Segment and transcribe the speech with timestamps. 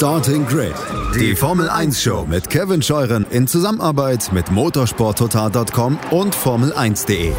[0.00, 0.72] Starting Grid,
[1.14, 7.34] die Formel 1 Show mit Kevin Scheuren in Zusammenarbeit mit motorsporttotal.com und Formel1.de.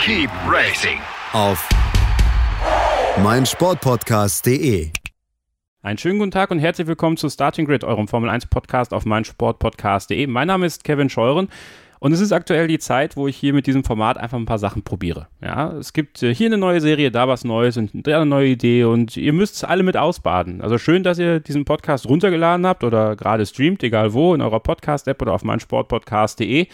[0.00, 1.00] Keep racing
[1.32, 1.68] Auf
[3.24, 4.92] meinsportpodcast.de.
[5.82, 9.04] Einen schönen guten Tag und herzlich willkommen zu Starting Grid, eurem Formel 1 Podcast auf
[9.04, 10.28] meinsportpodcast.de.
[10.28, 11.48] Mein Name ist Kevin Scheuren.
[12.00, 14.58] Und es ist aktuell die Zeit, wo ich hier mit diesem Format einfach ein paar
[14.58, 15.28] Sachen probiere.
[15.42, 18.48] Ja, es gibt äh, hier eine neue Serie, da was Neues und da eine neue
[18.48, 20.60] Idee und ihr müsst es alle mit ausbaden.
[20.60, 24.60] Also schön, dass ihr diesen Podcast runtergeladen habt oder gerade streamt, egal wo, in eurer
[24.60, 26.66] Podcast-App oder auf meinsportpodcast.de.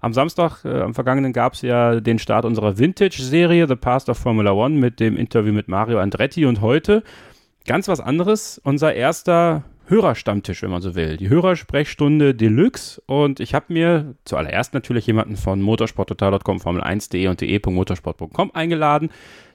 [0.00, 4.18] Am Samstag, äh, am vergangenen, gab es ja den Start unserer Vintage-Serie The Past of
[4.18, 7.02] Formula One mit dem Interview mit Mario Andretti und heute
[7.66, 9.62] ganz was anderes, unser erster
[9.92, 11.18] Hörerstammtisch, wenn man so will.
[11.18, 13.02] Die Hörersprechstunde Deluxe.
[13.04, 19.10] Und ich habe mir zuallererst natürlich jemanden von motorsporttotal.com, formel1.de und de.motorsport.com eingeladen,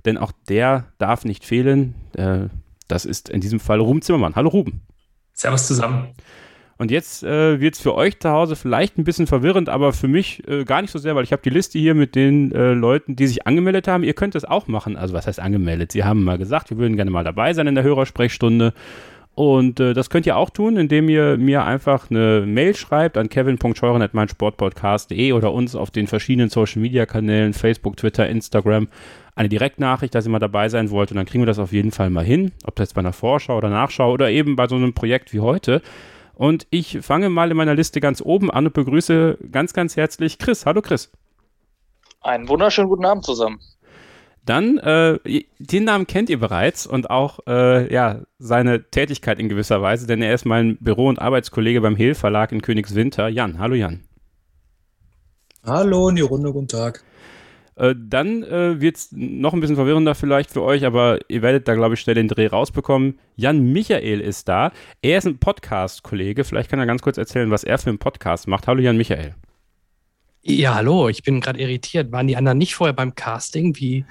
[0.05, 1.96] denn auch der darf nicht fehlen.
[2.16, 2.50] Äh,
[2.88, 4.36] das ist in diesem Fall Ruben Zimmermann.
[4.36, 4.82] Hallo Ruben.
[5.34, 6.10] Servus zusammen.
[6.77, 10.07] Und jetzt äh, wird es für euch zu Hause vielleicht ein bisschen verwirrend, aber für
[10.07, 12.74] mich äh, gar nicht so sehr, weil ich habe die Liste hier mit den äh,
[12.74, 14.04] Leuten, die sich angemeldet haben.
[14.04, 14.96] Ihr könnt es auch machen.
[14.96, 15.91] Also was heißt angemeldet?
[15.91, 18.74] Sie haben mal gesagt, wir würden gerne mal dabei sein in der Hörersprechstunde.
[19.38, 23.30] Und äh, das könnt ihr auch tun, indem ihr mir einfach eine Mail schreibt an
[23.30, 28.88] kevin.scheuren.meinsportpodcast.de oder uns auf den verschiedenen Social Media Kanälen, Facebook, Twitter, Instagram,
[29.35, 31.12] eine Direktnachricht, dass ihr mal dabei sein wollt.
[31.12, 32.52] Und dann kriegen wir das auf jeden Fall mal hin.
[32.63, 35.40] Ob das jetzt bei einer Vorschau oder Nachschau oder eben bei so einem Projekt wie
[35.40, 35.84] heute.
[36.34, 40.40] Und ich fange mal in meiner Liste ganz oben an und begrüße ganz, ganz herzlich
[40.40, 40.66] Chris.
[40.66, 41.12] Hallo Chris.
[42.22, 43.60] Einen wunderschönen guten Abend zusammen.
[44.48, 45.20] Dann, äh,
[45.59, 50.21] den Namen kennt ihr bereits und auch äh, ja, seine Tätigkeit in gewisser Weise, denn
[50.21, 53.27] er ist mein Büro- und Arbeitskollege beim Hehl Verlag in Königswinter.
[53.27, 54.05] Jan, hallo Jan.
[55.65, 57.04] Hallo in die Runde, guten Tag.
[57.76, 61.67] Äh, dann äh, wird es noch ein bisschen verwirrender vielleicht für euch, aber ihr werdet
[61.67, 63.20] da, glaube ich, schnell den Dreh rausbekommen.
[63.35, 64.72] Jan Michael ist da.
[65.01, 66.45] Er ist ein Podcast-Kollege.
[66.45, 68.66] Vielleicht kann er ganz kurz erzählen, was er für einen Podcast macht.
[68.66, 69.35] Hallo Jan Michael.
[70.50, 72.13] Ja, hallo, ich bin gerade irritiert.
[72.13, 74.05] Waren die anderen nicht vorher beim Casting wie,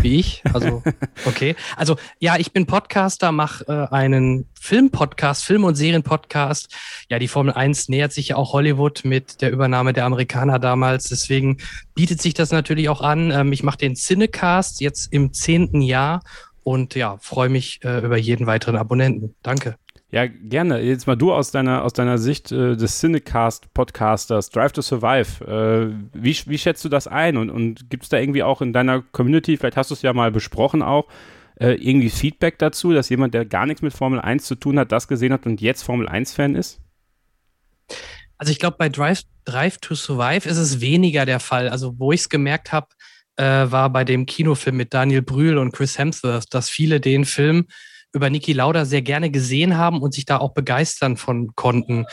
[0.00, 0.42] wie ich?
[0.54, 0.82] Also,
[1.26, 1.54] okay.
[1.76, 6.74] Also, ja, ich bin Podcaster, mache äh, einen Filmpodcast, Film- und Serienpodcast.
[7.10, 11.10] Ja, die Formel 1 nähert sich ja auch Hollywood mit der Übernahme der Amerikaner damals.
[11.10, 11.58] Deswegen
[11.94, 13.30] bietet sich das natürlich auch an.
[13.30, 16.22] Ähm, ich mache den Cinecast jetzt im zehnten Jahr
[16.62, 19.34] und ja, freue mich äh, über jeden weiteren Abonnenten.
[19.42, 19.76] Danke.
[20.12, 20.82] Ja, gerne.
[20.82, 25.42] Jetzt mal du aus deiner, aus deiner Sicht äh, des Cinecast-Podcasters, Drive to Survive.
[25.42, 27.38] Äh, wie, wie schätzt du das ein?
[27.38, 30.12] Und, und gibt es da irgendwie auch in deiner Community, vielleicht hast du es ja
[30.12, 31.08] mal besprochen auch,
[31.58, 34.92] äh, irgendwie Feedback dazu, dass jemand, der gar nichts mit Formel 1 zu tun hat,
[34.92, 36.78] das gesehen hat und jetzt Formel 1-Fan ist?
[38.36, 41.70] Also ich glaube, bei Drive, Drive to Survive ist es weniger der Fall.
[41.70, 42.88] Also wo ich es gemerkt habe,
[43.36, 47.66] äh, war bei dem Kinofilm mit Daniel Brühl und Chris Hemsworth, dass viele den Film
[48.12, 52.06] über Niki Lauda sehr gerne gesehen haben und sich da auch begeistern von konnten.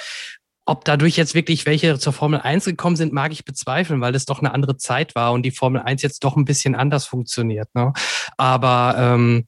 [0.66, 4.26] Ob dadurch jetzt wirklich welche zur Formel 1 gekommen sind, mag ich bezweifeln, weil es
[4.26, 7.74] doch eine andere Zeit war und die Formel 1 jetzt doch ein bisschen anders funktioniert.
[7.74, 7.92] Ne?
[8.38, 9.48] Aber ähm,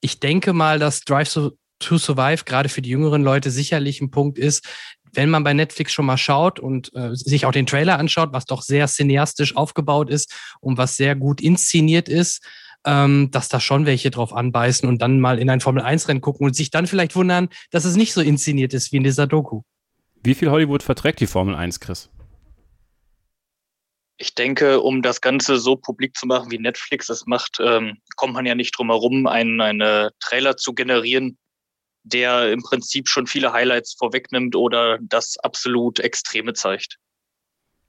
[0.00, 1.32] ich denke mal, dass Drive
[1.78, 4.66] to Survive gerade für die jüngeren Leute sicherlich ein Punkt ist,
[5.12, 8.44] wenn man bei Netflix schon mal schaut und äh, sich auch den Trailer anschaut, was
[8.44, 12.44] doch sehr cineastisch aufgebaut ist und was sehr gut inszeniert ist,
[12.86, 16.54] ähm, dass da schon welche drauf anbeißen und dann mal in ein Formel-1-Rennen gucken und
[16.54, 19.62] sich dann vielleicht wundern, dass es nicht so inszeniert ist wie in dieser Doku.
[20.22, 22.10] Wie viel Hollywood verträgt die Formel 1, Chris?
[24.16, 28.34] Ich denke, um das Ganze so publik zu machen, wie Netflix es macht, ähm, kommt
[28.34, 31.38] man ja nicht drum herum, einen, einen Trailer zu generieren,
[32.02, 36.98] der im Prinzip schon viele Highlights vorwegnimmt oder das absolut Extreme zeigt.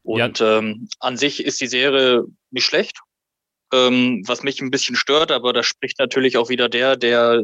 [0.03, 0.57] Und ja.
[0.57, 2.99] ähm, an sich ist die Serie nicht schlecht.
[3.73, 7.43] Ähm, was mich ein bisschen stört, aber da spricht natürlich auch wieder der, der,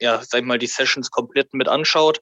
[0.00, 2.20] ja, sag ich mal, die Sessions komplett mit anschaut,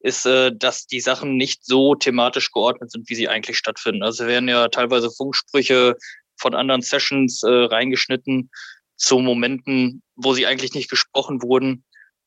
[0.00, 4.02] ist, äh, dass die Sachen nicht so thematisch geordnet sind, wie sie eigentlich stattfinden.
[4.02, 5.96] Also werden ja teilweise Funksprüche
[6.36, 8.50] von anderen Sessions äh, reingeschnitten
[8.96, 11.84] zu Momenten, wo sie eigentlich nicht gesprochen wurden.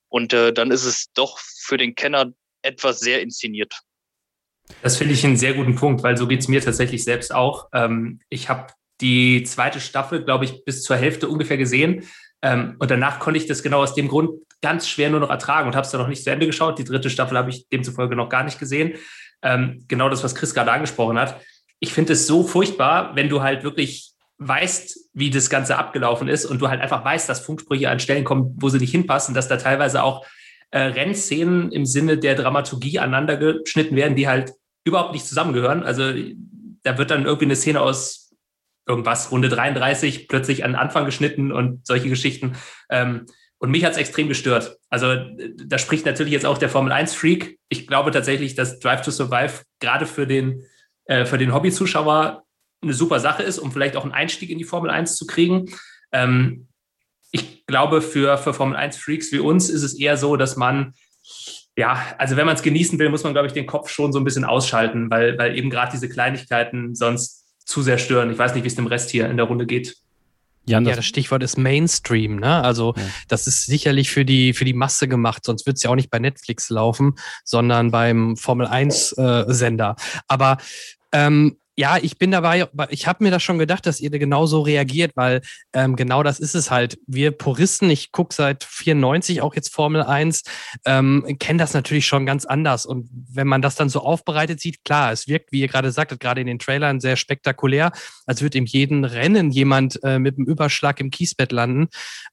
[0.09, 3.73] Und äh, dann ist es doch für den Kenner etwas sehr inszeniert.
[4.81, 7.67] Das finde ich einen sehr guten Punkt, weil so geht es mir tatsächlich selbst auch.
[7.73, 8.67] Ähm, ich habe
[9.02, 12.06] die zweite Staffel, glaube ich, bis zur Hälfte ungefähr gesehen.
[12.42, 14.32] Ähm, und danach konnte ich das genau aus dem Grund
[14.62, 16.80] ganz schwer nur noch ertragen und habe es dann noch nicht zu Ende geschaut.
[16.80, 18.94] Die dritte Staffel habe ich demzufolge noch gar nicht gesehen.
[19.42, 21.42] Ähm, genau das, was Chris gerade angesprochen hat.
[21.80, 26.46] Ich finde es so furchtbar, wenn du halt wirklich weißt, wie das Ganze abgelaufen ist
[26.46, 29.48] und du halt einfach weißt, dass Funksprüche an Stellen kommen, wo sie nicht hinpassen, dass
[29.48, 30.26] da teilweise auch
[30.72, 34.53] äh, Rennszenen im Sinne der Dramaturgie aneinander geschnitten werden, die halt
[34.84, 35.84] überhaupt nicht zusammengehören.
[35.84, 36.12] Also
[36.84, 38.30] da wird dann irgendwie eine Szene aus
[38.87, 42.55] irgendwas, Runde 33, plötzlich an den Anfang geschnitten und solche Geschichten,
[42.89, 43.25] ähm,
[43.59, 44.78] Und mich hat es extrem gestört.
[44.89, 45.16] Also
[45.63, 47.59] da spricht natürlich jetzt auch der Formel 1-Freak.
[47.69, 50.63] Ich glaube tatsächlich, dass Drive to Survive gerade für den,
[51.05, 52.43] äh, den Hobbyzuschauer
[52.81, 55.69] eine super Sache ist, um vielleicht auch einen Einstieg in die Formel 1 zu kriegen.
[56.11, 56.69] Ähm,
[57.31, 60.95] ich glaube, für, für Formel 1-Freaks wie uns ist es eher so, dass man
[61.78, 64.19] ja, also wenn man es genießen will, muss man, glaube ich, den Kopf schon so
[64.19, 67.41] ein bisschen ausschalten, weil, weil eben gerade diese Kleinigkeiten sonst
[67.72, 68.32] zu sehr stören.
[68.32, 69.96] Ich weiß nicht, wie es dem Rest hier in der Runde geht.
[70.66, 72.62] Jan, das ja, das Stichwort ist Mainstream, ne?
[72.62, 73.03] Also ja.
[73.28, 76.12] das ist sicherlich für die, für die Masse gemacht, sonst wird es ja auch nicht
[76.12, 79.96] bei Netflix laufen, sondern beim Formel 1 äh, Sender.
[80.28, 80.58] Aber
[81.12, 84.62] ähm, ja, ich bin dabei, ich habe mir das schon gedacht, dass ihr genau so
[84.62, 85.41] reagiert, weil
[85.73, 87.00] ähm, genau das ist es halt.
[87.08, 90.44] Wir Puristen, ich gucke seit 94 auch jetzt Formel 1,
[90.85, 92.85] ähm, kennen das natürlich schon ganz anders.
[92.85, 96.20] Und wenn man das dann so aufbereitet sieht, klar, es wirkt, wie ihr gerade sagtet,
[96.20, 97.94] gerade in den Trailern sehr spektakulär,
[98.26, 101.88] als würde in jedem Rennen jemand äh, mit einem Überschlag im Kiesbett landen.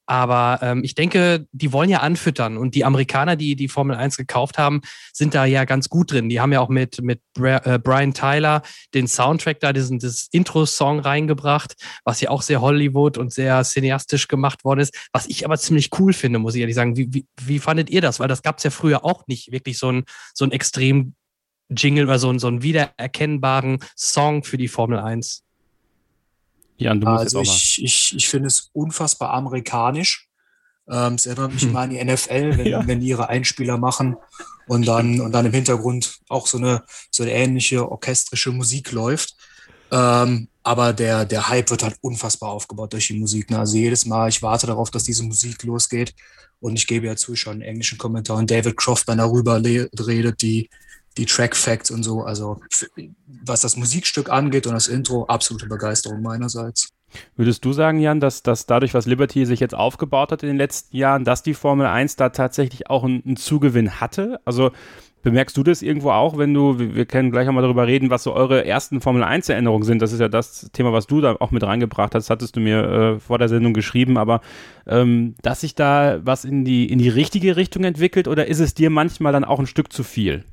[0.07, 2.57] Aber ähm, ich denke, die wollen ja anfüttern.
[2.57, 4.81] Und die Amerikaner, die die Formel 1 gekauft haben,
[5.13, 6.29] sind da ja ganz gut drin.
[6.29, 8.63] Die haben ja auch mit, mit äh, Brian Tyler
[8.95, 13.63] den Sound Soundtrack da, diesen das Intro-Song reingebracht, was ja auch sehr Hollywood und sehr
[13.63, 16.97] cineastisch gemacht worden ist, was ich aber ziemlich cool finde, muss ich ehrlich sagen.
[16.97, 18.21] Wie, wie, wie fandet ihr das?
[18.21, 20.05] Weil das gab es ja früher auch nicht, wirklich so ein,
[20.35, 21.15] so ein extrem
[21.71, 25.45] Jingle oder so, so einen wiedererkennbaren Song für die Formel 1.
[26.79, 27.57] Jan, du musst also jetzt auch mal.
[27.57, 30.28] Ich, ich, ich finde es unfassbar amerikanisch.
[30.91, 31.73] Ähm, es erinnert mich hm.
[31.73, 32.87] mal an die NFL, wenn, ja.
[32.87, 34.17] wenn die ihre Einspieler machen
[34.67, 39.35] und dann, und dann im Hintergrund auch so eine, so eine ähnliche orchestrische Musik läuft.
[39.91, 43.51] Ähm, aber der, der Hype wird halt unfassbar aufgebaut durch die Musik.
[43.51, 43.59] Ne?
[43.59, 46.15] Also jedes Mal, ich warte darauf, dass diese Musik losgeht.
[46.61, 49.63] Und ich gebe ja zu, schon einen englischen Kommentar und David Croft, wenn er rüber
[49.63, 50.69] redet, die,
[51.17, 52.23] die Track Facts und so.
[52.23, 52.61] Also
[53.45, 56.91] was das Musikstück angeht und das Intro, absolute Begeisterung meinerseits.
[57.37, 60.59] Würdest du sagen, Jan, dass, dass dadurch, was Liberty sich jetzt aufgebaut hat in den
[60.59, 64.41] letzten Jahren, dass die Formel 1 da tatsächlich auch einen, einen Zugewinn hatte?
[64.45, 64.71] Also
[65.23, 68.33] bemerkst du das irgendwo auch, wenn du, wir, können gleich nochmal darüber reden, was so
[68.33, 70.01] eure ersten Formel 1 Erinnerungen sind.
[70.01, 72.85] Das ist ja das Thema, was du da auch mit reingebracht hast, hattest du mir
[72.85, 74.41] äh, vor der Sendung geschrieben, aber
[74.87, 78.75] ähm, dass sich da was in die, in die richtige Richtung entwickelt oder ist es
[78.75, 80.45] dir manchmal dann auch ein Stück zu viel?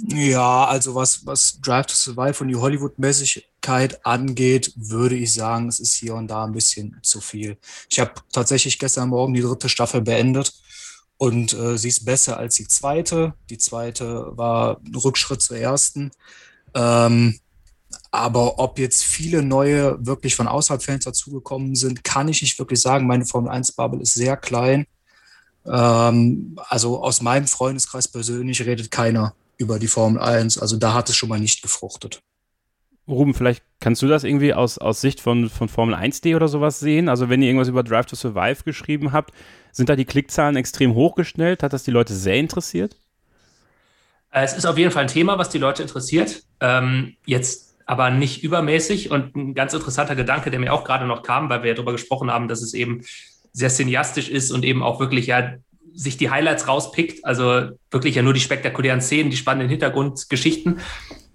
[0.00, 5.80] Ja, also was, was Drive to Survive und die Hollywood-Mäßigkeit angeht, würde ich sagen, es
[5.80, 7.58] ist hier und da ein bisschen zu viel.
[7.90, 10.52] Ich habe tatsächlich gestern Morgen die dritte Staffel beendet
[11.16, 13.34] und äh, sie ist besser als die zweite.
[13.50, 16.12] Die zweite war ein Rückschritt zur ersten.
[16.74, 17.40] Ähm,
[18.12, 22.80] aber ob jetzt viele neue wirklich von außerhalb Fans dazugekommen sind, kann ich nicht wirklich
[22.80, 23.06] sagen.
[23.08, 24.86] Meine Formel 1-Bubble ist sehr klein.
[25.66, 30.58] Ähm, also aus meinem Freundeskreis persönlich redet keiner über die Formel 1.
[30.58, 32.22] Also da hat es schon mal nicht gefruchtet.
[33.06, 36.78] Ruben, vielleicht kannst du das irgendwie aus, aus Sicht von, von Formel 1D oder sowas
[36.78, 37.08] sehen?
[37.08, 39.32] Also wenn ihr irgendwas über Drive to Survive geschrieben habt,
[39.72, 41.62] sind da die Klickzahlen extrem hochgestellt?
[41.62, 42.96] Hat das die Leute sehr interessiert?
[44.30, 46.42] Äh, es ist auf jeden Fall ein Thema, was die Leute interessiert.
[46.60, 49.10] Ähm, jetzt aber nicht übermäßig.
[49.10, 51.92] Und ein ganz interessanter Gedanke, der mir auch gerade noch kam, weil wir ja darüber
[51.92, 53.02] gesprochen haben, dass es eben
[53.52, 55.54] sehr cineastisch ist und eben auch wirklich ja
[55.94, 60.80] sich die Highlights rauspickt, also wirklich ja nur die spektakulären Szenen, die spannenden Hintergrundgeschichten,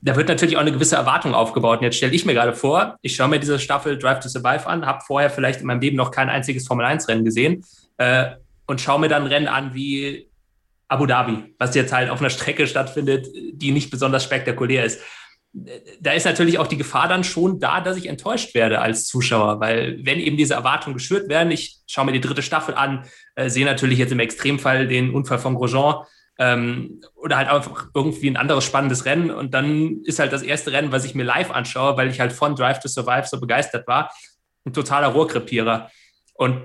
[0.01, 1.79] da wird natürlich auch eine gewisse Erwartung aufgebaut.
[1.79, 4.67] Und jetzt stelle ich mir gerade vor, ich schaue mir diese Staffel Drive to Survive
[4.67, 7.63] an, habe vorher vielleicht in meinem Leben noch kein einziges Formel-1-Rennen gesehen
[7.97, 8.31] äh,
[8.67, 10.27] und schaue mir dann Rennen an wie
[10.89, 14.99] Abu Dhabi, was jetzt halt auf einer Strecke stattfindet, die nicht besonders spektakulär ist
[15.53, 19.59] da ist natürlich auch die Gefahr dann schon da, dass ich enttäuscht werde als Zuschauer,
[19.59, 23.05] weil wenn eben diese Erwartungen geschürt werden, ich schaue mir die dritte Staffel an,
[23.35, 26.05] äh, sehe natürlich jetzt im Extremfall den Unfall von Grosjean
[26.39, 30.71] ähm, oder halt einfach irgendwie ein anderes spannendes Rennen und dann ist halt das erste
[30.71, 33.87] Rennen, was ich mir live anschaue, weil ich halt von Drive to Survive so begeistert
[33.87, 34.11] war,
[34.65, 35.91] ein totaler Rohrkrepierer.
[36.33, 36.61] Und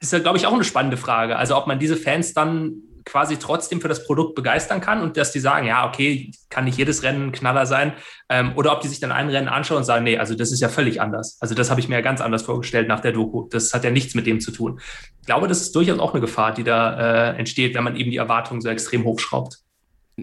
[0.00, 1.36] ist ja, glaube ich, auch eine spannende Frage.
[1.36, 5.32] Also ob man diese Fans dann quasi trotzdem für das Produkt begeistern kann und dass
[5.32, 7.92] die sagen, ja, okay, kann nicht jedes Rennen ein Knaller sein.
[8.28, 10.60] Ähm, oder ob die sich dann ein Rennen anschauen und sagen, nee, also das ist
[10.60, 11.38] ja völlig anders.
[11.40, 13.48] Also das habe ich mir ja ganz anders vorgestellt nach der Doku.
[13.48, 14.80] Das hat ja nichts mit dem zu tun.
[15.20, 18.10] Ich glaube, das ist durchaus auch eine Gefahr, die da äh, entsteht, wenn man eben
[18.10, 19.58] die Erwartungen so extrem hochschraubt.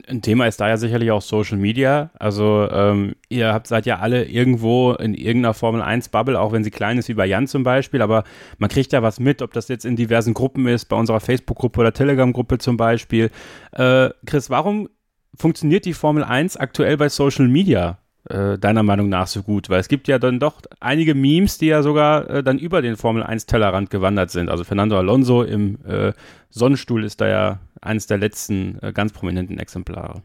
[0.07, 2.11] Ein Thema ist da ja sicherlich auch Social Media.
[2.19, 6.63] Also ähm, ihr habt seid ja alle irgendwo in irgendeiner Formel 1 Bubble, auch wenn
[6.63, 8.23] sie klein ist wie bei Jan zum Beispiel, aber
[8.59, 11.79] man kriegt ja was mit, ob das jetzt in diversen Gruppen ist, bei unserer Facebook-Gruppe
[11.79, 13.31] oder Telegram-Gruppe zum Beispiel.
[13.71, 14.89] Äh, Chris, warum
[15.35, 17.97] funktioniert die Formel 1 aktuell bei Social Media?
[18.29, 19.69] Äh, deiner Meinung nach so gut?
[19.69, 22.95] Weil es gibt ja dann doch einige Memes, die ja sogar äh, dann über den
[22.95, 24.49] Formel 1 Tellerrand gewandert sind.
[24.49, 26.13] Also Fernando Alonso im äh,
[26.49, 30.21] Sonnenstuhl ist da ja eines der letzten äh, ganz prominenten Exemplare.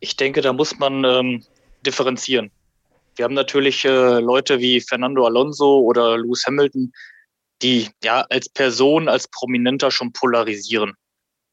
[0.00, 1.44] Ich denke, da muss man ähm,
[1.84, 2.50] differenzieren.
[3.16, 6.92] Wir haben natürlich äh, Leute wie Fernando Alonso oder Lewis Hamilton,
[7.62, 10.94] die ja als Person, als Prominenter schon polarisieren.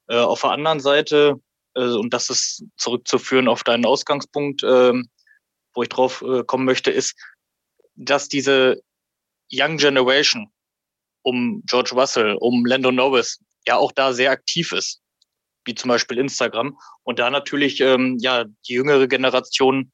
[0.08, 1.40] Auf der anderen Seite,
[1.80, 4.94] und das ist zurückzuführen auf deinen Ausgangspunkt, äh,
[5.74, 7.16] wo ich drauf äh, kommen möchte, ist,
[7.96, 8.82] dass diese
[9.52, 10.52] Young Generation
[11.22, 15.02] um George Russell, um Lando Norris ja auch da sehr aktiv ist,
[15.66, 16.78] wie zum Beispiel Instagram.
[17.04, 19.92] Und da natürlich ähm, ja die jüngere Generation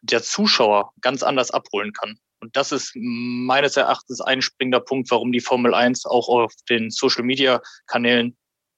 [0.00, 2.18] der Zuschauer ganz anders abholen kann.
[2.40, 6.90] Und das ist meines Erachtens ein springender Punkt, warum die Formel 1 auch auf den
[6.90, 8.36] Social Media Kanälen,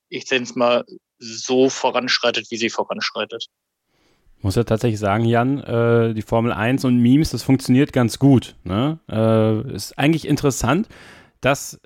[0.09, 0.85] ich nenne es mal,
[1.21, 3.47] so voranschreitet, wie sie voranschreitet.
[4.43, 8.57] Muss ja tatsächlich sagen, Jan, äh, die Formel 1 und Memes, das funktioniert ganz gut.
[8.65, 8.99] Ne?
[9.09, 10.89] Äh, ist eigentlich interessant,
[11.43, 11.79] dass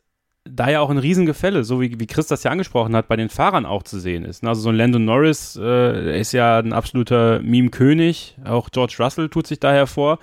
[0.44, 3.28] da ja auch ein Riesengefälle, so wie, wie Chris das ja angesprochen hat, bei den
[3.30, 4.44] Fahrern auch zu sehen ist.
[4.44, 9.46] Also so ein Landon Norris äh, ist ja ein absoluter Meme-König, auch George Russell tut
[9.46, 10.18] sich da hervor.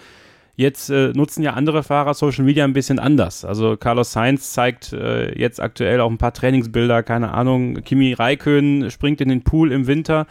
[0.61, 3.43] Jetzt äh, nutzen ja andere Fahrer Social Media ein bisschen anders.
[3.43, 7.81] Also Carlos Sainz zeigt äh, jetzt aktuell auch ein paar Trainingsbilder, keine Ahnung.
[7.81, 10.27] Kimi Raikön springt in den Pool im Winter.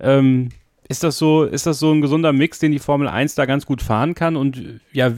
[0.00, 0.48] Ähm,
[0.88, 3.66] ist das so, ist das so ein gesunder Mix, den die Formel 1 da ganz
[3.66, 4.34] gut fahren kann?
[4.34, 5.12] Und ja,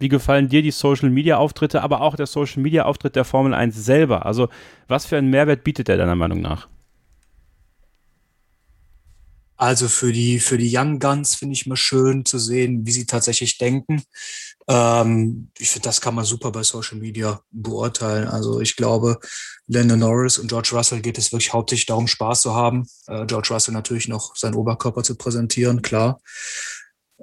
[0.00, 3.54] wie gefallen dir die Social Media Auftritte, aber auch der Social Media Auftritt der Formel
[3.54, 4.26] 1 selber?
[4.26, 4.48] Also,
[4.88, 6.66] was für einen Mehrwert bietet er deiner Meinung nach?
[9.60, 13.04] Also für die, für die Young Guns finde ich mal schön zu sehen, wie sie
[13.04, 14.02] tatsächlich denken.
[14.66, 18.26] Ähm, ich finde, das kann man super bei Social Media beurteilen.
[18.26, 19.20] Also ich glaube,
[19.66, 22.88] Landon Norris und George Russell geht es wirklich hauptsächlich darum, Spaß zu haben.
[23.06, 26.22] Äh, George Russell natürlich noch seinen Oberkörper zu präsentieren, klar.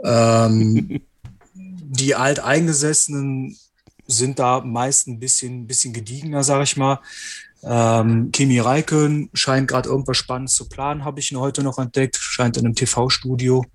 [0.04, 1.02] Ähm,
[1.56, 3.58] die Alteingesessenen
[4.06, 7.00] sind da meist ein bisschen, bisschen gediegener, sage ich mal.
[7.64, 12.18] Ähm, Kimi Räikkönen scheint gerade irgendwas Spannendes zu planen, habe ich ihn heute noch entdeckt.
[12.18, 13.66] Scheint in einem TV-Studio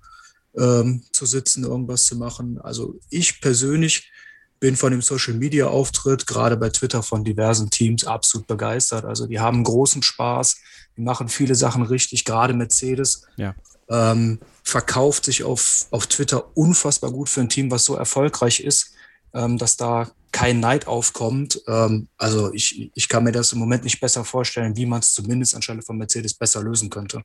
[0.57, 2.59] ähm, zu sitzen, irgendwas zu machen.
[2.61, 4.11] Also ich persönlich
[4.59, 9.03] bin von dem Social-Media-Auftritt gerade bei Twitter von diversen Teams absolut begeistert.
[9.03, 10.55] Also die haben großen Spaß,
[10.95, 13.23] die machen viele Sachen richtig, gerade Mercedes.
[13.35, 13.55] Ja.
[13.89, 18.93] Ähm, verkauft sich auf, auf Twitter unfassbar gut für ein Team, was so erfolgreich ist,
[19.33, 21.61] ähm, dass da kein Neid aufkommt.
[21.67, 25.13] Ähm, also ich, ich kann mir das im Moment nicht besser vorstellen, wie man es
[25.13, 27.21] zumindest anstelle von Mercedes besser lösen könnte.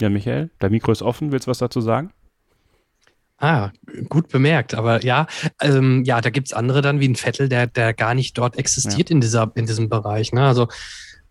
[0.00, 1.32] Ja, Michael, dein Mikro ist offen.
[1.32, 2.12] Willst du was dazu sagen?
[3.38, 3.70] Ah,
[4.08, 4.74] gut bemerkt.
[4.74, 5.26] Aber ja,
[5.60, 8.56] ähm, ja, da gibt es andere dann wie ein Vettel, der, der gar nicht dort
[8.56, 9.14] existiert ja.
[9.14, 10.32] in, dieser, in diesem Bereich.
[10.32, 10.46] Ne?
[10.46, 10.68] Also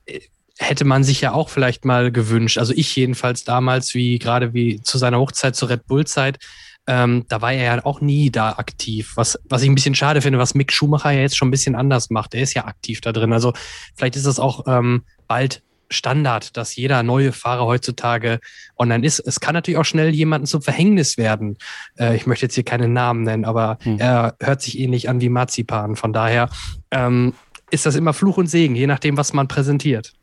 [0.06, 0.20] äh,
[0.58, 2.58] hätte man sich ja auch vielleicht mal gewünscht.
[2.58, 6.40] Also ich jedenfalls damals, wie gerade wie zu seiner Hochzeit zur Red Bull-Zeit,
[6.88, 9.14] ähm, da war er ja auch nie da aktiv.
[9.16, 11.76] Was, was ich ein bisschen schade finde, was Mick Schumacher ja jetzt schon ein bisschen
[11.76, 12.34] anders macht.
[12.34, 13.34] Er ist ja aktiv da drin.
[13.34, 13.54] Also
[13.96, 18.40] vielleicht ist das auch ähm, bald Standard, dass jeder neue Fahrer heutzutage
[18.78, 19.20] online ist.
[19.20, 21.58] Es kann natürlich auch schnell jemanden zum Verhängnis werden.
[21.98, 24.00] Äh, ich möchte jetzt hier keinen Namen nennen, aber hm.
[24.00, 25.96] er hört sich ähnlich an wie Marzipan.
[25.96, 26.50] Von daher
[26.92, 27.34] ähm,
[27.70, 30.14] ist das immer Fluch und Segen, je nachdem, was man präsentiert.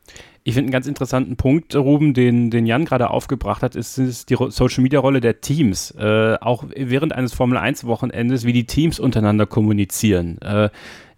[0.47, 4.29] Ich finde einen ganz interessanten Punkt, Ruben, den, den Jan gerade aufgebracht hat, ist, ist
[4.29, 5.91] die Social Media Rolle der Teams.
[5.93, 10.37] Äh, auch während eines Formel 1 Wochenendes, wie die Teams untereinander kommunizieren.
[10.43, 10.69] Äh,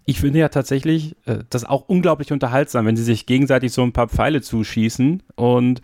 [0.05, 3.91] ich finde ja tatsächlich äh, das auch unglaublich unterhaltsam, wenn sie sich gegenseitig so ein
[3.91, 5.81] paar Pfeile zuschießen und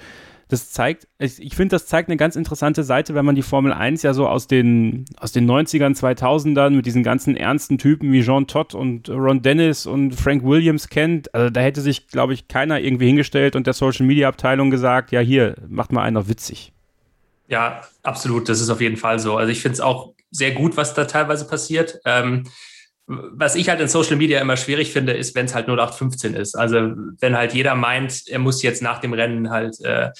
[0.47, 4.03] das zeigt, ich finde, das zeigt eine ganz interessante Seite, wenn man die Formel 1
[4.03, 8.47] ja so aus den, aus den 90ern, 2000ern mit diesen ganzen ernsten Typen wie Jean
[8.47, 11.33] Todt und Ron Dennis und Frank Williams kennt.
[11.33, 15.11] Also da hätte sich, glaube ich, keiner irgendwie hingestellt und der Social Media Abteilung gesagt,
[15.11, 16.73] ja hier, macht mal einer witzig.
[17.47, 19.37] Ja, absolut, das ist auf jeden Fall so.
[19.37, 21.99] Also ich finde es auch sehr gut, was da teilweise passiert.
[22.05, 22.43] Ähm,
[23.07, 26.55] was ich halt in Social Media immer schwierig finde, ist, wenn es halt 0815 ist.
[26.55, 30.11] Also wenn halt jeder meint, er muss jetzt nach dem Rennen halt äh,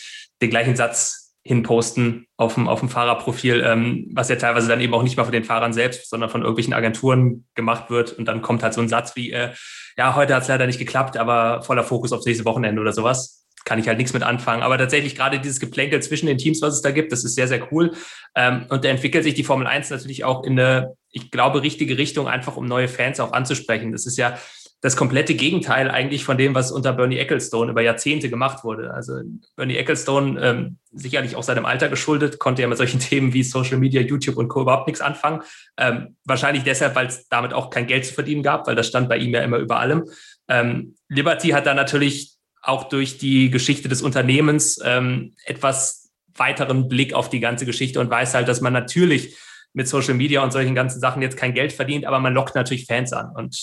[0.42, 4.94] den gleichen Satz hinposten auf dem, auf dem Fahrerprofil, ähm, was ja teilweise dann eben
[4.94, 8.14] auch nicht mal von den Fahrern selbst, sondern von irgendwelchen Agenturen gemacht wird.
[8.14, 9.50] Und dann kommt halt so ein Satz wie, äh,
[9.98, 13.42] ja, heute hat es leider nicht geklappt, aber voller Fokus aufs nächste Wochenende oder sowas
[13.66, 14.62] kann ich halt nichts mit anfangen.
[14.62, 17.48] Aber tatsächlich gerade dieses Geplänkel zwischen den Teams, was es da gibt, das ist sehr,
[17.48, 17.94] sehr cool.
[18.36, 21.98] Ähm, und da entwickelt sich die Formel 1 natürlich auch in eine ich glaube, richtige
[21.98, 23.92] Richtung, einfach um neue Fans auch anzusprechen.
[23.92, 24.38] Das ist ja
[24.82, 28.94] das komplette Gegenteil eigentlich von dem, was unter Bernie Ecclestone über Jahrzehnte gemacht wurde.
[28.94, 29.14] Also
[29.56, 33.78] Bernie Ecclestone, ähm, sicherlich auch seinem Alter geschuldet, konnte ja mit solchen Themen wie Social
[33.78, 34.64] Media, YouTube und Co.
[34.64, 35.42] überhaupt nichts anfangen.
[35.78, 39.08] Ähm, wahrscheinlich deshalb, weil es damit auch kein Geld zu verdienen gab, weil das stand
[39.08, 40.04] bei ihm ja immer über allem.
[40.50, 47.14] Ähm, Liberty hat dann natürlich auch durch die Geschichte des Unternehmens ähm, etwas weiteren Blick
[47.14, 49.38] auf die ganze Geschichte und weiß halt, dass man natürlich
[49.74, 52.86] mit Social Media und solchen ganzen Sachen jetzt kein Geld verdient, aber man lockt natürlich
[52.86, 53.58] Fans an und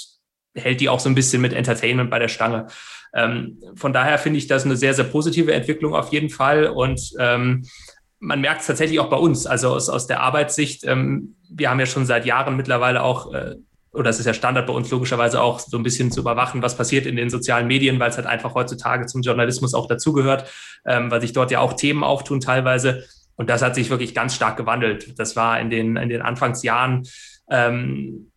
[0.54, 2.66] hält die auch so ein bisschen mit Entertainment bei der Stange.
[3.14, 7.12] Ähm, von daher finde ich das eine sehr, sehr positive Entwicklung auf jeden Fall und
[7.18, 7.64] ähm,
[8.18, 10.84] man merkt es tatsächlich auch bei uns, also aus, aus der Arbeitssicht.
[10.84, 13.56] Ähm, wir haben ja schon seit Jahren mittlerweile auch äh,
[13.92, 16.76] oder es ist ja Standard bei uns logischerweise auch so ein bisschen zu überwachen, was
[16.76, 20.48] passiert in den sozialen Medien, weil es halt einfach heutzutage zum Journalismus auch dazugehört,
[20.86, 23.04] ähm, weil sich dort ja auch Themen auftun teilweise.
[23.40, 25.18] Und das hat sich wirklich ganz stark gewandelt.
[25.18, 27.08] Das war in den, in den Anfangsjahren,
[27.48, 28.30] ähm,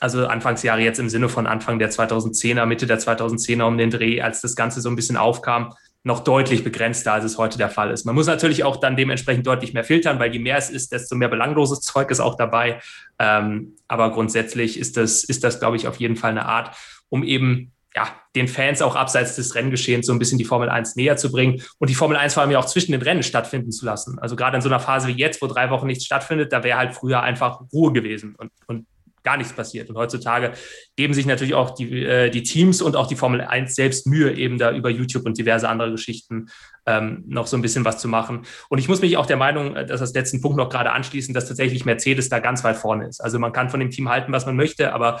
[0.00, 4.20] also Anfangsjahre jetzt im Sinne von Anfang der 2010er, Mitte der 2010er um den Dreh,
[4.20, 7.92] als das Ganze so ein bisschen aufkam, noch deutlich begrenzter, als es heute der Fall
[7.92, 8.04] ist.
[8.04, 11.14] Man muss natürlich auch dann dementsprechend deutlich mehr filtern, weil je mehr es ist, desto
[11.14, 12.80] mehr belangloses Zeug ist auch dabei.
[13.20, 16.74] Ähm, aber grundsätzlich ist das, ist das, glaube ich, auf jeden Fall eine Art,
[17.10, 20.94] um eben ja, den Fans auch abseits des Renngeschehens so ein bisschen die Formel 1
[20.94, 23.72] näher zu bringen und die Formel 1 vor allem ja auch zwischen den Rennen stattfinden
[23.72, 24.20] zu lassen.
[24.20, 26.78] Also gerade in so einer Phase wie jetzt, wo drei Wochen nichts stattfindet, da wäre
[26.78, 28.86] halt früher einfach Ruhe gewesen und, und
[29.24, 29.90] gar nichts passiert.
[29.90, 30.52] Und heutzutage
[30.94, 34.32] geben sich natürlich auch die, äh, die Teams und auch die Formel 1 selbst Mühe,
[34.32, 36.46] eben da über YouTube und diverse andere Geschichten
[36.86, 38.42] ähm, noch so ein bisschen was zu machen.
[38.68, 41.34] Und ich muss mich auch der Meinung, äh, dass das letzten Punkt noch gerade anschließen,
[41.34, 43.18] dass tatsächlich Mercedes da ganz weit vorne ist.
[43.20, 45.20] Also man kann von dem Team halten, was man möchte, aber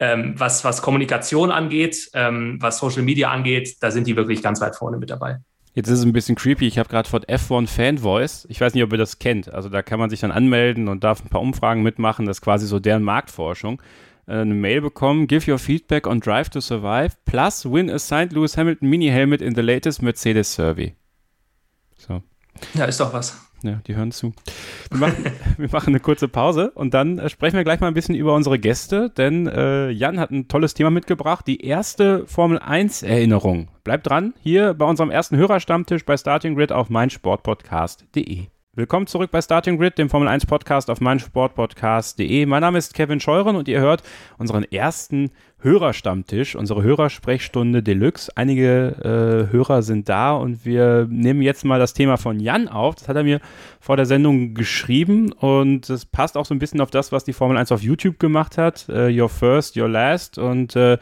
[0.00, 4.60] ähm, was, was Kommunikation angeht, ähm, was Social Media angeht, da sind die wirklich ganz
[4.60, 5.38] weit vorne mit dabei.
[5.74, 6.66] Jetzt ist es ein bisschen creepy.
[6.66, 8.46] Ich habe gerade von F1 Fan Voice.
[8.48, 9.52] Ich weiß nicht, ob ihr das kennt.
[9.52, 12.26] Also da kann man sich dann anmelden und darf ein paar Umfragen mitmachen.
[12.26, 13.80] Das ist quasi so deren Marktforschung.
[14.26, 15.28] Äh, eine Mail bekommen.
[15.28, 17.16] Give your feedback on Drive to Survive.
[17.24, 18.32] Plus win a St.
[18.32, 20.94] Louis Hamilton Mini Helmet in the latest Mercedes Survey.
[21.98, 22.22] So.
[22.74, 23.38] Ja, ist doch was.
[23.62, 24.32] Ja, die hören zu.
[24.90, 25.24] Wir machen,
[25.58, 28.34] wir machen eine kurze Pause und dann äh, sprechen wir gleich mal ein bisschen über
[28.34, 33.68] unsere Gäste, denn äh, Jan hat ein tolles Thema mitgebracht, die erste Formel 1 Erinnerung.
[33.84, 38.46] Bleibt dran, hier bei unserem ersten Hörerstammtisch bei Starting Grid auf meinsportpodcast.de.
[38.76, 42.46] Willkommen zurück bei Starting Grid, dem Formel 1 Podcast auf meinsportpodcast.de.
[42.46, 44.04] Mein Name ist Kevin Scheuren und ihr hört
[44.38, 48.30] unseren ersten Hörerstammtisch, unsere Hörersprechstunde Deluxe.
[48.36, 52.94] Einige äh, Hörer sind da und wir nehmen jetzt mal das Thema von Jan auf.
[52.94, 53.40] Das hat er mir
[53.80, 57.32] vor der Sendung geschrieben und das passt auch so ein bisschen auf das, was die
[57.32, 58.86] Formel 1 auf YouTube gemacht hat.
[58.88, 60.96] Uh, your First, Your Last und äh,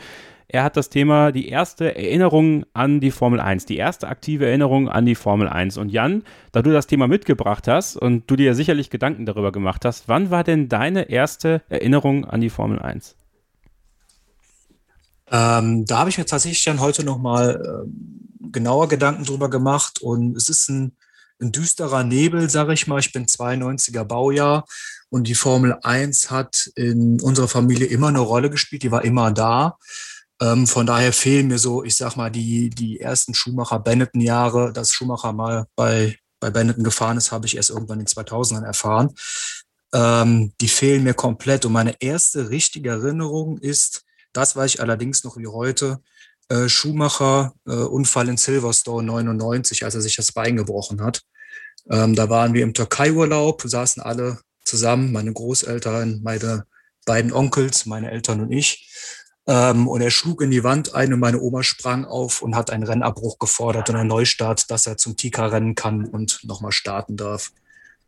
[0.50, 4.88] er hat das Thema die erste Erinnerung an die Formel 1, die erste aktive Erinnerung
[4.88, 5.76] an die Formel 1.
[5.76, 9.84] Und Jan, da du das Thema mitgebracht hast und du dir sicherlich Gedanken darüber gemacht
[9.84, 13.14] hast, wann war denn deine erste Erinnerung an die Formel 1?
[15.30, 20.34] Ähm, da habe ich mir tatsächlich dann heute nochmal äh, genauer Gedanken drüber gemacht und
[20.34, 20.96] es ist ein,
[21.42, 23.00] ein düsterer Nebel, sage ich mal.
[23.00, 24.64] Ich bin 92er Baujahr
[25.10, 29.30] und die Formel 1 hat in unserer Familie immer eine Rolle gespielt, die war immer
[29.30, 29.76] da.
[30.40, 34.72] Ähm, von daher fehlen mir so, ich sag mal, die, die ersten Schumacher-Benetton-Jahre.
[34.72, 38.64] Dass Schumacher mal bei, bei Benetton gefahren ist, habe ich erst irgendwann in den 2000ern
[38.64, 39.14] erfahren.
[39.92, 41.64] Ähm, die fehlen mir komplett.
[41.64, 46.00] Und meine erste richtige Erinnerung ist, das weiß ich allerdings noch wie heute,
[46.48, 51.22] äh, Schumacher, äh, Unfall in Silverstone 99, als er sich das Bein gebrochen hat.
[51.90, 56.64] Ähm, da waren wir im Türkei-Urlaub, saßen alle zusammen, meine Großeltern, meine
[57.06, 58.88] beiden Onkels, meine Eltern und ich.
[59.48, 62.70] Ähm, und er schlug in die Wand ein und meine Oma sprang auf und hat
[62.70, 67.16] einen Rennabbruch gefordert und einen Neustart, dass er zum Tika rennen kann und nochmal starten
[67.16, 67.50] darf.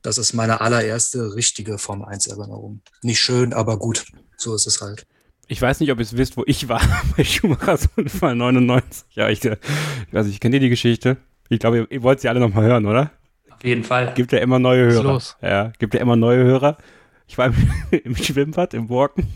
[0.03, 2.83] Das ist meine allererste richtige Form 1 Erinnerung.
[3.03, 4.05] Nicht schön, aber gut.
[4.37, 5.07] So ist es halt.
[5.49, 6.83] Ich weiß nicht, ob ihr es wisst, wo ich war
[7.17, 9.05] bei Schumachers Unfall 99.
[9.13, 9.59] Ja, ich, ich
[10.13, 11.17] weiß nicht, kennt ihr die Geschichte?
[11.49, 13.13] Ich glaube, ihr, ihr wollt sie alle nochmal hören, oder?
[13.51, 14.13] Auf jeden Fall.
[14.15, 15.03] Gibt ja immer neue Hörer.
[15.15, 15.37] Los.
[15.41, 16.77] Ja, gibt ja immer neue Hörer.
[17.31, 17.55] Ich war im,
[18.05, 19.29] im Schwimmbad, im Borken.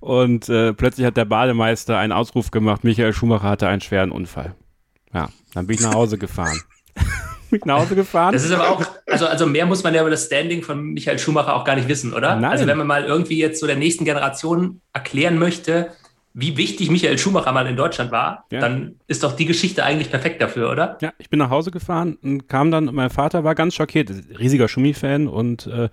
[0.00, 4.56] und äh, plötzlich hat der Bademeister einen Ausruf gemacht, Michael Schumacher hatte einen schweren Unfall.
[5.12, 6.60] Ja, dann bin ich nach Hause gefahren.
[7.50, 8.32] bin ich nach Hause gefahren.
[8.32, 11.20] Das ist aber auch, also, also mehr muss man ja über das Standing von Michael
[11.20, 12.34] Schumacher auch gar nicht wissen, oder?
[12.34, 12.50] Nein.
[12.50, 15.92] Also wenn man mal irgendwie jetzt so der nächsten Generation erklären möchte,
[16.32, 18.58] wie wichtig Michael Schumacher mal in Deutschland war, ja.
[18.58, 20.98] dann ist doch die Geschichte eigentlich perfekt dafür, oder?
[21.00, 24.10] Ja, ich bin nach Hause gefahren und kam dann, mein Vater war ganz schockiert,
[24.40, 25.88] riesiger Schumi-Fan und äh,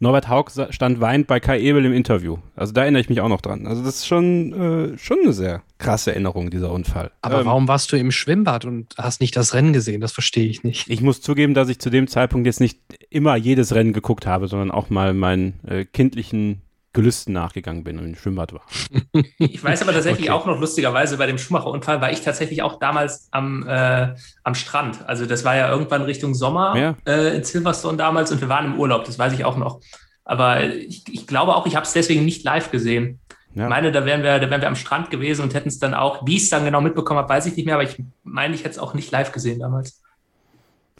[0.00, 2.38] Norbert Haug stand weint bei Kai Ebel im Interview.
[2.54, 3.66] Also da erinnere ich mich auch noch dran.
[3.66, 4.52] Also das ist schon,
[4.94, 7.10] äh, schon eine sehr krasse Erinnerung, dieser Unfall.
[7.20, 10.00] Aber ähm, warum warst du im Schwimmbad und hast nicht das Rennen gesehen?
[10.00, 10.88] Das verstehe ich nicht.
[10.88, 12.78] Ich muss zugeben, dass ich zu dem Zeitpunkt jetzt nicht
[13.10, 18.06] immer jedes Rennen geguckt habe, sondern auch mal meinen äh, kindlichen Gelüsten nachgegangen bin und
[18.06, 18.62] im Schwimmbad war.
[19.38, 20.38] Ich weiß aber tatsächlich okay.
[20.38, 25.06] auch noch lustigerweise bei dem Schumacher-Unfall war ich tatsächlich auch damals am, äh, am Strand.
[25.06, 26.96] Also das war ja irgendwann Richtung Sommer ja.
[27.06, 29.80] äh, in Silverstone damals und wir waren im Urlaub, das weiß ich auch noch.
[30.24, 33.20] Aber ich, ich glaube auch, ich habe es deswegen nicht live gesehen.
[33.54, 33.64] Ja.
[33.64, 35.94] Ich meine, da wären, wir, da wären wir am Strand gewesen und hätten es dann
[35.94, 38.54] auch, wie ich es dann genau mitbekommen habe, weiß ich nicht mehr, aber ich meine,
[38.54, 40.02] ich hätte es auch nicht live gesehen damals.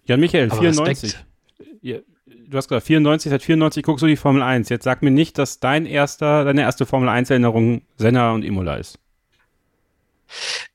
[0.04, 1.18] Jan Michael, aber 94.
[1.82, 2.02] Ihr,
[2.48, 4.68] du hast gesagt, 94, seit 94 guckst du die Formel 1.
[4.68, 8.76] Jetzt sag mir nicht, dass dein erster, deine erste Formel 1 Erinnerung Senna und Imola
[8.76, 8.98] ist.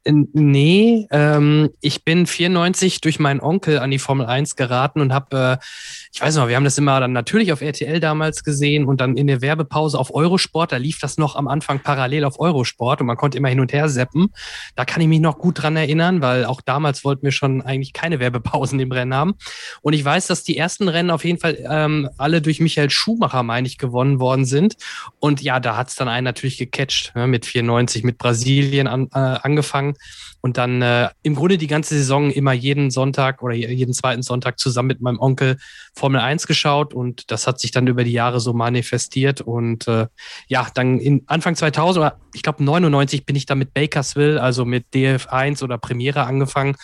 [0.06, 5.60] Nee, ähm, ich bin 94 durch meinen Onkel an die Formel 1 geraten und habe,
[5.62, 5.66] äh,
[6.12, 9.16] ich weiß noch, wir haben das immer dann natürlich auf RTL damals gesehen und dann
[9.16, 13.08] in der Werbepause auf Eurosport, da lief das noch am Anfang parallel auf Eurosport und
[13.08, 14.34] man konnte immer hin und her seppen.
[14.76, 17.94] Da kann ich mich noch gut dran erinnern, weil auch damals wollten wir schon eigentlich
[17.94, 19.36] keine Werbepausen im Rennen haben.
[19.84, 23.44] Und ich weiß, dass die ersten Rennen auf jeden Fall ähm, alle durch Michael Schumacher,
[23.44, 24.76] meine ich, gewonnen worden sind.
[25.22, 29.08] Und ja, da hat es dann einen natürlich gecatcht, ne, mit 94, mit Brasilien an,
[29.14, 29.93] äh, angefangen
[30.42, 34.60] und dann äh, im Grunde die ganze Saison immer jeden Sonntag oder jeden zweiten Sonntag
[34.60, 35.58] zusammen mit meinem Onkel
[35.96, 39.42] Formel 1 geschaut und das hat sich dann über die Jahre so manifestiert.
[39.42, 40.08] Und äh,
[40.48, 44.66] ja, dann in Anfang 2000 oder ich glaube 99 bin ich dann mit Bakersville, also
[44.66, 46.76] mit DF1 oder Premiere angefangen.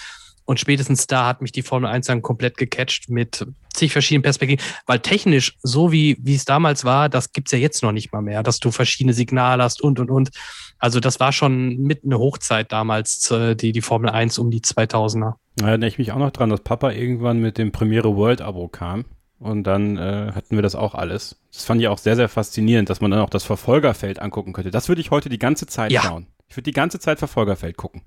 [0.46, 4.66] Und spätestens da hat mich die Formel 1 dann komplett gecatcht mit zig verschiedenen Perspektiven,
[4.88, 8.24] weil technisch, so wie, wie es damals war, das gibt's ja jetzt noch nicht mal
[8.24, 10.30] mehr, dass du verschiedene Signale hast und, und, und.
[10.80, 15.34] Also das war schon mit eine Hochzeit damals, die, die Formel 1 um die 2000er.
[15.58, 18.70] Da erinnere ich mich auch noch dran, dass Papa irgendwann mit dem Premiere World Abo
[18.70, 19.06] kam.
[19.40, 21.38] Und dann äh, hatten wir das auch alles.
[21.54, 24.72] Das fand ich auch sehr, sehr faszinierend, dass man dann auch das Verfolgerfeld angucken könnte.
[24.72, 26.02] Das würde ich heute die ganze Zeit ja.
[26.02, 26.28] schauen.
[26.48, 28.02] Ich würde die ganze Zeit Verfolgerfeld gucken.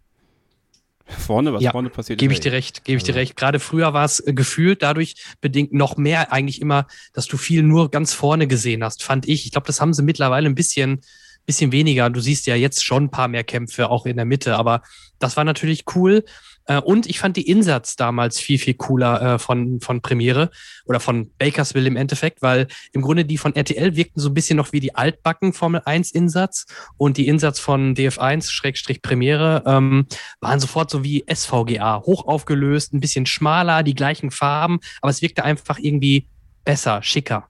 [1.07, 2.19] Vorne, was ja, vorne passiert.
[2.19, 3.37] Gebe ich dir recht, gebe ich dir also recht.
[3.37, 7.63] Gerade früher war es äh, gefühlt dadurch bedingt noch mehr eigentlich immer, dass du viel
[7.63, 9.45] nur ganz vorne gesehen hast, fand ich.
[9.45, 11.01] Ich glaube, das haben sie mittlerweile ein bisschen,
[11.47, 12.11] bisschen weniger.
[12.11, 14.83] Du siehst ja jetzt schon ein paar mehr Kämpfe auch in der Mitte, aber
[15.19, 16.25] das war natürlich cool.
[16.67, 20.51] Äh, und ich fand die Insatz damals viel, viel cooler äh, von, von Premiere
[20.85, 24.57] oder von Bakersville im Endeffekt, weil im Grunde die von RTL wirkten so ein bisschen
[24.57, 30.07] noch wie die altbacken Formel 1 Insatz und die Insatz von DF1 Schrägstrich Premiere ähm,
[30.41, 35.23] waren sofort so wie SVGA, hoch aufgelöst, ein bisschen schmaler, die gleichen Farben, aber es
[35.23, 36.29] wirkte einfach irgendwie
[36.65, 37.49] besser, schicker,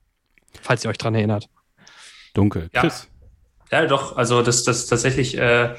[0.61, 1.49] falls ihr euch dran erinnert.
[2.33, 2.69] Dunkel.
[2.73, 3.07] Chris.
[3.73, 5.75] Ja, doch, also das, das tatsächlich äh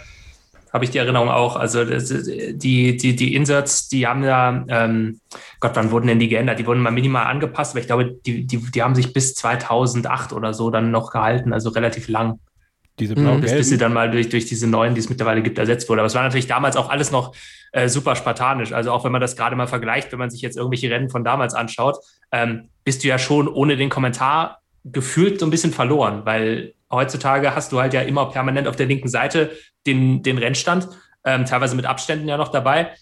[0.74, 1.54] habe ich die Erinnerung auch.
[1.54, 5.20] Also das, die, die, die Inserts, die haben ja, ähm,
[5.60, 6.58] Gott, wann wurden denn die geändert?
[6.58, 10.32] Die wurden mal minimal angepasst, aber ich glaube, die, die, die haben sich bis 2008
[10.32, 12.40] oder so dann noch gehalten, also relativ lang.
[12.98, 15.58] Diese blau bis, bis sie dann mal durch, durch diese neuen, die es mittlerweile gibt,
[15.58, 16.00] ersetzt wurde.
[16.00, 17.36] Aber es war natürlich damals auch alles noch
[17.70, 18.72] äh, super spartanisch.
[18.72, 21.22] Also auch wenn man das gerade mal vergleicht, wenn man sich jetzt irgendwelche Rennen von
[21.22, 21.98] damals anschaut,
[22.32, 27.54] ähm, bist du ja schon ohne den Kommentar gefühlt so ein bisschen verloren, weil heutzutage
[27.54, 29.52] hast du halt ja immer permanent auf der linken Seite
[29.86, 30.88] den, den Rennstand,
[31.24, 32.92] ähm, teilweise mit Abständen ja noch dabei.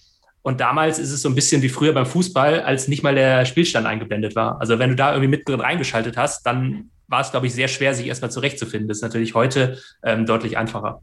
[0.43, 3.45] Und damals ist es so ein bisschen wie früher beim Fußball, als nicht mal der
[3.45, 4.61] Spielstand eingeblendet war.
[4.61, 7.95] Also wenn du da irgendwie mittendrin reingeschaltet hast, dann war es, glaube ich, sehr schwer,
[7.95, 8.89] sich erstmal zurechtzufinden.
[8.89, 11.01] Das ist natürlich heute ähm, deutlich einfacher.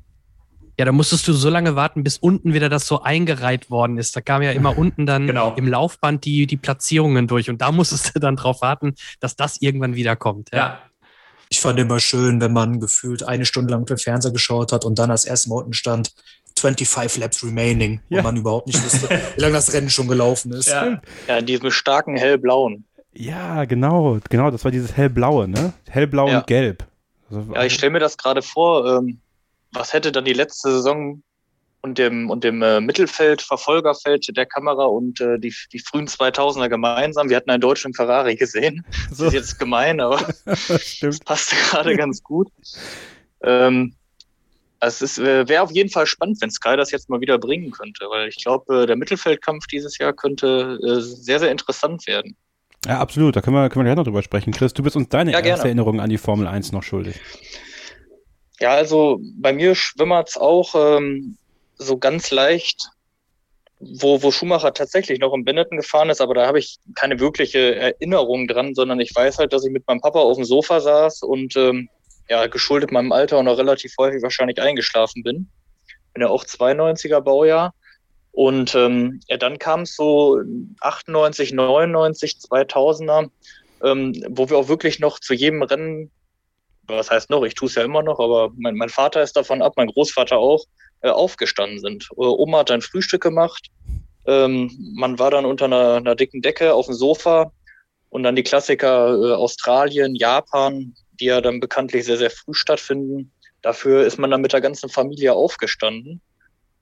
[0.77, 4.15] Ja, da musstest du so lange warten, bis unten wieder das so eingereiht worden ist.
[4.15, 5.53] Da kam ja immer unten dann genau.
[5.55, 9.61] im Laufband die, die Platzierungen durch und da musstest du dann drauf warten, dass das
[9.61, 10.49] irgendwann wieder kommt.
[10.51, 10.57] Ja.
[10.57, 10.81] ja.
[11.49, 14.85] Ich fand immer schön, wenn man gefühlt eine Stunde lang auf den Fernseher geschaut hat
[14.85, 16.13] und dann als erstes Mal unten stand,
[16.59, 18.19] 25 Laps remaining, ja.
[18.19, 20.69] und man überhaupt nicht wusste, wie lange das Rennen schon gelaufen ist.
[20.69, 22.85] Ja, ja in diesem starken hellblauen.
[23.13, 25.73] Ja, genau, genau, das war dieses hellblaue, ne?
[25.89, 26.39] Hellblau ja.
[26.39, 26.85] und gelb.
[27.29, 29.19] Also, ja, ich stelle mir das gerade vor, ähm,
[29.71, 31.21] was hätte dann die letzte Saison
[31.81, 36.69] und dem, und dem äh, Mittelfeld, Verfolgerfeld der Kamera und äh, die, die frühen 2000er
[36.69, 37.29] gemeinsam.
[37.29, 38.85] Wir hatten einen deutschen Ferrari gesehen.
[39.11, 39.25] So.
[39.25, 42.49] Das ist jetzt gemein, aber das passt gerade ganz gut.
[43.43, 43.93] Ähm,
[44.81, 48.05] es äh, wäre auf jeden Fall spannend, wenn Sky das jetzt mal wieder bringen könnte,
[48.09, 52.35] weil ich glaube, äh, der Mittelfeldkampf dieses Jahr könnte äh, sehr, sehr interessant werden.
[52.85, 53.35] Ja, absolut.
[53.35, 54.53] Da können wir, können wir gleich noch drüber sprechen.
[54.53, 57.19] Chris, du bist uns deine ja, erste Erinnerung an die Formel 1 noch schuldig.
[58.61, 61.37] Ja, also bei mir schwimmert es auch ähm,
[61.79, 62.89] so ganz leicht,
[63.79, 67.75] wo, wo Schumacher tatsächlich noch im Benetton gefahren ist, aber da habe ich keine wirkliche
[67.75, 71.23] Erinnerung dran, sondern ich weiß halt, dass ich mit meinem Papa auf dem Sofa saß
[71.23, 71.89] und ähm,
[72.29, 75.49] ja, geschuldet meinem Alter und auch relativ häufig wahrscheinlich eingeschlafen bin.
[76.13, 77.73] Bin ja auch 92er Baujahr.
[78.31, 80.39] Und ähm, ja, dann kam es so
[80.81, 83.29] 98, 99, 2000er,
[83.83, 86.11] ähm, wo wir auch wirklich noch zu jedem Rennen,
[86.83, 89.61] was heißt noch, ich tue es ja immer noch, aber mein, mein Vater ist davon
[89.61, 90.65] ab, mein Großvater auch,
[91.01, 92.07] äh, aufgestanden sind.
[92.11, 93.69] Äh, Oma hat dann Frühstück gemacht.
[94.25, 97.51] Ähm, man war dann unter einer, einer, dicken Decke auf dem Sofa
[98.09, 103.31] und dann die Klassiker äh, Australien, Japan, die ja dann bekanntlich sehr, sehr früh stattfinden.
[103.61, 106.21] Dafür ist man dann mit der ganzen Familie aufgestanden.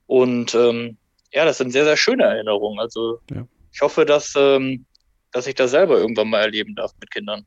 [0.06, 0.96] Und ähm,
[1.32, 2.80] ja, das sind sehr, sehr schöne Erinnerungen.
[2.80, 3.46] Also ja.
[3.72, 4.86] ich hoffe, dass, ähm,
[5.32, 7.44] dass ich das selber irgendwann mal erleben darf mit Kindern.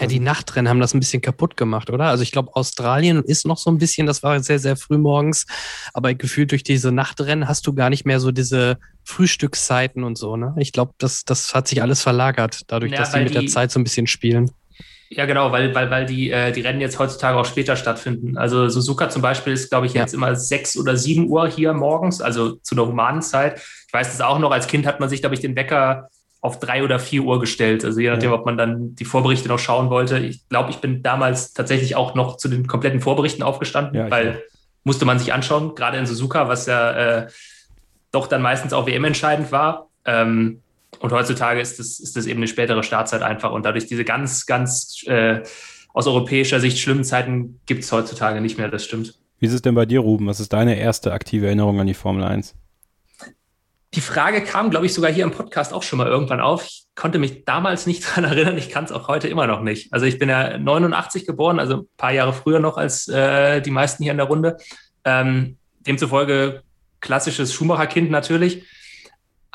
[0.00, 2.04] Ja, die Nachtrennen haben das ein bisschen kaputt gemacht, oder?
[2.04, 5.46] Also ich glaube, Australien ist noch so ein bisschen, das war sehr, sehr früh morgens,
[5.94, 10.36] aber gefühlt durch diese Nachtrennen hast du gar nicht mehr so diese Frühstückszeiten und so,
[10.36, 10.54] ne?
[10.58, 13.46] Ich glaube, das, das hat sich alles verlagert, dadurch, ja, dass sie mit die, der
[13.46, 14.50] Zeit so ein bisschen spielen.
[15.08, 18.36] Ja, genau, weil, weil, weil die, äh, die Rennen jetzt heutzutage auch später stattfinden.
[18.36, 20.18] Also Suzuka zum Beispiel ist, glaube ich, jetzt ja.
[20.18, 23.60] immer sechs oder sieben Uhr hier morgens, also zu der humanen Zeit.
[23.86, 26.10] Ich weiß das auch noch, als Kind hat man sich, glaube ich, den Wecker
[26.46, 27.84] auf drei oder vier Uhr gestellt.
[27.84, 28.36] Also je nachdem, ja.
[28.36, 30.18] ob man dann die Vorberichte noch schauen wollte.
[30.18, 34.42] Ich glaube, ich bin damals tatsächlich auch noch zu den kompletten Vorberichten aufgestanden, ja, weil
[34.84, 37.26] musste man sich anschauen, gerade in Suzuka, was ja äh,
[38.12, 39.88] doch dann meistens auch WM entscheidend war.
[40.04, 40.62] Ähm,
[41.00, 43.52] und heutzutage ist das, ist das eben eine spätere Startzeit einfach.
[43.52, 45.42] Und dadurch diese ganz, ganz äh,
[45.92, 49.18] aus europäischer Sicht schlimmen Zeiten gibt es heutzutage nicht mehr, das stimmt.
[49.38, 50.26] Wie ist es denn bei dir, Ruben?
[50.28, 52.54] Was ist deine erste aktive Erinnerung an die Formel 1?
[53.96, 56.64] Die Frage kam, glaube ich, sogar hier im Podcast auch schon mal irgendwann auf.
[56.64, 58.58] Ich konnte mich damals nicht daran erinnern.
[58.58, 59.92] Ich kann es auch heute immer noch nicht.
[59.92, 63.70] Also ich bin ja 89 geboren, also ein paar Jahre früher noch als äh, die
[63.70, 64.56] meisten hier in der Runde.
[65.04, 66.62] Ähm, demzufolge
[67.00, 68.64] klassisches Schumacher-Kind natürlich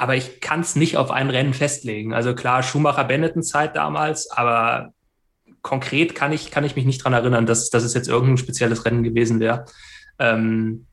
[0.02, 2.12] aber ich kann es nicht auf ein Rennen festlegen.
[2.12, 4.94] Also klar, Schumacher-Benetton-Zeit damals, aber
[5.62, 8.84] konkret kann ich, kann ich mich nicht daran erinnern, dass, dass es jetzt irgendein spezielles
[8.84, 9.66] Rennen gewesen wäre.
[10.18, 10.88] Ähm,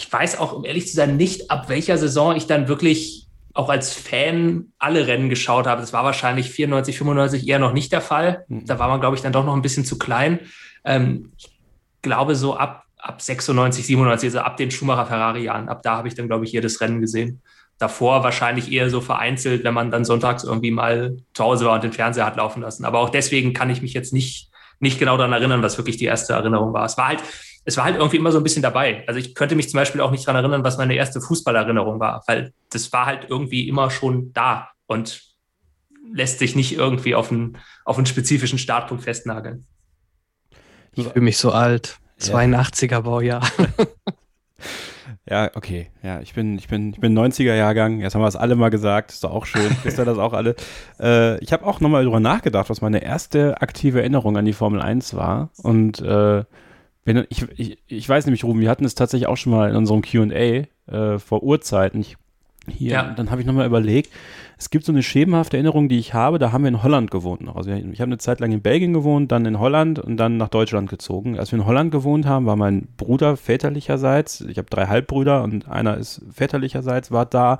[0.00, 3.68] ich weiß auch, um ehrlich zu sein, nicht, ab welcher Saison ich dann wirklich auch
[3.68, 5.82] als Fan alle Rennen geschaut habe.
[5.82, 8.46] Das war wahrscheinlich 94, 95 eher noch nicht der Fall.
[8.48, 8.64] Mhm.
[8.64, 10.40] Da war man, glaube ich, dann doch noch ein bisschen zu klein.
[10.84, 11.50] Ähm, ich
[12.00, 16.28] glaube, so ab, ab 96, 97, also ab den Schumacher-Ferrari-Jahren, ab da habe ich dann,
[16.28, 17.42] glaube ich, jedes Rennen gesehen
[17.78, 21.82] davor wahrscheinlich eher so vereinzelt, wenn man dann sonntags irgendwie mal zu Hause war und
[21.82, 22.84] den Fernseher hat laufen lassen.
[22.84, 26.04] Aber auch deswegen kann ich mich jetzt nicht, nicht genau daran erinnern, was wirklich die
[26.04, 26.84] erste Erinnerung war.
[26.84, 27.22] Es war halt,
[27.64, 29.04] es war halt irgendwie immer so ein bisschen dabei.
[29.06, 32.22] Also ich könnte mich zum Beispiel auch nicht daran erinnern, was meine erste Fußballerinnerung war,
[32.26, 35.22] weil das war halt irgendwie immer schon da und
[36.12, 39.66] lässt sich nicht irgendwie auf einen, auf einen spezifischen Startpunkt festnageln.
[40.92, 41.98] Ich fühle mich so alt.
[42.20, 43.42] 82er Baujahr.
[45.28, 45.90] Ja, okay.
[46.02, 48.00] Ja, ich bin, ich bin, ich bin 90er Jahrgang.
[48.00, 49.12] Jetzt haben wir es alle mal gesagt.
[49.12, 49.76] Ist doch auch schön.
[49.84, 50.56] Wisst ihr das auch alle?
[50.98, 54.82] Äh, ich habe auch nochmal drüber nachgedacht, was meine erste aktive Erinnerung an die Formel
[54.82, 55.50] 1 war.
[55.62, 56.44] Und äh,
[57.04, 59.76] wenn, ich, ich, ich weiß nämlich, Ruben, wir hatten es tatsächlich auch schon mal in
[59.76, 62.00] unserem QA äh, vor Urzeiten.
[62.00, 62.16] Ich,
[62.68, 63.14] hier, ja.
[63.14, 64.10] dann habe ich nochmal überlegt,
[64.58, 67.40] es gibt so eine schemenhafte Erinnerung, die ich habe, da haben wir in Holland gewohnt
[67.40, 67.56] noch.
[67.56, 70.48] Also ich habe eine Zeit lang in Belgien gewohnt, dann in Holland und dann nach
[70.48, 71.38] Deutschland gezogen.
[71.38, 75.68] Als wir in Holland gewohnt haben, war mein Bruder väterlicherseits, ich habe drei Halbbrüder und
[75.68, 77.58] einer ist väterlicherseits, war da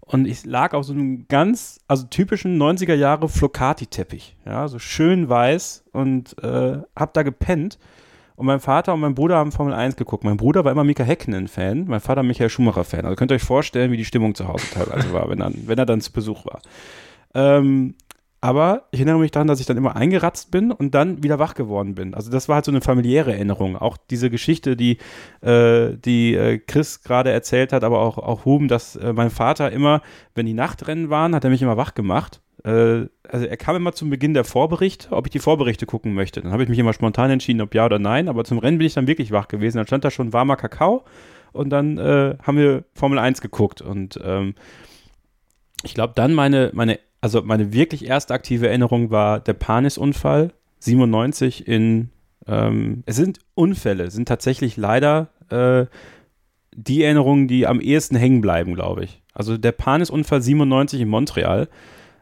[0.00, 5.30] und ich lag auf so einem ganz, also typischen 90er Jahre Flocati-Teppich, ja, so schön
[5.30, 7.78] weiß und äh, hab da gepennt
[8.36, 10.24] und mein Vater und mein Bruder haben Formel 1 geguckt.
[10.24, 13.04] Mein Bruder war immer Mika Häkkinen-Fan, mein Vater Michael Schumacher-Fan.
[13.04, 15.78] Also könnt ihr euch vorstellen, wie die Stimmung zu Hause teilweise war, wenn, dann, wenn
[15.78, 16.60] er dann zu Besuch war.
[17.34, 17.94] Ähm,
[18.40, 21.54] aber ich erinnere mich daran, dass ich dann immer eingeratzt bin und dann wieder wach
[21.54, 22.12] geworden bin.
[22.12, 23.76] Also das war halt so eine familiäre Erinnerung.
[23.76, 24.98] Auch diese Geschichte, die,
[25.40, 29.72] äh, die äh, Chris gerade erzählt hat, aber auch, auch Huben, dass äh, mein Vater
[29.72, 30.02] immer,
[30.34, 34.08] wenn die Nachtrennen waren, hat er mich immer wach gemacht also er kam immer zum
[34.08, 36.40] Beginn der Vorberichte, ob ich die Vorberichte gucken möchte.
[36.40, 38.86] Dann habe ich mich immer spontan entschieden, ob ja oder nein, aber zum Rennen bin
[38.86, 39.76] ich dann wirklich wach gewesen.
[39.76, 41.04] Dann stand da schon warmer Kakao
[41.52, 44.54] und dann äh, haben wir Formel 1 geguckt und ähm,
[45.82, 51.68] ich glaube dann meine, meine, also meine wirklich erste aktive Erinnerung war der Panis-Unfall 97
[51.68, 52.10] in,
[52.46, 55.86] ähm, es sind Unfälle, sind tatsächlich leider äh,
[56.74, 59.22] die Erinnerungen, die am ehesten hängen bleiben, glaube ich.
[59.34, 61.68] Also der Panis-Unfall 97 in Montreal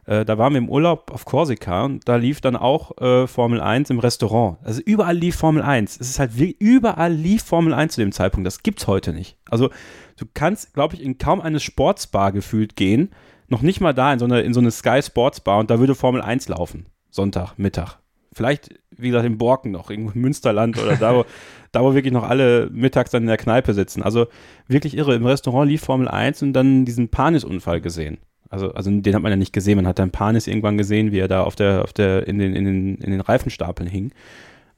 [0.05, 3.61] äh, da waren wir im Urlaub auf Korsika und da lief dann auch äh, Formel
[3.61, 4.57] 1 im Restaurant.
[4.63, 5.99] Also überall lief Formel 1.
[5.99, 8.45] Es ist halt überall lief Formel 1 zu dem Zeitpunkt.
[8.45, 9.37] Das gibt's heute nicht.
[9.49, 9.69] Also
[10.17, 13.11] du kannst, glaube ich, in kaum eine Sportsbar gefühlt gehen,
[13.47, 15.95] noch nicht mal da in so eine, in so eine Sky Sportsbar und da würde
[15.95, 16.87] Formel 1 laufen.
[17.09, 17.99] Sonntag, Mittag.
[18.33, 21.25] Vielleicht, wie gesagt, in Borken noch, in Münsterland oder da, wo,
[21.71, 24.01] da, wo wirklich noch alle mittags dann in der Kneipe sitzen.
[24.01, 24.25] Also
[24.67, 25.13] wirklich irre.
[25.13, 28.17] Im Restaurant lief Formel 1 und dann diesen Panisunfall gesehen.
[28.53, 29.77] Also, also den hat man ja nicht gesehen.
[29.77, 32.55] Man hat dann Panis irgendwann gesehen, wie er da auf der, auf der, in den,
[32.55, 34.11] in den, in den Reifenstapeln hing.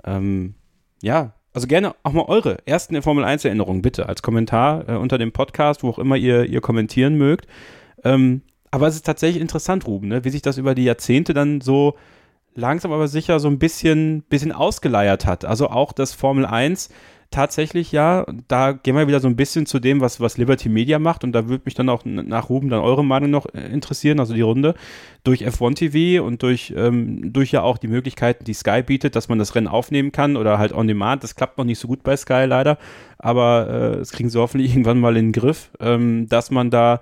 [0.06, 0.56] Ähm,
[1.02, 5.18] ja, also gerne auch mal eure ersten Formel 1 Erinnerungen bitte als Kommentar äh, unter
[5.18, 7.48] dem Podcast, wo auch immer ihr, ihr kommentieren mögt.
[8.06, 10.24] Ähm, aber es ist tatsächlich interessant, Ruben, ne?
[10.24, 11.96] wie sich das über die Jahrzehnte dann so
[12.54, 15.44] langsam aber sicher so ein bisschen, bisschen ausgeleiert hat.
[15.44, 16.90] Also auch das Formel 1
[17.32, 21.00] tatsächlich ja, da gehen wir wieder so ein bisschen zu dem, was, was Liberty Media
[21.00, 21.24] macht.
[21.24, 24.34] Und da würde mich dann auch nach Ruben dann eure Meinung noch äh, interessieren, also
[24.34, 24.76] die Runde,
[25.24, 29.30] durch F1 TV und durch, ähm, durch ja auch die Möglichkeiten, die Sky bietet, dass
[29.30, 32.04] man das Rennen aufnehmen kann oder halt on demand, das klappt noch nicht so gut
[32.04, 32.78] bei Sky leider,
[33.18, 37.02] aber äh, das kriegen sie hoffentlich irgendwann mal in den Griff, ähm, dass man da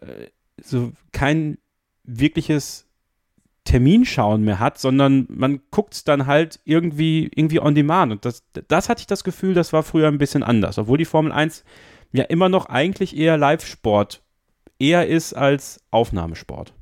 [0.00, 0.28] äh,
[0.62, 1.58] so kein
[2.04, 2.83] wirkliches
[3.64, 8.12] Terminschauen mehr hat, sondern man guckt es dann halt irgendwie, irgendwie on demand.
[8.12, 10.78] Und das, das hatte ich das Gefühl, das war früher ein bisschen anders.
[10.78, 11.64] Obwohl die Formel 1
[12.12, 14.22] ja immer noch eigentlich eher Live-Sport
[14.78, 16.74] eher ist als Aufnahmesport.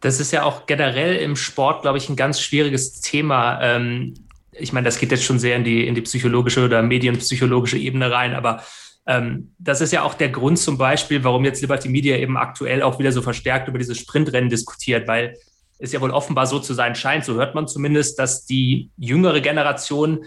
[0.00, 3.60] Das ist ja auch generell im Sport, glaube ich, ein ganz schwieriges Thema.
[3.62, 4.14] Ähm,
[4.52, 8.10] ich meine, das geht jetzt schon sehr in die, in die psychologische oder medienpsychologische Ebene
[8.10, 8.64] rein, aber
[9.06, 12.82] ähm, das ist ja auch der Grund zum Beispiel, warum jetzt Liberty Media eben aktuell
[12.82, 15.36] auch wieder so verstärkt über diese Sprintrennen diskutiert, weil
[15.82, 19.40] es ja wohl offenbar so zu sein scheint, so hört man zumindest, dass die jüngere
[19.40, 20.24] Generation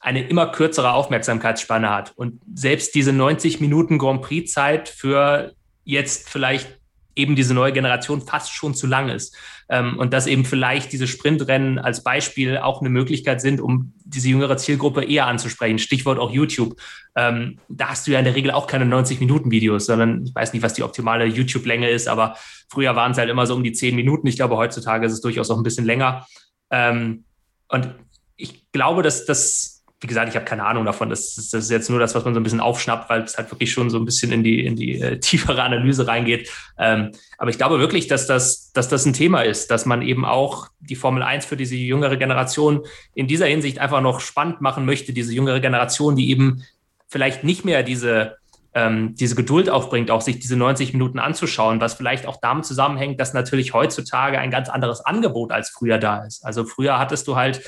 [0.00, 2.12] eine immer kürzere Aufmerksamkeitsspanne hat.
[2.16, 5.52] Und selbst diese 90 Minuten Grand Prix-Zeit für
[5.84, 6.80] jetzt vielleicht
[7.14, 9.34] eben diese neue Generation fast schon zu lang ist.
[9.68, 14.28] Ähm, und dass eben vielleicht diese Sprintrennen als Beispiel auch eine Möglichkeit sind, um diese
[14.28, 15.78] jüngere Zielgruppe eher anzusprechen.
[15.78, 16.76] Stichwort auch YouTube.
[17.16, 20.62] Ähm, da hast du ja in der Regel auch keine 90-Minuten-Videos, sondern ich weiß nicht,
[20.62, 22.36] was die optimale YouTube-Länge ist, aber
[22.68, 24.26] früher waren es halt immer so um die 10 Minuten.
[24.28, 26.26] Ich glaube, heutzutage ist es durchaus auch ein bisschen länger.
[26.70, 27.24] Ähm,
[27.68, 27.94] und
[28.36, 31.08] ich glaube, dass das wie gesagt, ich habe keine Ahnung davon.
[31.08, 33.50] Das, das, ist jetzt nur das, was man so ein bisschen aufschnappt, weil es halt
[33.50, 36.50] wirklich schon so ein bisschen in die, in die äh, tiefere Analyse reingeht.
[36.78, 40.26] Ähm, aber ich glaube wirklich, dass das, dass das ein Thema ist, dass man eben
[40.26, 44.84] auch die Formel 1 für diese jüngere Generation in dieser Hinsicht einfach noch spannend machen
[44.84, 45.14] möchte.
[45.14, 46.62] Diese jüngere Generation, die eben
[47.08, 48.36] vielleicht nicht mehr diese,
[48.74, 53.18] ähm, diese Geduld aufbringt, auch sich diese 90 Minuten anzuschauen, was vielleicht auch damit zusammenhängt,
[53.18, 56.44] dass natürlich heutzutage ein ganz anderes Angebot als früher da ist.
[56.44, 57.62] Also früher hattest du halt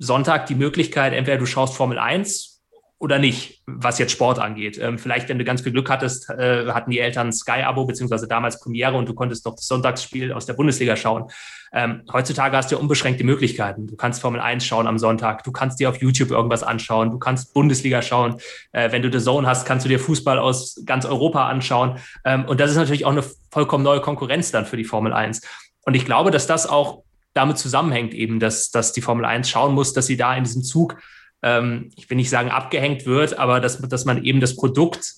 [0.00, 2.62] Sonntag die Möglichkeit, entweder du schaust Formel 1
[2.98, 4.78] oder nicht, was jetzt Sport angeht.
[4.78, 8.60] Ähm, vielleicht, wenn du ganz viel Glück hattest, äh, hatten die Eltern Sky-Abo, beziehungsweise damals
[8.60, 11.30] Premiere und du konntest doch das Sonntagsspiel aus der Bundesliga schauen.
[11.72, 13.86] Ähm, heutzutage hast du ja unbeschränkte Möglichkeiten.
[13.86, 17.18] Du kannst Formel 1 schauen am Sonntag, du kannst dir auf YouTube irgendwas anschauen, du
[17.18, 18.36] kannst Bundesliga schauen.
[18.72, 21.98] Äh, wenn du The Zone hast, kannst du dir Fußball aus ganz Europa anschauen.
[22.24, 25.42] Ähm, und das ist natürlich auch eine vollkommen neue Konkurrenz dann für die Formel 1.
[25.86, 29.74] Und ich glaube, dass das auch damit zusammenhängt eben, dass, dass die Formel 1 schauen
[29.74, 31.00] muss, dass sie da in diesem Zug,
[31.42, 35.14] ähm, ich will nicht sagen abgehängt wird, aber dass, dass man eben das Produkt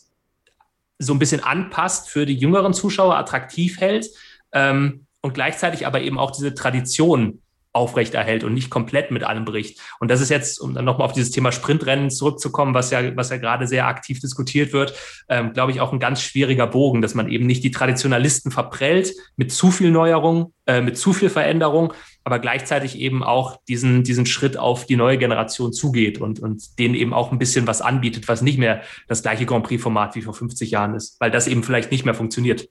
[0.98, 4.08] so ein bisschen anpasst für die jüngeren Zuschauer, attraktiv hält
[4.52, 7.41] ähm, und gleichzeitig aber eben auch diese Tradition
[7.72, 9.80] aufrechterhält und nicht komplett mit allem bricht.
[9.98, 13.30] Und das ist jetzt, um dann nochmal auf dieses Thema Sprintrennen zurückzukommen, was ja, was
[13.30, 14.94] ja gerade sehr aktiv diskutiert wird,
[15.28, 19.14] ähm, glaube ich, auch ein ganz schwieriger Bogen, dass man eben nicht die Traditionalisten verprellt
[19.36, 24.26] mit zu viel Neuerung, äh, mit zu viel Veränderung, aber gleichzeitig eben auch diesen, diesen
[24.26, 28.28] Schritt auf die neue Generation zugeht und, und denen eben auch ein bisschen was anbietet,
[28.28, 31.62] was nicht mehr das gleiche Grand Prix-Format wie vor 50 Jahren ist, weil das eben
[31.62, 32.68] vielleicht nicht mehr funktioniert.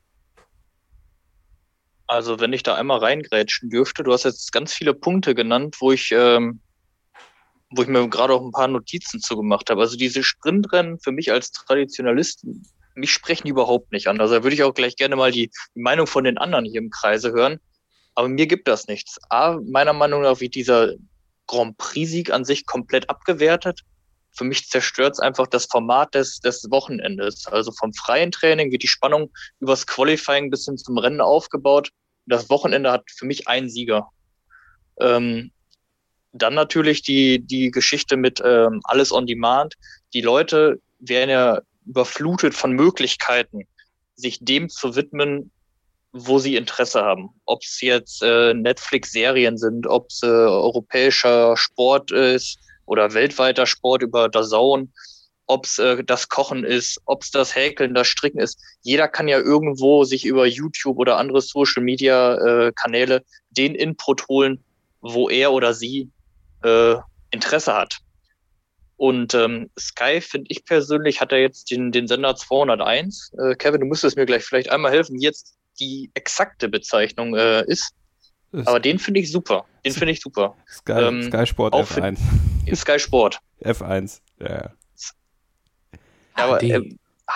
[2.12, 5.94] Also wenn ich da einmal reingrätschen dürfte, du hast jetzt ganz viele Punkte genannt, wo
[5.94, 6.60] ich, ähm,
[7.70, 9.80] wo ich mir gerade auch ein paar Notizen zugemacht habe.
[9.80, 12.46] Also diese Sprintrennen für mich als Traditionalist,
[12.96, 14.20] mich sprechen überhaupt nicht an.
[14.20, 16.82] Also da würde ich auch gleich gerne mal die, die Meinung von den anderen hier
[16.82, 17.62] im Kreise hören.
[18.14, 19.18] Aber mir gibt das nichts.
[19.30, 20.96] A, meiner Meinung nach wird dieser
[21.48, 23.84] Grand Prix-Sieg an sich komplett abgewertet.
[24.34, 27.48] Für mich zerstört es einfach das Format des, des Wochenendes.
[27.48, 31.90] Also vom freien Training wird die Spannung übers Qualifying bis hin zum Rennen aufgebaut
[32.26, 34.10] das Wochenende hat für mich einen Sieger.
[35.00, 35.52] Ähm,
[36.34, 39.76] dann natürlich die, die Geschichte mit ähm, alles on demand.
[40.14, 43.68] Die Leute werden ja überflutet von Möglichkeiten,
[44.16, 45.52] sich dem zu widmen,
[46.14, 47.30] wo sie Interesse haben.
[47.46, 54.04] Ob es jetzt äh, Netflix-Serien sind, ob es äh, europäischer Sport ist oder weltweiter Sport
[54.04, 54.90] über der Zone
[55.48, 58.60] ob es äh, das Kochen ist, ob es das Häkeln, das Stricken ist.
[58.82, 64.28] Jeder kann ja irgendwo sich über YouTube oder andere Social Media äh, Kanäle den Input
[64.28, 64.64] holen,
[65.02, 66.10] wo er oder sie
[66.64, 66.96] äh,
[67.32, 67.98] Interesse hat.
[68.98, 73.34] Und ähm, Sky, finde ich persönlich, hat er jetzt den, den Sender 201.
[73.38, 77.66] Äh, Kevin, du müsstest mir gleich vielleicht einmal helfen, wie jetzt die exakte Bezeichnung äh,
[77.66, 77.94] ist.
[78.66, 79.66] Aber den finde ich super.
[79.86, 80.56] Den finde ich super.
[80.70, 82.20] Sky, ähm, Sky Sport F1.
[82.76, 83.40] Sky Sport.
[83.64, 84.72] F1, ja.
[86.38, 86.82] Ja, aber äh,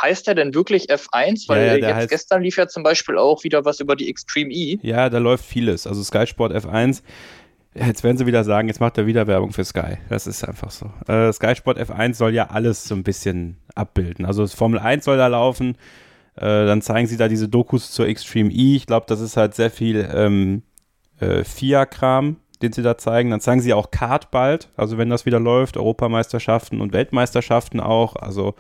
[0.02, 1.48] heißt der denn wirklich F1?
[1.48, 4.10] Weil ja, ja, jetzt heißt, gestern lief ja zum Beispiel auch wieder was über die
[4.10, 4.80] Extreme E.
[4.82, 5.88] Ja, da läuft vieles.
[5.88, 7.02] Also Sky Sport F1.
[7.74, 9.98] Jetzt werden sie wieder sagen, jetzt macht er wieder Werbung für Sky.
[10.10, 10.92] Das ist einfach so.
[11.08, 14.26] Äh, Sky Sport F1 soll ja alles so ein bisschen abbilden.
[14.26, 15.78] Also Formel 1 soll da laufen.
[16.36, 18.78] Äh, dann zeigen sie da diese Dokus zur Extreme E.
[18.78, 20.64] Ich glaube, das ist halt sehr viel ähm,
[21.20, 23.30] äh, FIA-Kram, den sie da zeigen.
[23.32, 24.70] Dann zeigen sie auch Kart bald.
[24.78, 28.16] Also wenn das wieder läuft, Europameisterschaften und Weltmeisterschaften auch.
[28.16, 28.56] Also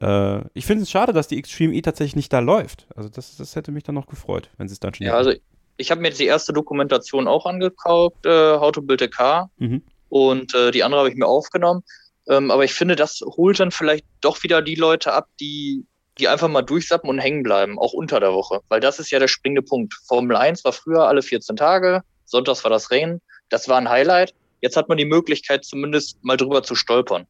[0.00, 2.86] äh, ich finde es schade, dass die Extreme E tatsächlich nicht da läuft.
[2.94, 5.06] Also das, das hätte mich dann noch gefreut, wenn sie es dann schon.
[5.06, 5.28] Ja, hätten.
[5.28, 5.40] also
[5.76, 9.50] ich habe mir jetzt die erste Dokumentation auch angekauft, äh, How to Build a Car.
[9.58, 9.82] Mhm.
[10.08, 11.82] Und äh, die andere habe ich mir aufgenommen.
[12.28, 15.84] Ähm, aber ich finde, das holt dann vielleicht doch wieder die Leute ab, die,
[16.18, 18.60] die einfach mal durchsappen und hängen bleiben, auch unter der Woche.
[18.68, 19.94] Weil das ist ja der springende Punkt.
[20.06, 23.20] Formel 1 war früher alle 14 Tage, sonntags war das Rennen.
[23.48, 24.34] Das war ein Highlight.
[24.60, 27.26] Jetzt hat man die Möglichkeit, zumindest mal drüber zu stolpern.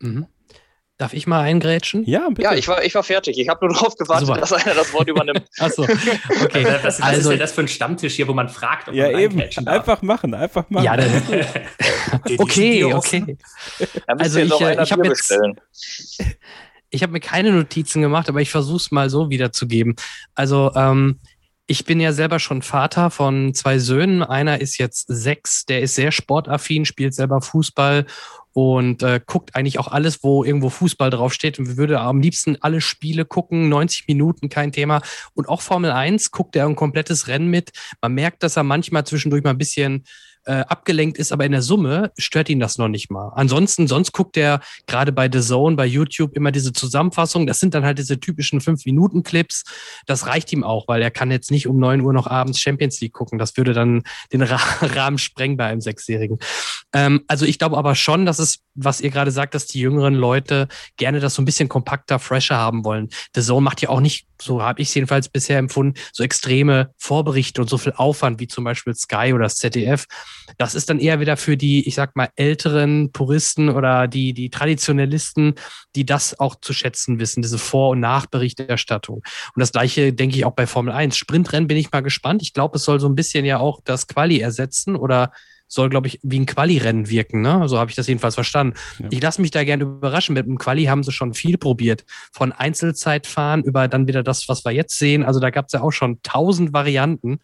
[0.00, 0.26] Mhm.
[0.96, 2.04] Darf ich mal eingrätschen?
[2.06, 2.42] Ja, bitte.
[2.42, 3.36] Ja, ich war, ich war fertig.
[3.38, 4.38] Ich habe nur darauf gewartet, Super.
[4.38, 5.42] dass einer das Wort übernimmt.
[5.58, 6.64] Achso, okay.
[6.64, 9.10] Was, was Also- ist denn das für ein Stammtisch hier, wo man fragt, ob ja,
[9.10, 9.42] man eben.
[9.66, 10.84] Einfach machen, einfach machen.
[10.84, 11.10] Ja, dann,
[12.38, 13.36] okay, okay.
[14.06, 15.34] Da müsst Also ich, äh, ich hab Bier jetzt-.
[16.90, 19.96] Ich habe mir keine Notizen gemacht, aber ich versuche es mal so wiederzugeben.
[20.36, 21.18] Also ähm,
[21.66, 24.22] ich bin ja selber schon Vater von zwei Söhnen.
[24.22, 28.06] Einer ist jetzt sechs, der ist sehr sportaffin, spielt selber Fußball
[28.54, 32.80] und äh, guckt eigentlich auch alles, wo irgendwo Fußball draufsteht und würde am liebsten alle
[32.80, 35.02] Spiele gucken, 90 Minuten, kein Thema.
[35.34, 37.72] Und auch Formel 1 guckt er ein komplettes Rennen mit.
[38.00, 40.04] Man merkt, dass er manchmal zwischendurch mal ein bisschen
[40.46, 43.32] äh, abgelenkt ist, aber in der Summe stört ihn das noch nicht mal.
[43.34, 47.46] Ansonsten, sonst guckt er gerade bei The Zone, bei YouTube immer diese Zusammenfassung.
[47.46, 49.64] Das sind dann halt diese typischen 5-Minuten-Clips.
[50.06, 53.00] Das reicht ihm auch, weil er kann jetzt nicht um 9 Uhr noch abends Champions
[53.00, 53.38] League gucken.
[53.38, 56.38] Das würde dann den Ra Rahmen sprengen bei einem Sechsjährigen.
[56.92, 60.14] Ähm, also ich glaube aber schon, dass es, was ihr gerade sagt, dass die jüngeren
[60.14, 63.08] Leute gerne das so ein bisschen kompakter, fresher haben wollen.
[63.34, 66.92] The Zone macht ja auch nicht, so habe ich es jedenfalls bisher empfunden, so extreme
[66.98, 70.06] Vorberichte und so viel Aufwand wie zum Beispiel Sky oder das ZDF.
[70.58, 74.50] Das ist dann eher wieder für die, ich sag mal, älteren Puristen oder die, die
[74.50, 75.54] Traditionalisten,
[75.96, 79.16] die das auch zu schätzen wissen, diese Vor- und Nachberichterstattung.
[79.16, 81.16] Und das gleiche denke ich auch bei Formel 1.
[81.16, 82.42] Sprintrennen bin ich mal gespannt.
[82.42, 85.32] Ich glaube, es soll so ein bisschen ja auch das Quali ersetzen oder
[85.74, 87.42] soll, glaube ich, wie ein Quali-Rennen wirken.
[87.42, 87.68] Ne?
[87.68, 88.74] So habe ich das jedenfalls verstanden.
[88.98, 89.08] Ja.
[89.10, 90.34] Ich lasse mich da gerne überraschen.
[90.34, 92.04] Mit dem Quali haben sie schon viel probiert.
[92.32, 95.24] Von Einzelzeitfahren über dann wieder das, was wir jetzt sehen.
[95.24, 97.40] Also da gab es ja auch schon tausend Varianten.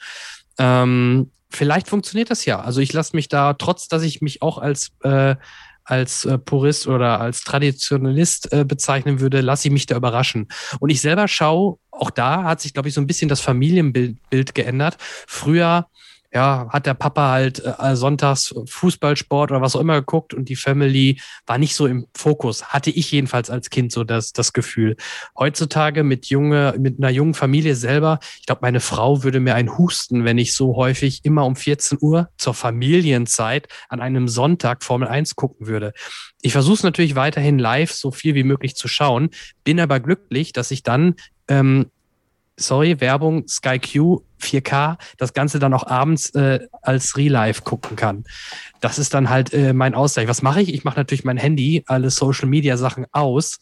[0.59, 2.61] Ähm, vielleicht funktioniert das ja.
[2.61, 5.37] Also ich lasse mich da, trotz dass ich mich auch als äh,
[5.85, 10.49] als äh, Purist oder als Traditionalist äh, bezeichnen würde, lasse ich mich da überraschen.
[10.79, 14.19] Und ich selber schaue, auch da hat sich, glaube ich, so ein bisschen das Familienbild
[14.31, 14.97] Bild geändert.
[15.27, 15.89] Früher
[16.33, 20.57] ja, hat der Papa halt äh, sonntags Fußballsport oder was auch immer geguckt und die
[20.57, 22.67] Family war nicht so im Fokus.
[22.67, 24.97] Hatte ich jedenfalls als Kind so das, das Gefühl.
[25.37, 29.77] Heutzutage mit junge, mit einer jungen Familie selber, ich glaube, meine Frau würde mir einen
[29.77, 35.09] husten, wenn ich so häufig immer um 14 Uhr zur Familienzeit an einem Sonntag Formel
[35.09, 35.93] 1 gucken würde.
[36.43, 39.31] Ich versuche es natürlich weiterhin live so viel wie möglich zu schauen,
[39.65, 41.17] bin aber glücklich, dass ich dann
[41.49, 41.91] ähm,
[42.61, 48.25] sorry, Werbung, Sky Q, 4K, das Ganze dann auch abends äh, als Relive gucken kann.
[48.81, 50.29] Das ist dann halt äh, mein Ausgleich.
[50.29, 50.73] Was mache ich?
[50.73, 53.59] Ich mache natürlich mein Handy, alle Social Media Sachen aus,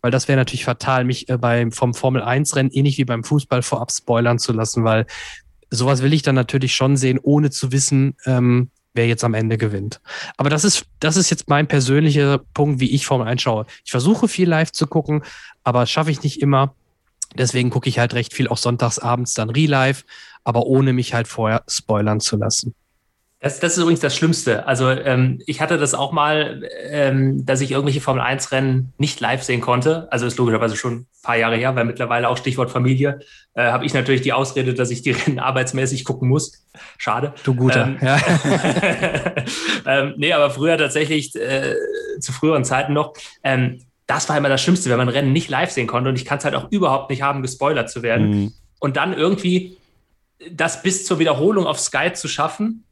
[0.00, 3.24] weil das wäre natürlich fatal, mich äh, beim vom Formel 1 Rennen ähnlich wie beim
[3.24, 5.06] Fußball vorab spoilern zu lassen, weil
[5.70, 9.56] sowas will ich dann natürlich schon sehen, ohne zu wissen, ähm, wer jetzt am Ende
[9.56, 10.00] gewinnt.
[10.36, 13.66] Aber das ist, das ist jetzt mein persönlicher Punkt, wie ich Formel 1 schaue.
[13.84, 15.22] Ich versuche viel live zu gucken,
[15.64, 16.74] aber schaffe ich nicht immer.
[17.36, 20.02] Deswegen gucke ich halt recht viel auch sonntags abends dann Relive,
[20.44, 22.74] aber ohne mich halt vorher spoilern zu lassen.
[23.42, 24.68] Das, das ist übrigens das Schlimmste.
[24.68, 29.42] Also ähm, ich hatte das auch mal, ähm, dass ich irgendwelche Formel 1-Rennen nicht live
[29.42, 30.06] sehen konnte.
[30.12, 33.18] Also ist logischerweise schon ein paar Jahre her, weil mittlerweile auch Stichwort Familie,
[33.54, 36.64] äh, habe ich natürlich die Ausrede, dass ich die Rennen arbeitsmäßig gucken muss.
[36.98, 37.34] Schade.
[37.42, 37.86] Du guter.
[37.86, 38.20] Ähm, ja.
[39.86, 41.74] ähm, nee, aber früher tatsächlich, äh,
[42.20, 43.80] zu früheren Zeiten noch, ähm,
[44.12, 46.10] das war immer das Schlimmste, wenn man Rennen nicht live sehen konnte.
[46.10, 48.30] Und ich kann es halt auch überhaupt nicht haben, gespoilert zu werden.
[48.30, 48.52] Mhm.
[48.78, 49.78] Und dann irgendwie
[50.50, 52.84] das bis zur Wiederholung auf Sky zu schaffen,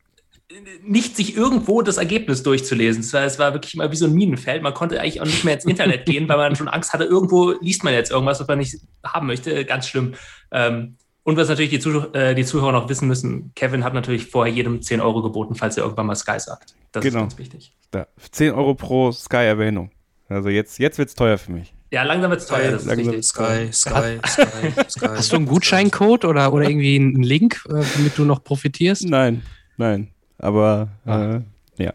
[0.83, 3.03] nicht sich irgendwo das Ergebnis durchzulesen.
[3.03, 4.63] Es war, es war wirklich immer wie so ein Minenfeld.
[4.63, 7.53] Man konnte eigentlich auch nicht mehr ins Internet gehen, weil man schon Angst hatte, irgendwo
[7.61, 9.65] liest man jetzt irgendwas, was man nicht haben möchte.
[9.67, 10.15] Ganz schlimm.
[10.51, 14.27] Ähm, und was natürlich die, Zuh äh, die Zuhörer noch wissen müssen, Kevin hat natürlich
[14.27, 16.75] vorher jedem 10 Euro geboten, falls er irgendwann mal Sky sagt.
[16.93, 17.19] Das Genau.
[17.19, 17.73] ist ganz wichtig.
[17.91, 19.91] Da, 10 Euro pro Sky-Erwähnung.
[20.31, 21.75] Also jetzt, jetzt wird es teuer für mich.
[21.93, 23.27] Ja, langsam wird es teuer, das ist Langsam richtig.
[23.27, 24.45] Sky, Sky, Sky,
[24.89, 25.07] Sky.
[25.09, 29.09] Hast du einen Gutscheincode oder, oder irgendwie einen Link, äh, womit du noch profitierst?
[29.09, 29.43] Nein,
[29.77, 30.09] nein.
[30.39, 31.35] Aber Ah.
[31.37, 31.41] äh,
[31.83, 31.93] ja.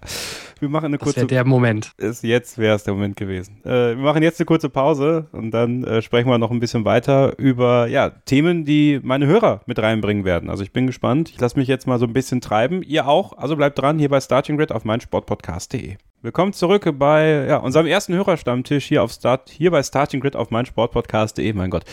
[0.60, 1.92] Wir machen eine Das kurze wäre der Moment.
[1.98, 3.58] ist, jetzt wäre es der Moment gewesen.
[3.66, 6.86] Äh, wir machen jetzt eine kurze Pause und dann äh, sprechen wir noch ein bisschen
[6.86, 10.50] weiter über ja, Themen, die meine Hörer mit reinbringen werden.
[10.50, 11.30] Also ich bin gespannt.
[11.30, 12.82] Ich lasse mich jetzt mal so ein bisschen treiben.
[12.84, 13.38] Ihr auch.
[13.38, 15.96] Also bleibt dran hier bei Starting Grid auf meinsportpodcast.de.
[16.26, 20.50] Willkommen zurück bei ja, unserem ersten Hörerstammtisch hier auf Start, hier bei Starting Grid auf
[20.50, 21.54] meinsportpodcast.de.
[21.54, 21.84] Mein Gott.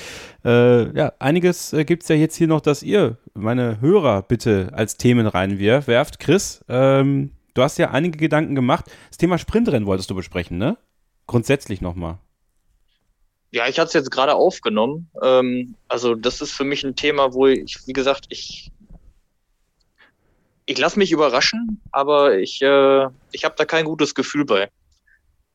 [0.42, 4.70] Äh, ja, einiges äh, gibt es ja jetzt hier noch, dass ihr meine Hörer bitte
[4.72, 6.18] als Themen reinwerft.
[6.18, 8.86] Chris, ähm, Du hast ja einige Gedanken gemacht.
[9.10, 10.78] Das Thema Sprintrennen wolltest du besprechen, ne?
[11.26, 12.18] Grundsätzlich nochmal.
[13.50, 15.10] Ja, ich hatte es jetzt gerade aufgenommen.
[15.22, 18.72] Ähm, also das ist für mich ein Thema, wo ich, wie gesagt, ich
[20.66, 24.70] ich lasse mich überraschen, aber ich äh, ich habe da kein gutes Gefühl bei.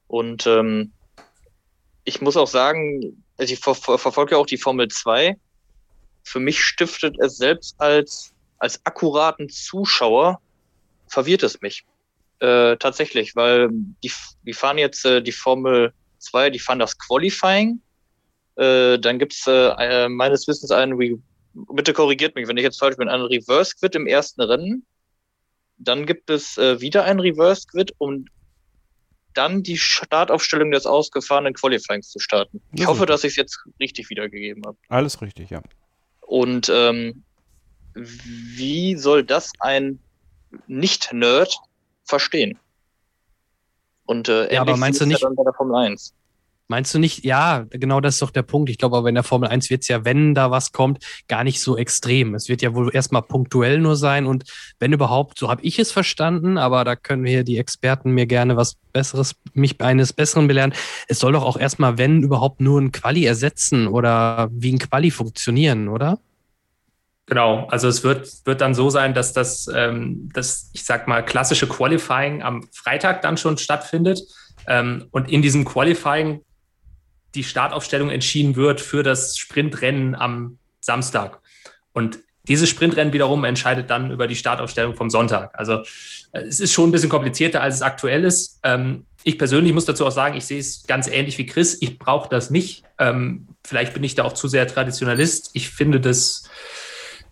[0.07, 0.91] Und ähm,
[2.03, 5.37] ich muss auch sagen, also ich ver ver verfolge ja auch die Formel 2.
[6.23, 10.41] Für mich stiftet es selbst als als akkuraten Zuschauer
[11.07, 11.85] verwirrt es mich.
[12.39, 14.11] Äh, tatsächlich, weil die,
[14.43, 17.81] die fahren jetzt äh, die Formel zwei, die fahren das Qualifying.
[18.55, 21.17] Äh, dann gibt es äh, meines Wissens einen, Re
[21.53, 24.85] bitte korrigiert mich, wenn ich jetzt falsch bin, einen Reverse Quid im ersten Rennen.
[25.77, 28.25] Dann gibt es äh, wieder einen Reverse Quid, um
[29.33, 32.61] dann die Startaufstellung des ausgefahrenen Qualifyings zu starten.
[32.73, 34.77] Ich Ja, hoffe, dass ich es jetzt richtig wiedergegeben habe.
[34.89, 35.61] Alles richtig, ja.
[36.21, 37.23] Und ähm,
[37.93, 39.99] wie soll das ein
[40.65, 41.55] Nicht-Nerd
[42.05, 42.57] verstehen?
[44.05, 46.13] Und äh, Ja, aber ähnlich meinst du nicht- ja dann bei der Formel 1?
[46.69, 48.69] Meinst du nicht, ja, genau das ist doch der Punkt.
[48.69, 51.45] Ich glaube aber in der Formel 1 wird es ja, wenn da was kommt, gar
[51.45, 52.35] nicht so extrem.
[52.35, 54.43] Es wird ja wohl erstmal punktuell nur sein und
[54.77, 58.57] wenn überhaupt, so habe ich es verstanden, aber da können wir die Experten mir gerne
[58.57, 60.73] was Besseres, mich eines Besseren belehren.
[61.07, 65.11] Es soll doch auch erstmal, wenn überhaupt, nur ein Quali ersetzen oder wie ein Quali
[65.11, 66.19] funktionieren, oder?
[67.27, 71.23] Genau, also es wird, wird dann so sein, dass das, ähm, das, ich sag mal,
[71.23, 74.21] klassische Qualifying am Freitag dann schon stattfindet
[74.67, 76.41] ähm, und in diesem Qualifying
[77.37, 81.39] die Startaufstellung entschieden wird für das Sprintrennen am Samstag.
[81.93, 85.57] Und dieses Sprintrennen wiederum entscheidet dann über die Startaufstellung vom Sonntag.
[85.57, 85.83] Also
[86.31, 88.59] äh, es ist schon ein bisschen komplizierter, als es aktuell ist.
[88.63, 91.77] Ähm, ich persönlich muss dazu auch sagen, ich sehe es ganz ähnlich wie Chris.
[91.81, 92.83] Ich brauche das nicht.
[92.97, 95.51] Ähm, vielleicht bin ich da auch zu sehr Traditionalist.
[95.53, 96.49] Ich finde das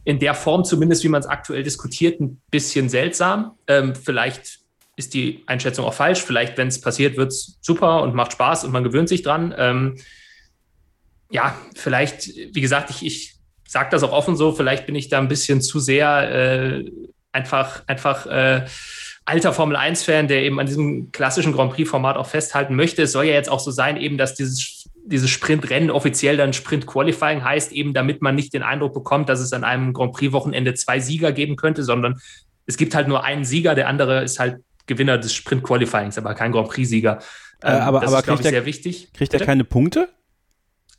[0.03, 3.57] in der Form zumindest, wie man es aktuell diskutiert, ein bisschen seltsam.
[3.67, 4.59] Ähm, vielleicht
[4.95, 6.21] ist die Einschätzung auch falsch.
[6.21, 9.53] Vielleicht, wenn es passiert, wird es super und macht Spaß und man gewöhnt sich dran.
[9.57, 9.97] Ähm,
[11.29, 13.35] ja, vielleicht, wie gesagt, ich, ich
[13.67, 16.91] sage das auch offen so, vielleicht bin ich da ein bisschen zu sehr äh,
[17.31, 18.65] einfach, einfach äh,
[19.25, 23.03] alter Formel 1-Fan, der eben an diesem klassischen Grand Prix-Format auch festhalten möchte.
[23.03, 26.85] Es soll ja jetzt auch so sein, eben, dass dieses, dieses Sprintrennen offiziell dann Sprint
[26.85, 30.75] Qualifying heißt, eben damit man nicht den Eindruck bekommt, dass es an einem Grand Prix-Wochenende
[30.75, 32.21] zwei Sieger geben könnte, sondern
[32.67, 34.57] es gibt halt nur einen Sieger, der andere ist halt
[34.88, 37.19] Gewinner des Sprint Qualifyings, aber kein Grand Prix-Sieger.
[37.61, 39.13] Äh, aber- das aber ist, glaube kriegt ich, der- sehr wichtig.
[39.13, 40.09] Kriegt er keine Punkte?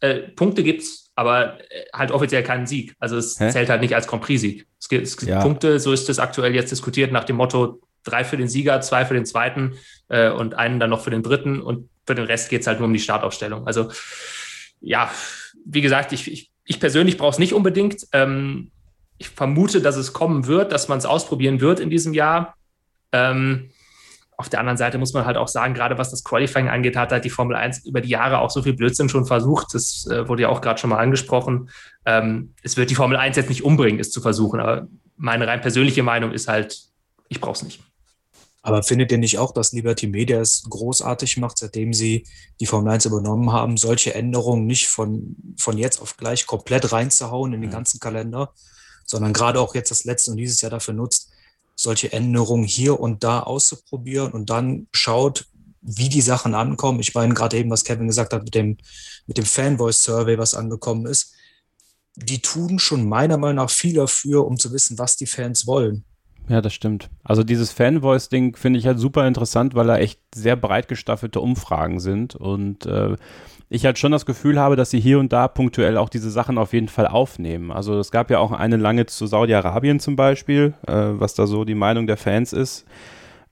[0.00, 2.94] Äh, Punkte gibt's, aber äh, halt offiziell keinen Sieg.
[2.98, 3.50] Also es Hä?
[3.50, 4.66] zählt halt nicht als Grand Prix-Sieg.
[4.80, 5.40] Es gibt, es gibt Ja.
[5.40, 9.04] Punkte, so ist es aktuell jetzt diskutiert, nach dem Motto drei für den Sieger, zwei
[9.04, 9.74] für den zweiten
[10.08, 12.86] äh, und einen dann noch für den dritten und für den Rest geht's halt nur
[12.86, 13.66] um die Startaufstellung.
[13.66, 13.90] Also
[14.80, 15.10] ja,
[15.64, 18.06] wie gesagt, ich, ich, ich persönlich brauche es nicht unbedingt.
[18.12, 18.70] Ähm,
[19.18, 22.54] ich vermute, dass es kommen wird, dass man es ausprobieren wird in diesem Jahr.
[23.12, 23.70] Ähm,
[24.38, 27.10] auf der anderen Seite muss man halt auch sagen, gerade was das Qualifying angeht, hat
[27.10, 29.72] halt die Formel 1 über die Jahre auch so viel Blödsinn schon versucht.
[29.72, 31.70] Das äh, wurde ja auch gerade schon mal angesprochen.
[32.04, 34.60] Ähm, es wird die Formel 1 jetzt nicht umbringen, es zu versuchen.
[34.60, 36.80] Aber meine rein persönliche Meinung ist halt,
[37.28, 37.80] ich brauche es nicht.
[38.60, 42.26] Aber findet ihr nicht auch, dass Liberty Media es großartig macht, seitdem sie
[42.60, 47.54] die Formel 1 übernommen haben, solche Änderungen nicht von, von jetzt auf gleich komplett reinzuhauen
[47.54, 47.74] in den Mhm.
[47.74, 48.52] ganzen Kalender,
[49.06, 51.25] sondern gerade auch jetzt das letzte und dieses Jahr dafür nutzt,
[51.76, 55.46] solche Änderungen hier und da auszuprobieren und dann schaut,
[55.82, 56.98] wie die Sachen ankommen.
[57.00, 58.78] Ich meine, gerade eben, was Kevin gesagt hat mit dem,
[59.26, 61.32] mit dem Fanvoice-Survey, was angekommen ist,
[62.16, 66.04] die tun schon meiner Meinung nach viel dafür, um zu wissen, was die Fans wollen.
[66.48, 67.10] Ja, das stimmt.
[67.24, 72.00] Also dieses Fanvoice-Ding finde ich halt super interessant, weil da echt sehr breit gestaffelte Umfragen
[72.00, 73.16] sind und äh,
[73.68, 76.56] ich halt schon das Gefühl habe, dass sie hier und da punktuell auch diese Sachen
[76.58, 77.72] auf jeden Fall aufnehmen.
[77.72, 81.64] Also es gab ja auch eine lange zu Saudi-Arabien zum Beispiel, äh, was da so
[81.64, 82.86] die Meinung der Fans ist.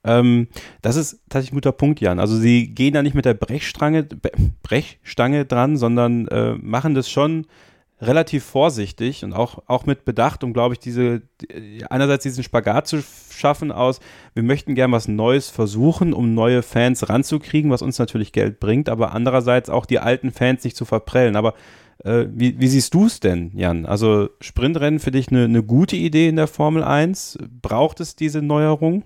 [0.05, 0.47] Ähm,
[0.81, 2.19] das ist tatsächlich ein guter Punkt, Jan.
[2.19, 4.07] Also sie gehen da nicht mit der Brechstange,
[4.63, 7.47] Brechstange dran, sondern äh, machen das schon
[8.01, 12.87] relativ vorsichtig und auch, auch mit Bedacht, um, glaube ich, diese, die- einerseits diesen Spagat
[12.87, 13.99] zu schaffen aus,
[14.33, 18.89] wir möchten gern was Neues versuchen, um neue Fans ranzukriegen, was uns natürlich Geld bringt,
[18.89, 21.37] aber andererseits auch die alten Fans nicht zu verprellen.
[21.37, 21.53] Aber
[22.03, 23.85] äh, wie, wie siehst du es denn, Jan?
[23.85, 27.39] Also Sprintrennen für dich eine, eine gute Idee in der Formel 1?
[27.61, 29.03] Braucht es diese Neuerung?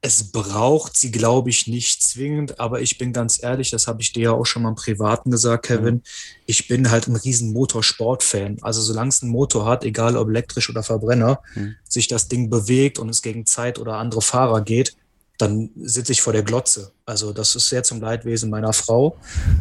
[0.00, 4.12] Es braucht sie, glaube ich, nicht zwingend, aber ich bin ganz ehrlich, das habe ich
[4.12, 6.02] dir ja auch schon mal im Privaten gesagt, Kevin.
[6.46, 8.58] Ich bin halt ein riesen Motorsport-Fan.
[8.62, 11.74] Also solange es einen Motor hat, egal ob elektrisch oder Verbrenner, Mhm.
[11.88, 14.94] sich das Ding bewegt und es gegen Zeit oder andere Fahrer geht,
[15.36, 16.92] dann sitze ich vor der Glotze.
[17.06, 19.16] Also das ist sehr zum Leidwesen meiner Frau.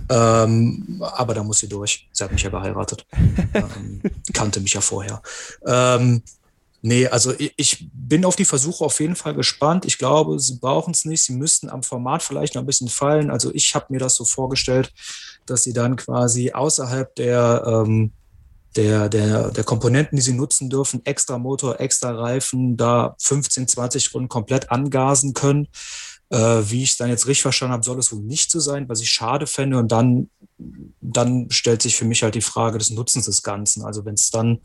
[0.09, 2.07] Ähm, aber da muss sie durch.
[2.11, 3.05] Sie hat mich ja geheiratet.
[3.53, 4.01] ähm,
[4.33, 5.21] kannte mich ja vorher.
[5.65, 6.23] Ähm,
[6.87, 9.83] Nee, also ich, bin auf die Versuche auf jeden Fall gespannt.
[9.83, 11.21] Ich glaube, sie brauchen es nicht.
[11.21, 13.29] Sie müssten am Format vielleicht noch ein bisschen fallen.
[13.29, 14.93] Also ich habe mir das so vorgestellt,
[15.45, 18.13] dass sie dann quasi außerhalb der, ähm,
[18.77, 24.13] der, der, der Komponenten, die sie nutzen dürfen, extra Motor, extra Reifen, da 15, 20
[24.13, 25.67] Runden komplett angasen können.
[26.29, 28.87] Äh, wie ich es dann jetzt richtig verstanden habe, soll es wohl nicht so sein,
[28.87, 29.77] was ich schade fände.
[29.77, 30.29] Und dann,
[31.01, 33.83] dann stellt sich für mich halt die Frage des Nutzens des Ganzen.
[33.83, 34.59] Also wenn es dann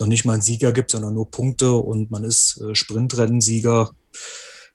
[0.00, 3.90] noch nicht mal einen Sieger gibt, sondern nur Punkte und man ist äh, Sprintrennensieger,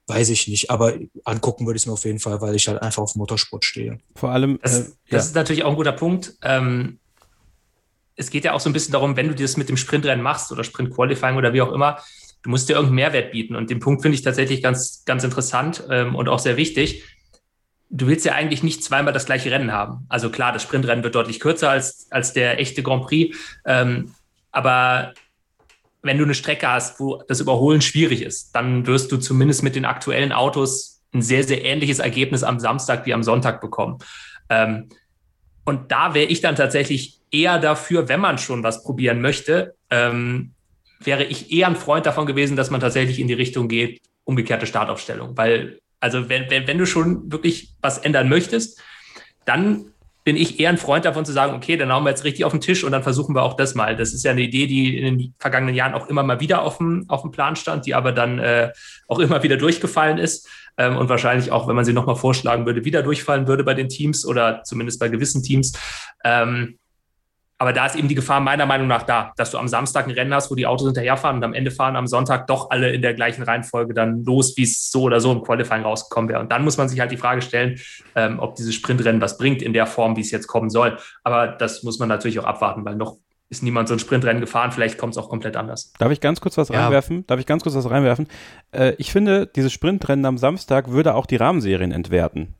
[0.07, 0.69] weiß ich nicht.
[0.69, 0.93] Aber
[1.23, 3.99] angucken würde ich es mir auf jeden Fall, weil ich halt einfach auf Motorsport stehe.
[4.15, 4.59] Vor allem.
[4.61, 5.17] Das, äh, das ja.
[5.19, 6.35] ist natürlich auch ein guter Punkt.
[6.41, 6.99] Ähm,
[8.15, 10.51] es geht ja auch so ein bisschen darum, wenn du das mit dem Sprintrennen machst
[10.51, 11.97] oder Sprint-Qualifying oder wie auch immer,
[12.43, 13.55] du musst dir irgendeinen Mehrwert bieten.
[13.55, 17.03] Und den Punkt finde ich tatsächlich ganz, ganz interessant ähm, und auch sehr wichtig.
[17.89, 20.05] Du willst ja eigentlich nicht zweimal das gleiche Rennen haben.
[20.07, 23.37] Also klar, das Sprintrennen wird deutlich kürzer als, als der echte Grand Prix.
[23.65, 24.13] Ähm,
[24.51, 25.13] aber
[26.01, 29.75] wenn du eine Strecke hast, wo das Überholen schwierig ist, dann wirst du zumindest mit
[29.75, 33.99] den aktuellen Autos ein sehr, sehr ähnliches Ergebnis am Samstag wie am Sonntag bekommen.
[34.49, 34.89] Ähm,
[35.65, 40.53] und da wäre ich dann tatsächlich eher dafür, wenn man schon was probieren möchte, ähm,
[40.99, 44.65] wäre ich eher ein Freund davon gewesen, dass man tatsächlich in die Richtung geht, umgekehrte
[44.65, 45.37] Startaufstellung.
[45.37, 48.81] Weil, also wenn, wenn, wenn du schon wirklich was ändern möchtest,
[49.45, 49.93] dann
[50.23, 52.51] bin ich eher ein Freund davon zu sagen, okay, dann hauen wir jetzt richtig auf
[52.51, 53.95] den Tisch und dann versuchen wir auch das mal.
[53.95, 56.77] Das ist ja eine Idee, die in den vergangenen Jahren auch immer mal wieder auf
[56.77, 58.71] dem, auf dem Plan stand, die aber dann äh,
[59.07, 60.47] auch immer wieder durchgefallen ist
[60.77, 63.89] ähm, und wahrscheinlich auch, wenn man sie nochmal vorschlagen würde, wieder durchfallen würde bei den
[63.89, 65.73] Teams oder zumindest bei gewissen Teams.
[66.23, 66.77] Ähm,
[67.61, 70.11] aber da ist eben die Gefahr meiner Meinung nach da, dass du am Samstag ein
[70.11, 73.03] Rennen hast, wo die Autos hinterherfahren und am Ende fahren am Sonntag doch alle in
[73.03, 76.39] der gleichen Reihenfolge dann los, wie es so oder so im Qualifying rausgekommen wäre.
[76.39, 77.79] Und dann muss man sich halt die Frage stellen,
[78.15, 80.97] ähm, ob dieses Sprintrennen was bringt in der Form, wie es jetzt kommen soll.
[81.23, 83.17] Aber das muss man natürlich auch abwarten, weil noch
[83.49, 84.71] ist niemand so ein Sprintrennen gefahren.
[84.71, 85.93] Vielleicht kommt es auch komplett anders.
[85.99, 86.81] Darf ich ganz kurz was ja.
[86.81, 87.27] reinwerfen?
[87.27, 88.27] Darf ich ganz kurz was reinwerfen?
[88.71, 92.55] Äh, ich finde, dieses Sprintrennen am Samstag würde auch die Rahmenserien entwerten.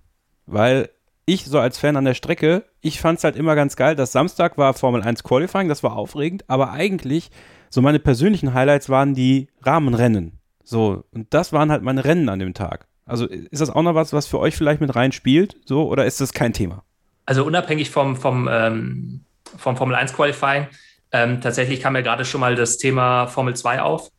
[0.46, 0.90] Weil
[1.26, 3.96] ich so als Fan an der Strecke, ich fand es halt immer ganz geil.
[3.96, 7.32] Das Samstag war Formel 1 Qualifying, das war aufregend, aber eigentlich
[7.70, 10.40] so meine persönlichen Highlights waren die Rahmenrennen.
[10.64, 12.88] So, und das waren halt meine Rennen an dem Tag.
[13.06, 16.06] Also ist das auch noch was, was für euch vielleicht mit rein spielt, so, oder
[16.06, 16.84] ist das kein Thema?
[17.26, 19.26] Also unabhängig vom, vom, ähm,
[19.58, 20.68] vom Formel 1 Qualifying,
[21.12, 24.12] ähm, tatsächlich kam ja gerade schon mal das Thema Formel 2 auf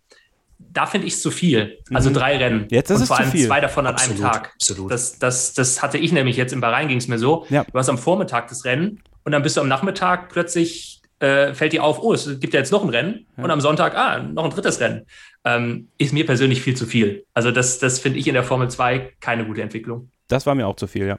[0.71, 1.79] da finde ich es zu viel.
[1.93, 2.15] Also mhm.
[2.15, 2.67] drei Rennen.
[2.71, 3.47] Jetzt ist und es vor allem zu viel.
[3.47, 4.53] zwei davon an absolut, einem Tag.
[4.55, 4.91] Absolut.
[4.91, 7.47] Das, das, das hatte ich nämlich jetzt in Bahrain ging es mir so.
[7.49, 7.65] Ja.
[7.65, 11.73] Du hast am Vormittag das Rennen und dann bist du am Nachmittag plötzlich äh, fällt
[11.73, 13.45] dir auf, oh, es gibt ja jetzt noch ein Rennen ja.
[13.45, 15.07] und am Sonntag, ah, noch ein drittes Rennen.
[15.45, 17.25] Ähm, ist mir persönlich viel zu viel.
[17.33, 20.11] Also das, das finde ich in der Formel 2 keine gute Entwicklung.
[20.27, 21.19] Das war mir auch zu viel, ja.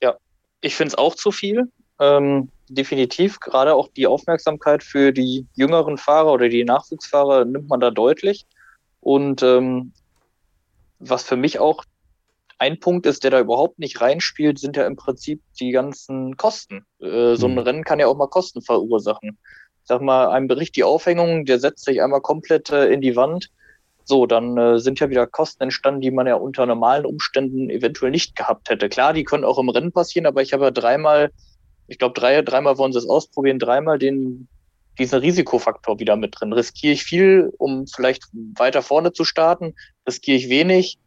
[0.00, 0.14] Ja,
[0.60, 1.64] ich finde es auch zu viel.
[1.98, 3.40] Ähm, definitiv.
[3.40, 8.46] Gerade auch die Aufmerksamkeit für die jüngeren Fahrer oder die Nachwuchsfahrer nimmt man da deutlich.
[9.04, 9.92] Und ähm,
[10.98, 11.84] was für mich auch
[12.58, 16.86] ein Punkt ist, der da überhaupt nicht reinspielt, sind ja im Prinzip die ganzen Kosten.
[17.00, 17.58] Äh, so ein mhm.
[17.58, 19.36] Rennen kann ja auch mal Kosten verursachen.
[19.82, 23.14] Ich sag mal, ein Bericht, die Aufhängung, der setzt sich einmal komplett äh, in die
[23.14, 23.50] Wand.
[24.04, 28.10] So, dann äh, sind ja wieder Kosten entstanden, die man ja unter normalen Umständen eventuell
[28.10, 28.88] nicht gehabt hätte.
[28.88, 31.30] Klar, die können auch im Rennen passieren, aber ich habe ja dreimal,
[31.88, 34.48] ich glaube, drei, dreimal wollen sie es ausprobieren, dreimal den
[34.98, 36.52] diesen Risikofaktor wieder mit drin.
[36.52, 39.74] Riskiere ich viel, um vielleicht weiter vorne zu starten?
[40.06, 40.98] Riskiere ich wenig?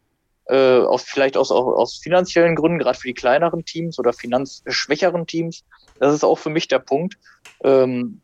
[0.46, 5.26] Äh, aus, vielleicht aus, aus, aus finanziellen Gründen, gerade für die kleineren Teams oder finanzschwächeren
[5.26, 5.64] Teams.
[5.98, 7.18] Das ist auch für mich der Punkt,
[7.64, 8.22] ähm,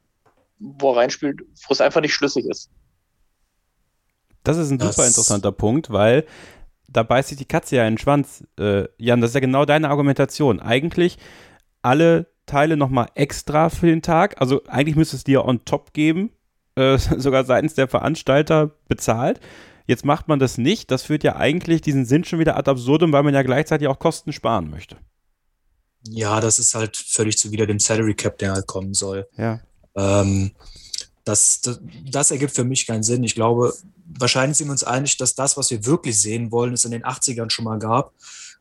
[0.58, 2.70] wo er reinspielt, wo es einfach nicht schlüssig ist.
[4.42, 6.24] Das ist ein das super interessanter Punkt, weil
[6.88, 8.44] da beißt sich die Katze ja in den Schwanz.
[8.58, 10.60] Äh, Jan, das ist ja genau deine Argumentation.
[10.60, 11.18] Eigentlich
[11.82, 14.40] alle Teile nochmal extra für den Tag.
[14.40, 16.30] Also eigentlich müsste es dir on top geben,
[16.76, 19.40] äh, sogar seitens der Veranstalter bezahlt.
[19.86, 20.90] Jetzt macht man das nicht.
[20.90, 23.98] Das führt ja eigentlich diesen Sinn schon wieder ad absurdum, weil man ja gleichzeitig auch
[23.98, 24.96] Kosten sparen möchte.
[26.08, 29.28] Ja, das ist halt völlig zuwider dem Salary Cap, der halt kommen soll.
[29.36, 29.60] Ja.
[29.94, 30.52] Ähm,
[31.24, 31.80] das, das,
[32.10, 33.24] das, ergibt für mich keinen Sinn.
[33.24, 33.72] Ich glaube,
[34.06, 37.04] wahrscheinlich sind wir uns einig, dass das, was wir wirklich sehen wollen, es in den
[37.04, 38.12] 80ern schon mal gab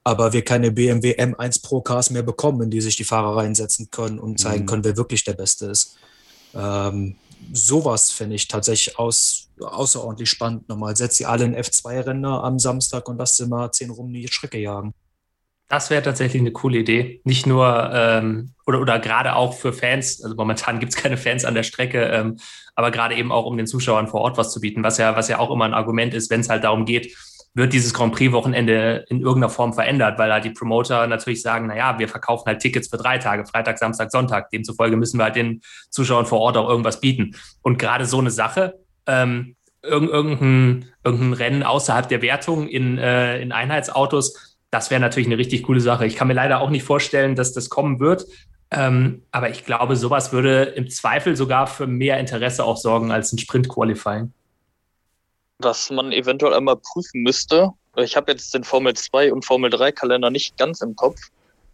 [0.04, 3.90] aber wir keine BMW M1 Pro Cars mehr bekommen, in die sich die Fahrer reinsetzen
[3.90, 4.68] können und zeigen mhm.
[4.68, 5.98] können, wer wirklich der Beste ist.
[6.54, 7.16] Ähm,
[7.52, 10.68] sowas finde ich tatsächlich aus, außerordentlich spannend.
[10.70, 14.28] Nochmal, setzt sie alle in F2-Renner am Samstag und lasst sie mal zehn rum die
[14.28, 14.94] Strecke jagen.
[15.70, 17.22] Das wäre tatsächlich eine coole Idee.
[17.24, 20.22] Nicht nur ähm, oder, oder gerade auch für Fans.
[20.22, 22.38] Also momentan gibt es keine Fans an der Strecke, ähm,
[22.76, 25.30] aber gerade eben auch, um den Zuschauern vor Ort was zu bieten, was ja, was
[25.30, 27.16] ja auch immer ein Argument ist, wenn es halt darum geht,
[27.56, 32.00] wird dieses Grand Prix-Wochenende in irgendeiner Form verändert, weil halt die Promoter natürlich sagen, naja,
[32.00, 34.50] wir verkaufen halt Tickets für drei Tage, Freitag, Samstag, Sonntag.
[34.50, 37.36] Demzufolge müssen wir halt den Zuschauern vor Ort auch irgendwas bieten.
[37.62, 43.52] Und gerade so eine Sache, ähm, irgendein, irgendein Rennen außerhalb der Wertung in, äh, in
[43.52, 46.08] Einheitsautos, das wäre natürlich eine richtig coole Sache.
[46.08, 48.26] Ich kann mir leider auch nicht vorstellen, dass das kommen wird.
[48.72, 53.32] Ähm, aber ich glaube, sowas würde im Zweifel sogar für mehr Interesse auch sorgen als
[53.32, 54.34] ein Sprint-Qualifying
[55.64, 57.70] was man eventuell einmal prüfen müsste.
[57.98, 61.20] Ich habe jetzt den Formel 2 und Formel 3 Kalender nicht ganz im Kopf,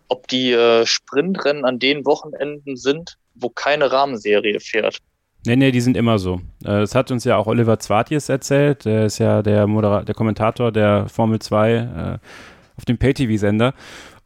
[0.10, 5.00] ob die äh, Sprintrennen an den Wochenenden sind, wo keine Rahmenserie fährt.
[5.46, 6.36] Nee, nee, die sind immer so.
[6.64, 8.86] Äh, das hat uns ja auch Oliver Zwartjes erzählt.
[8.86, 12.18] Der ist ja der, Modera der Kommentator der Formel 2 äh,
[12.78, 13.74] auf dem Pay-TV-Sender.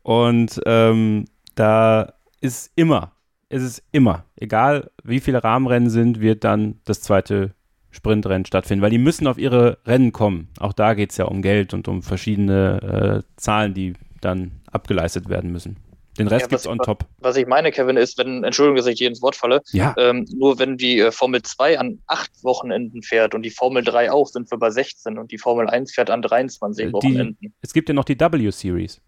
[0.02, 3.12] Und ähm, da ist immer,
[3.50, 7.54] ist immer, egal wie viele Rahmenrennen sind, wird dann das zweite
[7.94, 10.50] Sprintrennen stattfinden, weil die müssen auf ihre Rennen kommen.
[10.60, 15.30] Auch da geht es ja um Geld und um verschiedene äh, Zahlen, die dann abgeleistet
[15.30, 15.78] werden müssen.
[16.18, 17.06] Den Rest ja, gibt's on top.
[17.20, 19.96] Was ich meine, Kevin, ist, wenn, Entschuldigung, dass ich dir ins Wort falle, ja.
[19.98, 24.12] ähm, nur wenn die äh, Formel 2 an acht Wochenenden fährt und die Formel 3
[24.12, 27.54] auch, sind wir bei 16 und die Formel 1 fährt an 23 die, Wochenenden.
[27.62, 29.02] Es gibt ja noch die W-Series.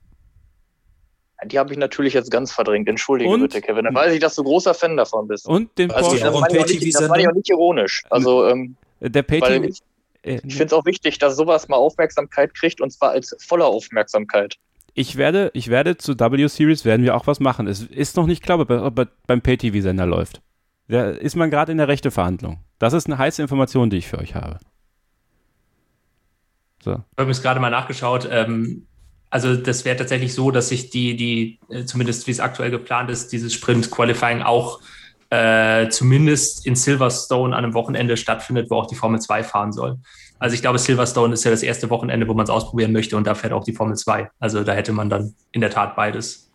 [1.46, 2.88] Die habe ich natürlich jetzt ganz verdrängt.
[2.88, 3.86] Entschuldige und, bitte, Kevin.
[3.86, 5.48] Dann weiß ich, dass du großer Fan davon bist.
[5.48, 6.24] Und den also, Porsche.
[6.24, 6.34] Das
[7.10, 8.04] war ja auch nicht ironisch.
[8.10, 9.82] Also, ähm, der Pay ich,
[10.24, 14.58] ich finde es auch wichtig, dass sowas mal Aufmerksamkeit kriegt und zwar als voller Aufmerksamkeit
[14.96, 17.68] ich werde, ich werde zu W-Series werden wir auch was machen.
[17.68, 18.90] Es ist noch nicht klar, ob er
[19.28, 20.42] beim Pay-TV-Sender läuft.
[20.88, 22.60] Da ist man gerade in der rechte Verhandlung.
[22.80, 24.60] Das ist eine heiße Information, die ich für euch habe.
[26.82, 26.94] So.
[26.94, 28.28] Ich habe es gerade mal nachgeschaut.
[28.32, 28.88] Ähm,
[29.30, 33.10] also das wäre tatsächlich so, dass sich die, die, äh, zumindest wie es aktuell geplant
[33.10, 34.80] ist, dieses Sprint-Qualifying auch
[35.30, 39.98] äh, zumindest in Silverstone an einem Wochenende stattfindet, wo auch die Formel 2 fahren soll.
[40.40, 43.26] Also ich glaube, Silverstone ist ja das erste Wochenende, wo man es ausprobieren möchte und
[43.26, 44.30] da fährt auch die Formel 2.
[44.40, 46.52] Also da hätte man dann in der Tat beides.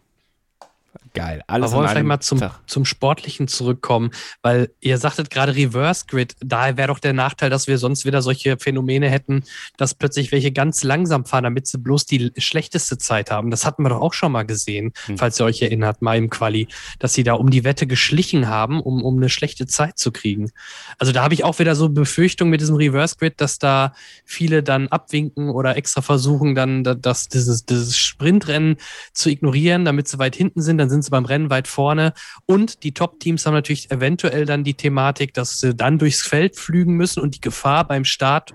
[1.12, 1.42] Geil.
[1.48, 4.10] Alles Aber wollen wir vielleicht mal zum, zum Sportlichen zurückkommen,
[4.42, 8.22] weil ihr sagtet gerade Reverse Grid, da wäre doch der Nachteil, dass wir sonst wieder
[8.22, 9.42] solche Phänomene hätten,
[9.76, 13.50] dass plötzlich welche ganz langsam fahren, damit sie bloß die schlechteste Zeit haben.
[13.50, 15.18] Das hatten wir doch auch schon mal gesehen, hm.
[15.18, 16.68] falls ihr euch erinnert, mal im Quali,
[16.98, 20.50] dass sie da um die Wette geschlichen haben, um, um eine schlechte Zeit zu kriegen.
[20.98, 24.62] Also da habe ich auch wieder so Befürchtungen mit diesem Reverse Grid, dass da viele
[24.62, 28.76] dann abwinken oder extra versuchen, dann das, dieses, dieses Sprintrennen
[29.12, 32.12] zu ignorieren, damit sie weit hinten sind, dann sind sie beim Rennen weit vorne.
[32.46, 36.94] Und die Top-Teams haben natürlich eventuell dann die Thematik, dass sie dann durchs Feld flügen
[36.94, 38.54] müssen und die Gefahr beim Start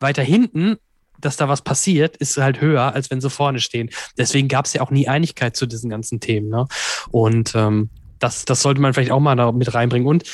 [0.00, 0.76] weiter hinten
[1.20, 3.90] dass da was passiert, ist halt höher, als wenn sie vorne stehen.
[4.16, 6.48] Deswegen gab es ja auch nie Einigkeit zu diesen ganzen Themen.
[6.48, 6.66] Ne?
[7.10, 10.06] Und ähm, das, das sollte man vielleicht auch mal da mit reinbringen.
[10.06, 10.24] Und,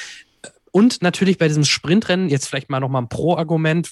[0.72, 3.90] und natürlich bei diesem Sprintrennen, jetzt vielleicht mal nochmal ein Pro-Argument,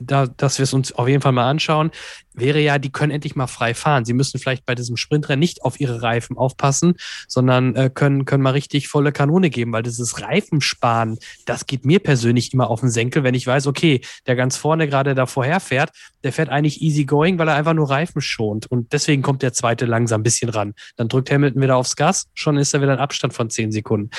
[0.00, 1.90] da, dass wir es uns auf jeden Fall mal anschauen
[2.38, 4.04] wäre ja, die können endlich mal frei fahren.
[4.04, 6.94] Sie müssen vielleicht bei diesem Sprintrennen nicht auf ihre Reifen aufpassen,
[7.26, 12.00] sondern äh, können, können mal richtig volle Kanone geben, weil dieses Reifensparen, das geht mir
[12.00, 15.60] persönlich immer auf den Senkel, wenn ich weiß, okay, der ganz vorne gerade da vorher
[15.60, 15.90] fährt,
[16.22, 18.66] der fährt eigentlich easy going, weil er einfach nur Reifen schont.
[18.66, 20.74] Und deswegen kommt der zweite langsam ein bisschen ran.
[20.96, 24.10] Dann drückt Hamilton wieder aufs Gas, schon ist er wieder ein Abstand von zehn Sekunden.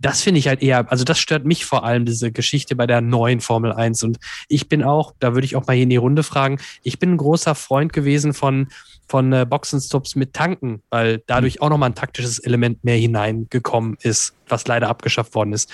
[0.00, 3.00] Das finde ich halt eher, also das stört mich vor allem, diese Geschichte bei der
[3.00, 4.02] neuen Formel 1.
[4.02, 4.18] Und
[4.48, 7.12] ich bin auch, da würde ich auch mal hier in die Runde fragen, ich bin
[7.12, 8.68] ein großer Freund gewesen von,
[9.08, 14.34] von äh, Boxenstops mit Tanken, weil dadurch auch nochmal ein taktisches Element mehr hineingekommen ist,
[14.48, 15.70] was leider abgeschafft worden ist.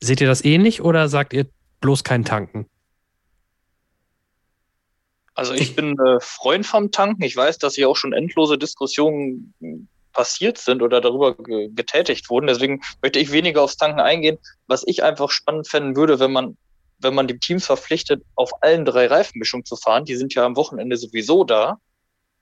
[0.00, 1.46] Seht ihr das ähnlich oder sagt ihr
[1.80, 2.66] bloß kein Tanken?
[5.34, 7.22] Also ich bin äh, Freund vom Tanken.
[7.22, 9.54] Ich weiß, dass hier auch schon endlose Diskussionen
[10.16, 12.46] passiert sind oder darüber getätigt wurden.
[12.46, 14.38] Deswegen möchte ich weniger aufs Tanken eingehen.
[14.66, 16.56] Was ich einfach spannend fänden würde, wenn man
[16.98, 20.56] wenn man die Teams verpflichtet, auf allen drei Reifenmischungen zu fahren, die sind ja am
[20.56, 21.78] Wochenende sowieso da,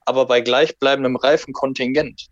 [0.01, 2.27] aber bei gleichbleibendem Reifenkontingent.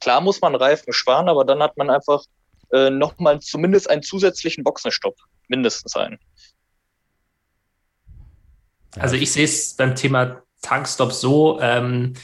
[0.00, 2.24] Klar muss man Reifen sparen, aber dann hat man einfach
[2.72, 5.16] äh, nochmal zumindest einen zusätzlichen Boxenstopp,
[5.48, 6.18] mindestens einen.
[8.98, 12.14] Also ich sehe es beim Thema Tankstop so, ähm,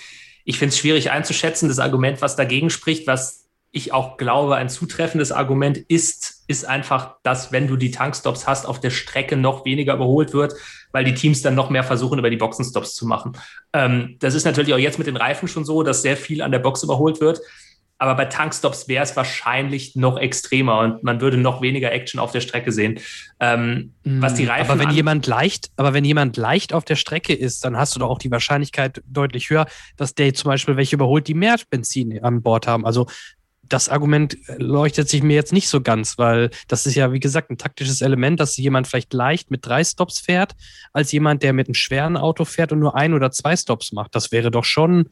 [0.44, 1.68] ich finde es schwierig einzuschätzen.
[1.68, 7.16] Das Argument, was dagegen spricht, was ich auch glaube, ein zutreffendes Argument ist, ist einfach,
[7.22, 10.54] dass wenn du die Tankstops hast, auf der Strecke noch weniger überholt wird,
[10.90, 13.32] weil die Teams dann noch mehr versuchen, über die Boxenstops zu machen.
[13.72, 16.50] Ähm, das ist natürlich auch jetzt mit den Reifen schon so, dass sehr viel an
[16.50, 17.40] der Box überholt wird.
[17.98, 22.32] Aber bei Tankstops wäre es wahrscheinlich noch extremer und man würde noch weniger Action auf
[22.32, 22.98] der Strecke sehen.
[23.40, 27.34] Ähm, was die Reifen aber wenn jemand leicht, aber wenn jemand leicht auf der Strecke
[27.34, 29.66] ist, dann hast du doch auch die Wahrscheinlichkeit deutlich höher,
[29.98, 32.86] dass der zum Beispiel welche überholt, die mehr Benzin an Bord haben.
[32.86, 33.06] Also
[33.70, 37.50] das Argument leuchtet sich mir jetzt nicht so ganz, weil das ist ja, wie gesagt,
[37.50, 40.54] ein taktisches Element, dass jemand vielleicht leicht mit drei Stops fährt,
[40.92, 44.14] als jemand, der mit einem schweren Auto fährt und nur ein oder zwei Stops macht.
[44.14, 45.08] Das wäre doch schon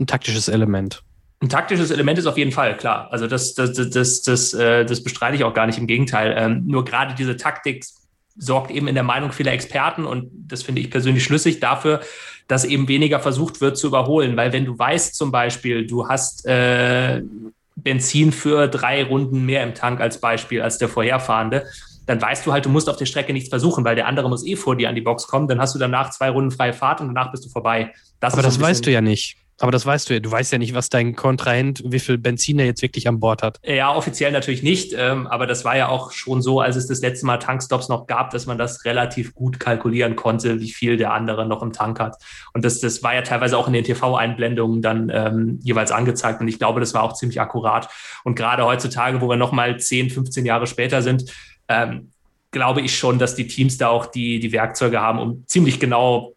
[0.00, 1.02] ein taktisches Element.
[1.42, 3.08] Ein taktisches Element ist auf jeden Fall, klar.
[3.12, 6.34] Also das, das, das, das, das, äh, das bestreite ich auch gar nicht, im Gegenteil.
[6.36, 7.84] Ähm, nur gerade diese Taktik
[8.36, 12.00] sorgt eben in der Meinung vieler Experten, und das finde ich persönlich schlüssig, dafür,
[12.48, 14.36] dass eben weniger versucht wird zu überholen.
[14.36, 17.22] Weil wenn du weißt zum Beispiel, du hast äh,
[17.82, 21.66] Benzin für drei Runden mehr im Tank als Beispiel als der vorherfahrende,
[22.06, 24.44] dann weißt du halt, du musst auf der Strecke nichts versuchen, weil der andere muss
[24.44, 25.46] eh vor dir an die Box kommen.
[25.46, 27.92] Dann hast du danach zwei Runden freie Fahrt und danach bist du vorbei.
[28.18, 29.36] Das Aber das weißt du ja nicht.
[29.60, 30.20] Aber das weißt du ja.
[30.20, 33.42] Du weißt ja nicht, was dein Kontrahent, wie viel Benzin er jetzt wirklich an Bord
[33.42, 33.58] hat.
[33.62, 34.94] Ja, offiziell natürlich nicht.
[34.96, 38.06] Ähm, aber das war ja auch schon so, als es das letzte Mal Tankstops noch
[38.06, 42.00] gab, dass man das relativ gut kalkulieren konnte, wie viel der andere noch im Tank
[42.00, 42.16] hat.
[42.54, 46.40] Und das, das war ja teilweise auch in den TV-Einblendungen dann ähm, jeweils angezeigt.
[46.40, 47.90] Und ich glaube, das war auch ziemlich akkurat.
[48.24, 51.30] Und gerade heutzutage, wo wir nochmal 10, 15 Jahre später sind,
[51.68, 52.10] ähm,
[52.50, 56.34] glaube ich schon, dass die Teams da auch die, die Werkzeuge haben, um ziemlich genau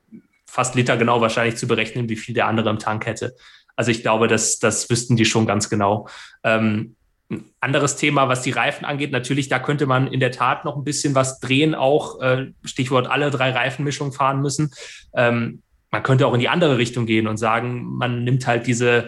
[0.54, 3.36] fast Liter genau wahrscheinlich zu berechnen, wie viel der andere im Tank hätte.
[3.76, 6.08] Also ich glaube, das, das wüssten die schon ganz genau.
[6.44, 6.96] Ähm,
[7.32, 10.78] ein anderes Thema, was die Reifen angeht, natürlich, da könnte man in der Tat noch
[10.78, 14.70] ein bisschen was drehen, auch äh, Stichwort alle drei Reifenmischungen fahren müssen.
[15.16, 19.08] Ähm, man könnte auch in die andere Richtung gehen und sagen, man nimmt halt diese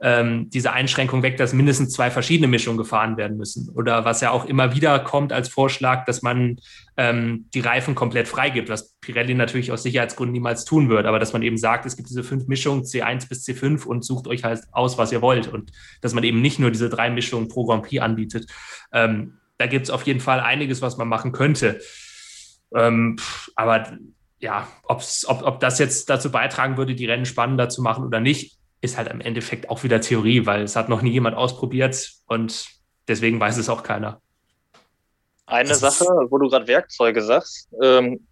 [0.00, 3.70] ähm, diese Einschränkung weg, dass mindestens zwei verschiedene Mischungen gefahren werden müssen.
[3.70, 6.58] Oder was ja auch immer wieder kommt als Vorschlag, dass man
[6.96, 11.32] ähm, die Reifen komplett freigibt, was Pirelli natürlich aus Sicherheitsgründen niemals tun wird, aber dass
[11.32, 14.62] man eben sagt, es gibt diese fünf Mischungen C1 bis C5 und sucht euch halt
[14.72, 15.48] aus, was ihr wollt.
[15.48, 18.46] Und dass man eben nicht nur diese drei Mischungen pro Grand Prix anbietet.
[18.92, 21.80] Ähm, da gibt es auf jeden Fall einiges, was man machen könnte.
[22.74, 23.16] Ähm,
[23.54, 23.96] aber
[24.40, 28.58] ja, ob, ob das jetzt dazu beitragen würde, die Rennen spannender zu machen oder nicht,
[28.80, 32.66] ist halt im Endeffekt auch wieder Theorie, weil es hat noch nie jemand ausprobiert und
[33.08, 34.20] deswegen weiß es auch keiner.
[35.46, 38.26] Eine Sache, wo du gerade Werkzeuge sagst, ähm,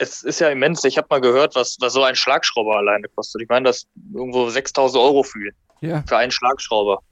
[0.00, 0.82] es ist ja immens.
[0.84, 3.42] Ich habe mal gehört, was, was so ein Schlagschrauber alleine kostet.
[3.42, 5.50] Ich meine, das irgendwo 6000 Euro für,
[5.82, 6.02] ja.
[6.08, 7.02] für einen Schlagschrauber.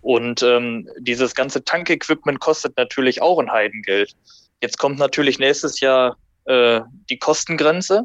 [0.00, 4.16] Und ähm, dieses ganze Tankequipment kostet natürlich auch ein Heidengeld.
[4.62, 6.80] Jetzt kommt natürlich nächstes Jahr äh,
[7.10, 8.04] die Kostengrenze.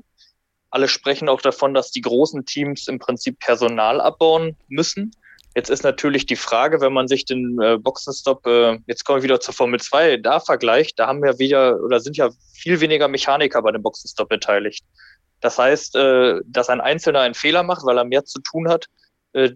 [0.72, 5.16] Alle sprechen auch davon, dass die großen Teams im Prinzip Personal abbauen müssen.
[5.56, 9.24] Jetzt ist natürlich die Frage, wenn man sich den äh, Boxenstopp, äh, jetzt kommen wir
[9.24, 13.08] wieder zur Formel 2, da vergleicht, da haben wir wieder oder sind ja viel weniger
[13.08, 14.84] Mechaniker bei dem Boxenstopp beteiligt.
[15.42, 18.88] Das heißt, äh, dass ein Einzelner einen Fehler macht, weil er mehr zu tun hat,
[19.34, 19.52] äh,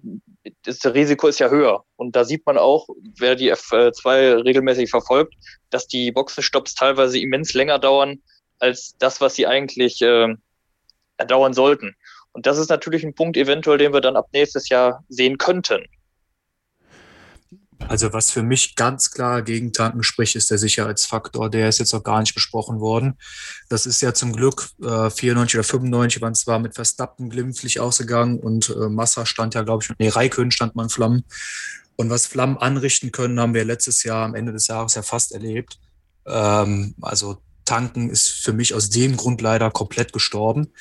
[0.64, 1.84] das Risiko ist ja höher.
[1.96, 2.88] Und da sieht man auch,
[3.18, 5.34] wer die F2 regelmäßig verfolgt,
[5.70, 8.22] dass die Boxenstopps teilweise immens länger dauern
[8.60, 10.36] als das, was sie eigentlich äh,
[11.28, 11.96] dauern sollten.
[12.38, 15.84] Und das ist natürlich ein Punkt eventuell, den wir dann ab nächstes Jahr sehen könnten.
[17.80, 21.50] Also was für mich ganz klar gegen Tanken spricht, ist der Sicherheitsfaktor.
[21.50, 23.18] Der ist jetzt noch gar nicht besprochen worden.
[23.70, 28.40] Das ist ja zum Glück äh, 94 oder 95 waren zwar mit Verstappen glimpflich ausgegangen
[28.40, 31.24] und äh, Massa stand ja, glaube ich, nee, Raikön stand man Flammen.
[31.96, 35.32] Und was Flammen anrichten können, haben wir letztes Jahr am Ende des Jahres ja fast
[35.32, 35.80] erlebt.
[36.28, 40.72] Ähm, also Tanken ist für mich aus dem Grund leider komplett gestorben.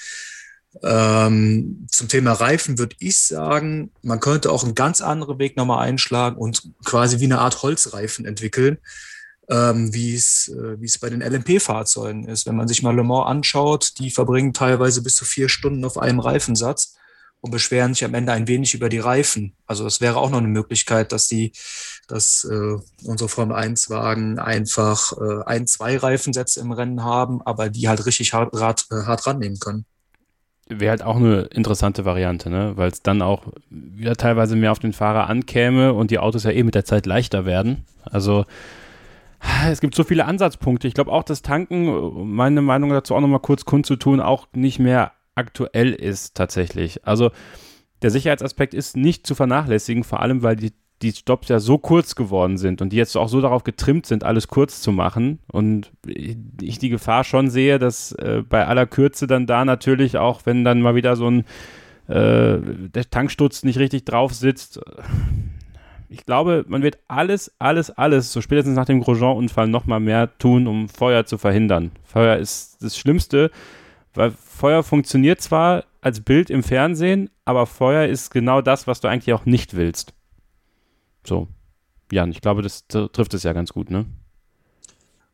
[0.83, 5.87] Ähm, zum Thema Reifen würde ich sagen, man könnte auch einen ganz anderen Weg nochmal
[5.87, 8.79] einschlagen und quasi wie eine Art Holzreifen entwickeln,
[9.49, 12.47] ähm, wie es äh, es bei den LMP-Fahrzeugen ist.
[12.47, 15.99] Wenn man sich mal Le Mans anschaut, die verbringen teilweise bis zu vier Stunden auf
[15.99, 16.97] einem Reifensatz
[17.41, 19.55] und beschweren sich am Ende ein wenig über die Reifen.
[19.67, 21.53] Also das wäre auch noch eine Möglichkeit, dass die,
[22.09, 27.71] dass äh, unsere Formel 1 Wagen einfach äh, ein, zwei Reifensätze im Rennen haben, aber
[27.71, 29.87] die halt richtig hart, hart, äh, hart rannehmen können.
[30.69, 32.73] Wäre halt auch eine interessante Variante, ne?
[32.77, 36.51] weil es dann auch wieder teilweise mehr auf den Fahrer ankäme und die Autos ja
[36.51, 37.85] eh mit der Zeit leichter werden.
[38.05, 38.45] Also
[39.71, 40.89] es gibt so viele Ansatzpunkte.
[40.89, 45.13] Ich glaube auch, dass Tanken, meine Meinung dazu auch nochmal kurz kundzutun, auch nicht mehr
[45.35, 47.07] aktuell ist tatsächlich.
[47.07, 47.31] Also
[48.03, 50.73] der Sicherheitsaspekt ist nicht zu vernachlässigen, vor allem weil die,
[51.03, 54.25] die Stops ja so kurz geworden sind und die jetzt auch so darauf getrimmt sind,
[54.25, 55.41] alles kurz zu machen.
[55.53, 60.43] Und ich die Gefahr schon sehe, dass äh, bei aller Kürze dann da natürlich auch,
[60.45, 61.41] wenn dann mal wieder so ein
[62.09, 64.81] äh, der Tanksturz nicht richtig drauf sitzt,
[66.09, 70.67] ich glaube, man wird alles, alles, alles, so spätestens nach dem Grosjean-Unfall nochmal mehr tun,
[70.67, 71.91] um Feuer zu verhindern.
[72.05, 73.51] Feuer ist das Schlimmste,
[74.15, 79.09] weil Feuer funktioniert zwar als Bild im Fernsehen, aber Feuer ist genau das, was du
[79.09, 80.15] eigentlich auch nicht willst.
[81.27, 81.49] So.
[82.13, 84.07] Jan, ich glaube, das trifft es ja ganz gut, ne?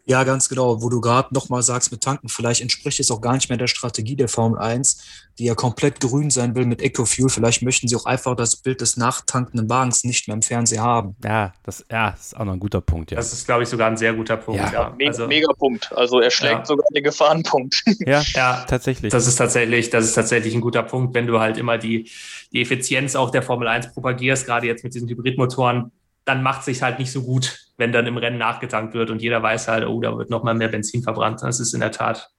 [0.04, 0.82] Ja, ganz genau.
[0.82, 3.68] Wo du gerade nochmal sagst mit Tanken, vielleicht entspricht es auch gar nicht mehr der
[3.68, 5.00] Strategie der Formel 1,
[5.38, 7.28] die ja komplett grün sein will mit Ecofuel.
[7.28, 11.14] Vielleicht möchten sie auch einfach das Bild des nachtankenden Wagens nicht mehr im Fernsehen haben.
[11.24, 13.12] Ja, das, ja, das ist auch noch ein guter Punkt.
[13.12, 13.16] Ja.
[13.16, 14.60] Das ist, glaube ich, sogar ein sehr guter Punkt.
[14.60, 14.94] Ja, ja.
[14.98, 15.92] Mega, also, mega Punkt.
[15.92, 16.64] Also er schlägt ja.
[16.64, 17.82] sogar den Gefahrenpunkt.
[18.04, 19.12] Ja, ja, tatsächlich.
[19.12, 22.10] Das ist tatsächlich, das ist tatsächlich ein guter Punkt, wenn du halt immer die,
[22.52, 25.92] die Effizienz auch der Formel 1 propagierst, gerade jetzt mit diesen Hybridmotoren
[26.24, 29.22] dann macht es sich halt nicht so gut, wenn dann im Rennen nachgetankt wird und
[29.22, 31.42] jeder weiß halt, oh, da wird noch mal mehr Benzin verbrannt.
[31.42, 32.30] Das ist in der Tat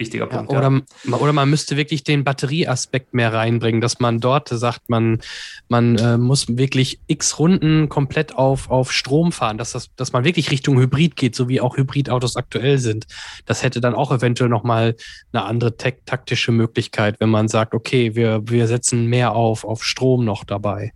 [0.00, 0.50] wichtiger Punkt.
[0.50, 1.16] Ja, oder, ja.
[1.16, 5.20] oder man müsste wirklich den Batterieaspekt mehr reinbringen, dass man dort sagt, man,
[5.68, 10.24] man äh, muss wirklich x Runden komplett auf, auf Strom fahren, dass, das, dass man
[10.24, 13.06] wirklich Richtung Hybrid geht, so wie auch Hybridautos aktuell sind.
[13.46, 14.96] Das hätte dann auch eventuell nochmal
[15.32, 20.24] eine andere taktische Möglichkeit, wenn man sagt, okay, wir, wir setzen mehr auf, auf Strom
[20.24, 20.92] noch dabei.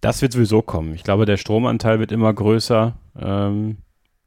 [0.00, 0.94] Das wird sowieso kommen.
[0.94, 2.96] Ich glaube, der Stromanteil wird immer größer.
[3.18, 3.78] Ähm,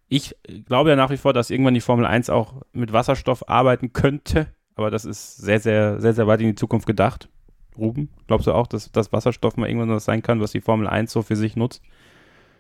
[0.08, 3.94] ich glaube ja nach wie vor, dass irgendwann die Formel 1 auch mit Wasserstoff arbeiten
[3.94, 7.30] könnte, aber das ist sehr, sehr, sehr, sehr weit in die Zukunft gedacht.
[7.78, 10.88] Ruben, glaubst du auch, dass, dass Wasserstoff mal irgendwann was sein kann, was die Formel
[10.88, 11.82] 1 so für sich nutzt?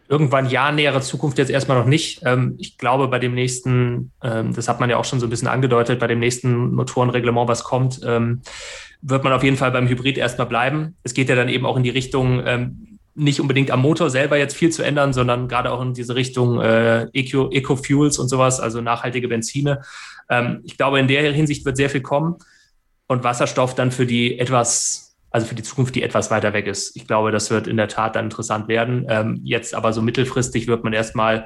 [0.07, 2.21] Irgendwann ja, nähere Zukunft jetzt erstmal noch nicht.
[2.25, 5.29] Ähm, ich glaube, bei dem nächsten, ähm, das hat man ja auch schon so ein
[5.29, 8.41] bisschen angedeutet, bei dem nächsten Motorenreglement, was kommt, ähm,
[9.01, 10.95] wird man auf jeden Fall beim Hybrid erstmal bleiben.
[11.03, 12.41] Es geht ja dann eben auch in die Richtung,
[13.19, 16.61] nicht unbedingt am Motor selber jetzt viel zu ändern, sondern gerade auch in diese Richtung
[16.61, 19.81] äh, Eco, Eco-Fuels und sowas, also nachhaltige Benzine.
[20.29, 22.37] Ähm, ich glaube, in der Hinsicht wird sehr viel kommen
[23.07, 26.95] und Wasserstoff dann für die etwas, also für die Zukunft, die etwas weiter weg ist.
[26.95, 29.05] Ich glaube, das wird in der Tat dann interessant werden.
[29.09, 31.45] Ähm, jetzt aber so mittelfristig wird man erstmal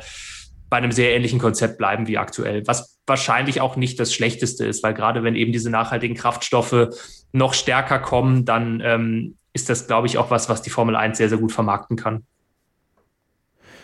[0.70, 4.84] bei einem sehr ähnlichen Konzept bleiben wie aktuell, was wahrscheinlich auch nicht das Schlechteste ist,
[4.84, 6.90] weil gerade wenn eben diese nachhaltigen Kraftstoffe
[7.32, 11.18] noch stärker kommen, dann ähm, ist das, glaube ich, auch was, was die Formel 1
[11.18, 12.24] sehr, sehr gut vermarkten kann.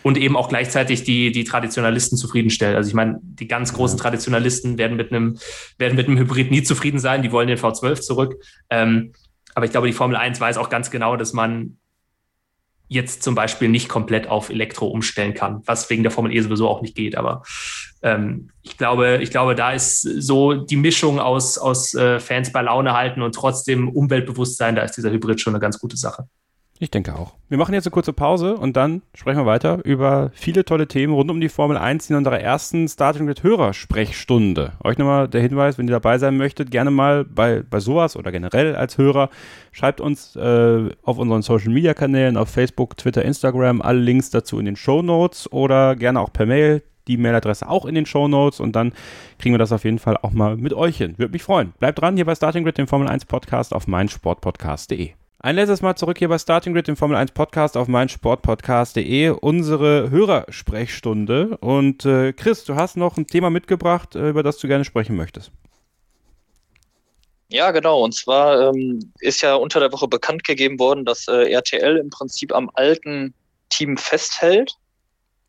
[0.02, 2.74] Und eben auch gleichzeitig die, die Traditionalisten zufriedenstellt.
[2.74, 3.98] Also ich meine, die ganz großen.
[3.98, 5.38] Traditionalisten werden mit einem,
[5.78, 8.42] werden mit einem Hybrid nie zufrieden sein, die wollen den V12 zurück.
[8.70, 9.12] Ähm,
[9.54, 11.76] aber ich glaube, die Formel 1 weiß auch ganz genau, dass man
[12.90, 16.68] jetzt zum Beispiel nicht komplett auf Elektro umstellen kann, was wegen der Formel E sowieso
[16.68, 17.14] auch nicht geht.
[17.14, 17.44] Aber
[18.02, 22.62] ähm, ich glaube, ich glaube, da ist so die Mischung aus, aus äh, Fans bei
[22.62, 26.26] Laune halten und trotzdem Umweltbewusstsein, da ist dieser Hybrid schon eine ganz gute Sache.
[26.82, 27.34] Ich denke auch.
[27.50, 31.12] Wir machen jetzt eine kurze Pause und dann sprechen wir weiter über viele tolle Themen
[31.12, 34.72] rund um die Formel 1 in unserer ersten Starting Grid Hörersprechstunde.
[34.82, 38.32] Euch nochmal der Hinweis, wenn ihr dabei sein möchtet, gerne mal bei, bei sowas oder
[38.32, 39.28] generell als Hörer,
[39.72, 44.58] schreibt uns äh, auf unseren Social Media Kanälen, auf Facebook, Twitter, Instagram, alle Links dazu
[44.58, 46.82] in den Show Notes oder gerne auch per Mail.
[47.08, 48.94] Die Mailadresse auch in den Show Notes und dann
[49.38, 51.18] kriegen wir das auf jeden Fall auch mal mit euch hin.
[51.18, 51.74] Würde mich freuen.
[51.78, 55.19] Bleibt dran hier bei Starting Grid, dem Formel 1 Podcast auf meinsportpodcast.de.
[55.42, 60.10] Ein letztes Mal zurück hier bei Starting Grid, dem Formel 1 Podcast auf meinsportpodcast.de, unsere
[60.10, 61.56] Hörersprechstunde.
[61.62, 65.16] Und äh, Chris, du hast noch ein Thema mitgebracht, äh, über das du gerne sprechen
[65.16, 65.50] möchtest.
[67.48, 68.04] Ja, genau.
[68.04, 72.10] Und zwar ähm, ist ja unter der Woche bekannt gegeben worden, dass äh, RTL im
[72.10, 73.32] Prinzip am alten
[73.70, 74.74] Team festhält.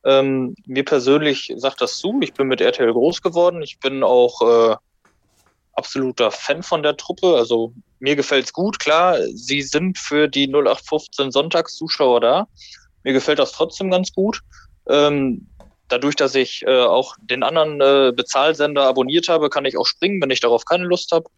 [0.05, 2.17] Ähm, mir persönlich sagt das zu.
[2.21, 3.61] Ich bin mit RTL groß geworden.
[3.61, 4.75] Ich bin auch äh,
[5.73, 7.35] absoluter Fan von der Truppe.
[7.35, 8.79] Also mir gefällt es gut.
[8.79, 12.47] Klar, sie sind für die 0815 Sonntagszuschauer da.
[13.03, 14.41] Mir gefällt das trotzdem ganz gut.
[14.87, 15.47] Ähm,
[15.87, 20.21] dadurch, dass ich äh, auch den anderen äh, Bezahlsender abonniert habe, kann ich auch springen,
[20.21, 21.29] wenn ich darauf keine Lust habe.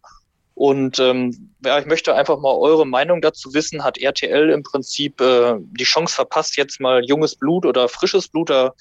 [0.54, 3.82] Und ähm, ja, ich möchte einfach mal eure Meinung dazu wissen.
[3.82, 8.50] Hat RTL im Prinzip äh, die Chance verpasst, jetzt mal junges Blut oder frisches Blut
[8.50, 8.72] da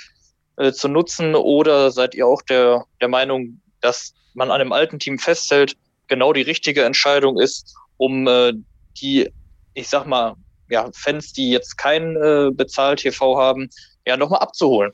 [0.57, 1.33] äh, zu nutzen?
[1.35, 5.75] Oder seid ihr auch der, der Meinung, dass man an dem alten Team festhält,
[6.07, 8.53] genau die richtige Entscheidung ist, um äh,
[8.99, 9.29] die,
[9.73, 10.35] ich sag mal,
[10.69, 13.69] ja, Fans, die jetzt kein äh, Bezahlt-TV haben,
[14.07, 14.91] ja, nochmal abzuholen.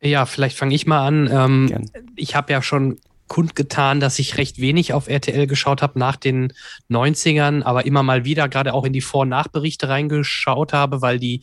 [0.00, 1.28] Ja, vielleicht fange ich mal an.
[1.30, 2.98] Ähm, ich habe ja schon
[3.28, 6.52] kundgetan, dass ich recht wenig auf RTL geschaut habe nach den
[6.90, 11.18] 90ern, aber immer mal wieder gerade auch in die Vor- und Nachberichte reingeschaut habe, weil
[11.18, 11.42] die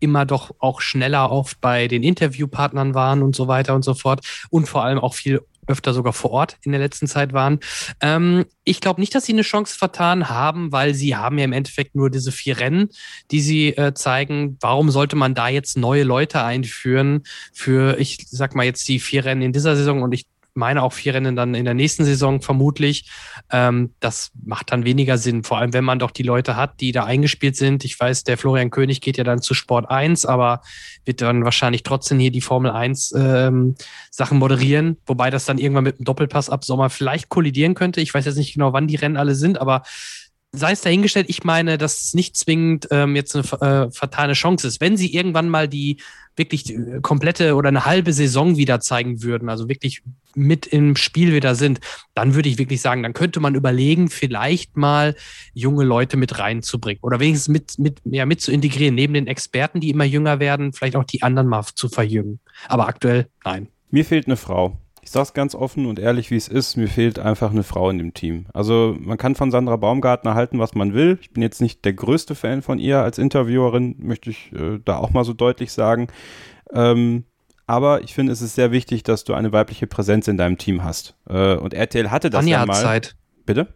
[0.00, 4.26] immer doch auch schneller oft bei den Interviewpartnern waren und so weiter und so fort
[4.50, 7.60] und vor allem auch viel öfter sogar vor Ort in der letzten Zeit waren.
[8.00, 11.52] Ähm, ich glaube nicht, dass sie eine Chance vertan haben, weil sie haben ja im
[11.52, 12.90] Endeffekt nur diese vier Rennen,
[13.30, 14.58] die sie äh, zeigen.
[14.60, 19.24] Warum sollte man da jetzt neue Leute einführen für, ich sag mal jetzt die vier
[19.24, 20.26] Rennen in dieser Saison und ich
[20.56, 23.10] meine auch vier Rennen dann in der nächsten Saison vermutlich.
[23.50, 26.92] Ähm, das macht dann weniger Sinn, vor allem wenn man doch die Leute hat, die
[26.92, 27.84] da eingespielt sind.
[27.84, 30.62] Ich weiß, der Florian König geht ja dann zu Sport 1, aber
[31.04, 33.74] wird dann wahrscheinlich trotzdem hier die Formel 1 ähm,
[34.10, 38.00] Sachen moderieren, wobei das dann irgendwann mit dem Doppelpass ab Sommer vielleicht kollidieren könnte.
[38.00, 39.82] Ich weiß jetzt nicht genau, wann die Rennen alle sind, aber
[40.56, 44.66] sei es dahingestellt, ich meine, dass es nicht zwingend ähm, jetzt eine äh, fatale Chance
[44.66, 44.80] ist.
[44.80, 45.98] Wenn sie irgendwann mal die
[46.36, 50.02] wirklich äh, komplette oder eine halbe Saison wieder zeigen würden, also wirklich
[50.34, 51.80] mit im Spiel wieder sind,
[52.14, 55.14] dann würde ich wirklich sagen, dann könnte man überlegen, vielleicht mal
[55.54, 59.80] junge Leute mit reinzubringen oder wenigstens mit, mit, ja, mit zu integrieren, neben den Experten,
[59.80, 62.40] die immer jünger werden, vielleicht auch die anderen mal zu verjüngen.
[62.68, 63.68] Aber aktuell nein.
[63.90, 64.78] Mir fehlt eine Frau.
[65.06, 67.88] Ich sage es ganz offen und ehrlich, wie es ist, mir fehlt einfach eine Frau
[67.90, 68.46] in dem Team.
[68.52, 71.18] Also man kann von Sandra Baumgartner halten, was man will.
[71.20, 74.96] Ich bin jetzt nicht der größte Fan von ihr als Interviewerin, möchte ich äh, da
[74.96, 76.08] auch mal so deutlich sagen.
[76.72, 77.22] Ähm,
[77.68, 80.82] Aber ich finde, es ist sehr wichtig, dass du eine weibliche Präsenz in deinem Team
[80.82, 81.16] hast.
[81.28, 82.74] Äh, und RTL hatte das Tanja ja mal.
[82.74, 83.16] hat Zeit.
[83.44, 83.68] Bitte?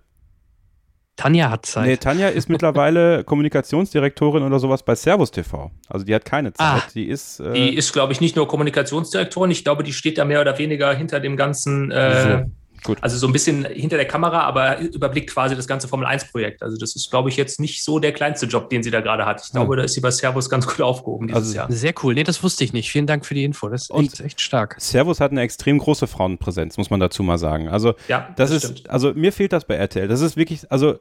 [1.21, 1.87] Tanja hat Zeit.
[1.87, 5.71] Nee, Tanja ist mittlerweile Kommunikationsdirektorin oder sowas bei Servus TV.
[5.89, 6.67] Also die hat keine Zeit.
[6.67, 6.83] Ah.
[6.95, 7.41] die ist.
[7.41, 9.51] Äh, Die ist, glaube ich, nicht nur Kommunikationsdirektorin.
[9.51, 12.45] Ich glaube, die steht da mehr oder weniger hinter dem ganzen, äh,
[12.85, 12.99] gut.
[13.01, 16.63] also so ein bisschen hinter der Kamera, aber überblickt quasi das ganze Formel-1-Projekt.
[16.63, 19.27] Also das ist, glaube ich, jetzt nicht so der kleinste Job, den sie da gerade
[19.27, 19.43] hat.
[19.45, 21.73] Ich glaube, da ist sie bei Servus ganz gut aufgehoben dieses Also- Jahr.
[21.73, 22.15] Sehr cool.
[22.15, 22.91] Nee, das wusste ich nicht.
[22.91, 23.69] Vielen Dank für die Info.
[23.69, 24.77] Das ist Und- echt, echt stark.
[24.79, 27.69] Servus hat eine extrem große Frauenpräsenz, muss man dazu mal sagen.
[27.69, 30.09] Also Ja, das, ist, also mir fehlt das bei RTL.
[30.09, 30.95] Das ist wirklich, also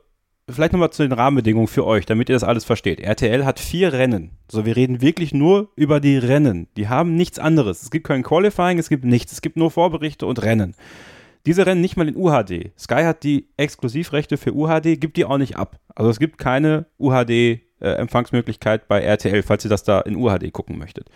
[0.49, 2.99] vielleicht nochmal zu den Rahmenbedingungen für euch, damit ihr das alles versteht.
[2.99, 4.31] RTL hat vier Rennen.
[4.51, 6.67] So, wir reden wirklich nur über die Rennen.
[6.75, 7.83] Die haben nichts anderes.
[7.83, 9.31] Es gibt kein Qualifying, es gibt nichts.
[9.31, 10.73] Es gibt nur Vorberichte und Rennen.
[11.49, 12.73] Diese Rennen nicht mal in UHD.
[12.77, 15.79] Sky hat die Exklusivrechte für UHD, gibt die auch nicht ab.
[15.95, 21.09] Also es gibt keine UHD-Empfangsmöglichkeit bei RTL, falls ihr das da in UHD gucken möchtet.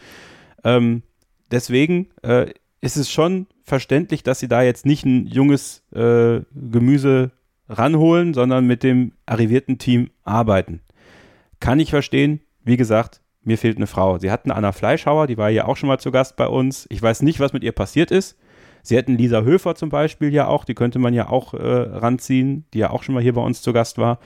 [0.64, 1.04] Ähm,
[1.52, 2.48] deswegen äh,
[2.82, 7.30] ist es schon verständlich, dass sie da jetzt nicht ein junges äh, Gemüse
[7.70, 10.82] ranholen, sondern mit dem arrivierten Team arbeiten.
[11.60, 12.42] Kann ich verstehen.
[12.64, 14.18] Wie gesagt, mir fehlt eine Frau.
[14.18, 16.88] Sie hatten Anna Fleischhauer, die war ja auch schon mal zu Gast bei uns.
[16.90, 18.36] Ich weiß nicht, was mit ihr passiert ist.
[18.84, 22.66] Sie hätten Lisa Höfer zum Beispiel ja auch, die könnte man ja auch äh, ranziehen,
[22.74, 24.20] die ja auch schon mal hier bei uns zu Gast war.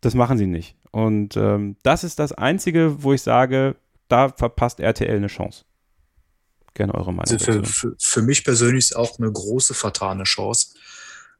[0.00, 0.76] Das machen sie nicht.
[0.90, 3.76] Und ähm, das ist das Einzige, wo ich sage,
[4.08, 5.64] da verpasst RTL eine Chance.
[6.74, 7.72] Gerne eure Meinung Also für, dazu.
[7.72, 10.74] für, für mich persönlich ist auch eine große vertane Chance.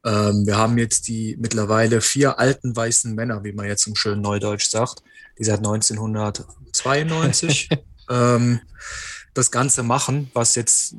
[0.04, 4.20] Ähm, wir haben jetzt die mittlerweile vier alten weißen Männer, wie man jetzt im schönen
[4.20, 5.02] Neudeutsch sagt,
[5.38, 7.68] die seit 1992
[8.10, 8.60] ähm,
[9.34, 10.96] das Ganze machen, was jetzt,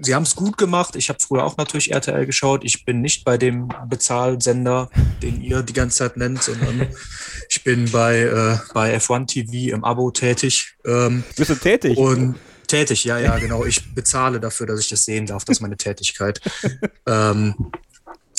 [0.00, 0.94] sie haben es gut gemacht.
[0.94, 2.64] Ich habe früher auch natürlich RTL geschaut.
[2.64, 4.90] Ich bin nicht bei dem Bezahlsender,
[5.22, 6.86] den ihr die ganze Zeit nennt, sondern
[7.48, 10.76] ich bin bei, äh, bei F1 TV im Abo tätig.
[10.86, 11.98] Ähm, Bist du tätig?
[11.98, 12.36] und
[12.68, 13.64] tätig, ja, ja, genau.
[13.64, 15.44] Ich bezahle dafür, dass ich das sehen darf.
[15.44, 16.40] Das ist meine Tätigkeit.
[17.06, 17.54] ähm,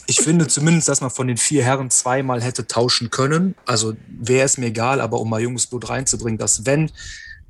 [0.08, 3.54] ich finde zumindest, dass man von den vier Herren zweimal hätte tauschen können.
[3.66, 6.90] Also wäre es mir egal, aber um mal junges Blut reinzubringen, dass wenn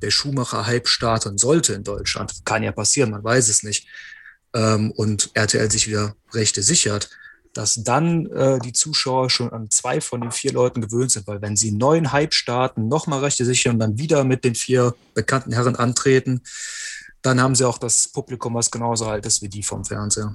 [0.02, 3.86] der Schumacher-Hype starten sollte in Deutschland, kann ja passieren, man weiß es nicht,
[4.54, 7.10] ähm, und RTL sich wieder Rechte sichert,
[7.52, 11.42] dass dann äh, die Zuschauer schon an zwei von den vier Leuten gewöhnt sind, weil
[11.42, 15.52] wenn sie neuen Hype starten, nochmal Rechte sichern und dann wieder mit den vier bekannten
[15.52, 16.42] Herren antreten,
[17.22, 20.34] dann haben sie auch das Publikum, was genauso alt ist wie die vom Fernseher.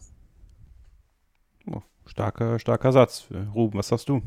[1.68, 3.26] Oh, starker, starker Satz.
[3.53, 4.22] Ruben, was sagst du?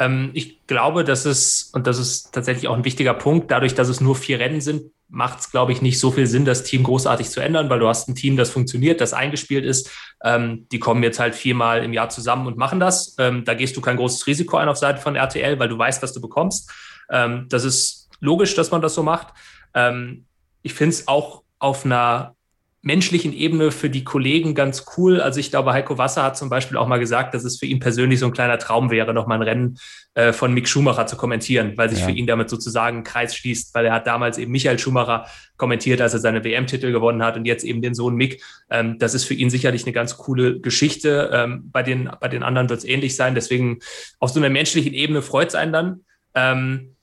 [0.00, 3.88] Ähm, ich glaube, dass es, und das ist tatsächlich auch ein wichtiger Punkt, dadurch, dass
[3.88, 6.84] es nur vier Rennen sind, macht es, glaube ich, nicht so viel Sinn, das Team
[6.84, 9.90] großartig zu ändern, weil du hast ein Team, das funktioniert, das eingespielt ist.
[10.24, 13.14] Ähm, die kommen jetzt halt viermal im Jahr zusammen und machen das.
[13.18, 16.02] Ähm, da gehst du kein großes Risiko ein auf Seite von RTL, weil du weißt,
[16.02, 16.72] was du bekommst.
[17.10, 19.34] Ähm, das ist logisch, dass man das so macht.
[19.74, 20.24] Ähm,
[20.62, 22.36] ich finde es auch auf einer
[22.82, 25.20] menschlichen Ebene für die Kollegen ganz cool.
[25.20, 27.78] Also ich glaube, Heiko Wasser hat zum Beispiel auch mal gesagt, dass es für ihn
[27.78, 29.78] persönlich so ein kleiner Traum wäre, noch mal ein Rennen
[30.14, 32.06] äh, von Mick Schumacher zu kommentieren, weil sich Ja.
[32.06, 35.26] für ihn damit sozusagen ein Kreis schließt, weil er hat damals eben Michael Schumacher
[35.58, 38.42] kommentiert, als er seine WM-Titel gewonnen hat und jetzt eben den Sohn Mick.
[38.70, 41.30] Ähm, das ist für ihn sicherlich eine ganz coole Geschichte.
[41.34, 43.34] Ähm, bei, den, bei den anderen wird es ähnlich sein.
[43.34, 43.80] Deswegen
[44.20, 46.00] auf so einer menschlichen Ebene freut es einen dann.
[46.34, 46.96] Ähm,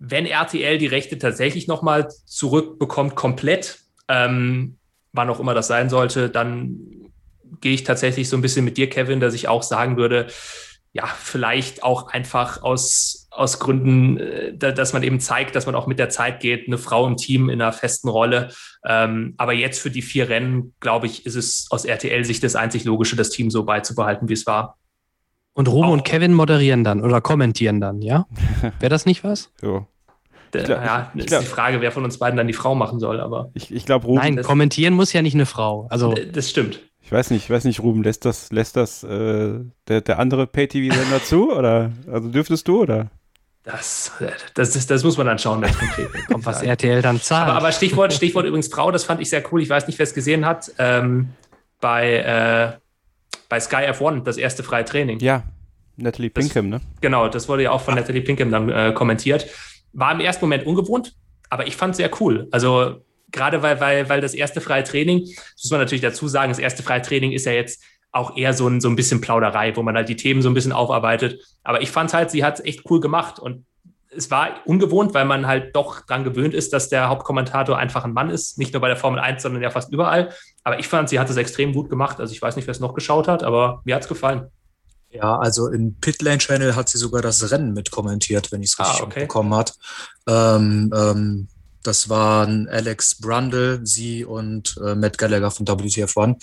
[0.00, 3.78] wenn RTL die Rechte tatsächlich nochmal zurückbekommt, komplett,
[4.08, 4.76] ähm,
[5.12, 6.78] wann auch immer das sein sollte, dann
[7.60, 10.28] gehe ich tatsächlich so ein bisschen mit dir, Kevin, dass ich auch sagen würde,
[10.92, 15.74] ja, vielleicht auch einfach aus, aus Gründen, äh, da- dass man eben zeigt, dass man
[15.76, 18.48] auch mit der Zeit geht, eine Frau im Team in einer festen Rolle.
[18.84, 22.84] Ähm, aber jetzt für die vier Rennen, glaube ich, ist es aus RTL-Sicht das einzig
[22.84, 24.78] Logische, das Team so beizubehalten, wie es war.
[25.52, 28.26] Und Ruben Auch- und Kevin moderieren dann oder kommentieren dann, ja?
[28.80, 29.52] Wäre das nicht was?
[29.60, 29.86] So.
[30.54, 32.98] Äh, glaub- ja, ist glaub- die Frage, wer von uns beiden dann die Frau machen
[32.98, 35.86] soll, aber Ich, ich glaube, Ruben, Nein, das- kommentieren muss ja nicht eine Frau.
[35.90, 36.80] Also äh, das stimmt.
[37.02, 40.46] ich weiß nicht, ich weiß nicht, Ruben, lässt das, lässt das äh, der, der andere
[40.46, 41.52] Pay-TV-Sender zu?
[41.52, 43.08] Oder also dürftest du oder?
[43.62, 44.10] Das,
[44.54, 47.48] das, das, das muss man dann schauen, es konkret kommt was RTL dann zahlt.
[47.50, 49.60] Aber, aber Stichwort, Stichwort übrigens Frau, das fand ich sehr cool.
[49.62, 50.72] Ich weiß nicht, wer es gesehen hat.
[50.78, 51.28] Ähm,
[51.78, 52.78] bei, äh,
[53.50, 55.18] bei Sky F1, das erste freie Training.
[55.20, 55.42] Ja,
[55.96, 56.80] Natalie Das- Pinkham, ne?
[57.02, 59.46] Genau, das wurde ja auch von Natalie Pinkham dann äh, kommentiert.
[59.92, 61.14] War im ersten Moment ungewohnt,
[61.48, 62.48] aber ich fand es sehr cool.
[62.50, 63.02] Also
[63.32, 66.58] gerade weil, weil, weil das erste freie Training, das muss man natürlich dazu sagen, das
[66.58, 69.82] erste freie Training ist ja jetzt auch eher so ein, so ein bisschen Plauderei, wo
[69.82, 71.40] man halt die Themen so ein bisschen aufarbeitet.
[71.62, 73.64] Aber ich fand halt, sie hat es echt cool gemacht und
[74.12, 78.12] es war ungewohnt, weil man halt doch dran gewöhnt ist, dass der Hauptkommentator einfach ein
[78.12, 78.58] Mann ist.
[78.58, 80.30] Nicht nur bei der Formel 1, sondern ja fast überall.
[80.64, 82.18] Aber ich fand, sie hat es extrem gut gemacht.
[82.18, 84.48] Also ich weiß nicht, wer es noch geschaut hat, aber mir hat es gefallen.
[85.12, 88.78] Ja, also im Pitlane Channel hat sie sogar das Rennen mit kommentiert, wenn ich es
[88.78, 89.20] Ah, richtig okay.
[89.20, 89.74] mitbekommen hat.
[90.28, 91.48] Ähm, ähm,
[91.82, 96.36] Das waren Alex Brundle, sie und äh, Matt Gallagher von WTF One.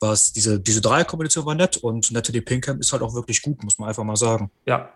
[0.00, 3.78] Was diese, diese Dreierkombination war nett und Natalie Pinkham ist halt auch wirklich gut, muss
[3.78, 4.50] man einfach mal sagen.
[4.66, 4.90] Ja,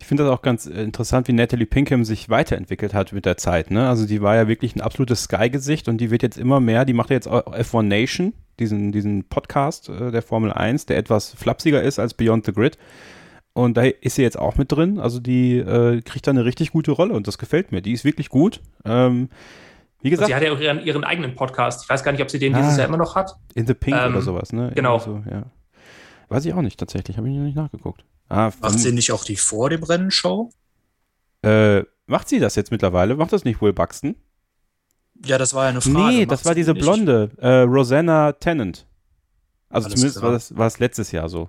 [0.00, 3.36] Ich finde das auch ganz äh, interessant, wie Natalie Pinkham sich weiterentwickelt hat mit der
[3.36, 3.70] Zeit.
[3.70, 3.86] Ne?
[3.88, 6.94] Also die war ja wirklich ein absolutes Sky-Gesicht und die wird jetzt immer mehr, die
[6.94, 11.32] macht ja jetzt auch F1 Nation, diesen, diesen Podcast äh, der Formel 1, der etwas
[11.34, 12.78] flapsiger ist als Beyond the Grid.
[13.52, 14.98] Und da ist sie jetzt auch mit drin.
[14.98, 17.80] Also die äh, kriegt da eine richtig gute Rolle und das gefällt mir.
[17.80, 18.60] Die ist wirklich gut.
[18.84, 19.30] Ähm,
[20.02, 21.82] wie und gesagt, sie hat ja auch ihren, ihren eigenen Podcast.
[21.84, 22.58] Ich weiß gar nicht, ob sie den Ah.
[22.60, 23.36] dieses Jahr immer noch hat.
[23.54, 24.72] In the Pink ähm, oder sowas, ne?
[24.74, 24.98] genau.
[24.98, 25.44] So, ja.
[26.28, 28.04] Weiß ich auch nicht tatsächlich, habe ich noch nicht nachgeguckt.
[28.28, 30.50] Ah, Macht sie nicht auch die vor dem Rennen Show?
[31.42, 33.14] äh, macht sie das jetzt mittlerweile?
[33.16, 34.16] Macht das nicht Will Buxton?
[35.24, 35.96] Ja, das war ja eine Frage.
[35.96, 36.82] nee, Macht das war diese nicht?
[36.82, 38.86] Blonde, äh, Rosanna Tennant.
[39.68, 40.30] Also Alles zumindest klar.
[40.30, 41.48] war das, war es letztes Jahr so.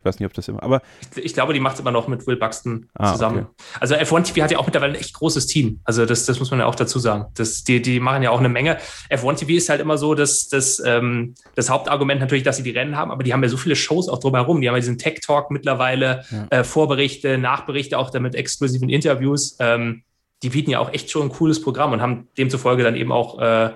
[0.00, 0.80] Ich weiß nicht, ob das immer, aber
[1.16, 3.38] Ich, ich glaube, die macht es immer noch mit Will Buxton Ah, zusammen.
[3.50, 3.54] okay.
[3.80, 5.80] Also F1 TV hat ja auch mittlerweile ein echt großes Team.
[5.82, 7.26] Also das, das muss man ja auch dazu sagen.
[7.34, 8.78] Das, die, die machen ja auch eine Menge.
[9.10, 12.70] F1 TV ist halt immer so das, das, ähm, das Hauptargument natürlich, dass sie die
[12.70, 14.60] Rennen haben, aber die haben ja so viele Shows auch drumherum.
[14.60, 16.46] Die haben ja diesen Tech Talk mittlerweile, Ja.
[16.60, 19.56] äh, Vorberichte, Nachberichte, auch damit exklusiven Interviews.
[19.58, 20.04] Ähm,
[20.42, 23.40] die bieten ja auch echt schon ein cooles Programm und haben demzufolge dann eben auch
[23.40, 23.74] äh,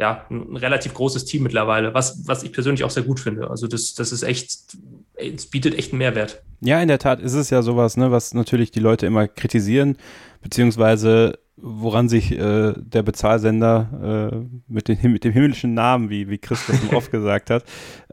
[0.00, 3.50] ja, ein, ein relativ großes Team mittlerweile, was, was ich persönlich auch sehr gut finde.
[3.50, 4.78] Also das, das ist echt,
[5.14, 6.42] es bietet echt einen Mehrwert.
[6.60, 9.98] ja, in der Tat ist es ja sowas, ne, was natürlich die Leute immer kritisieren,
[10.42, 14.36] beziehungsweise woran sich äh, der Bezahlsender äh,
[14.68, 17.64] mit, den, mit dem himmlischen Namen, wie, wie Chris das oft gesagt hat,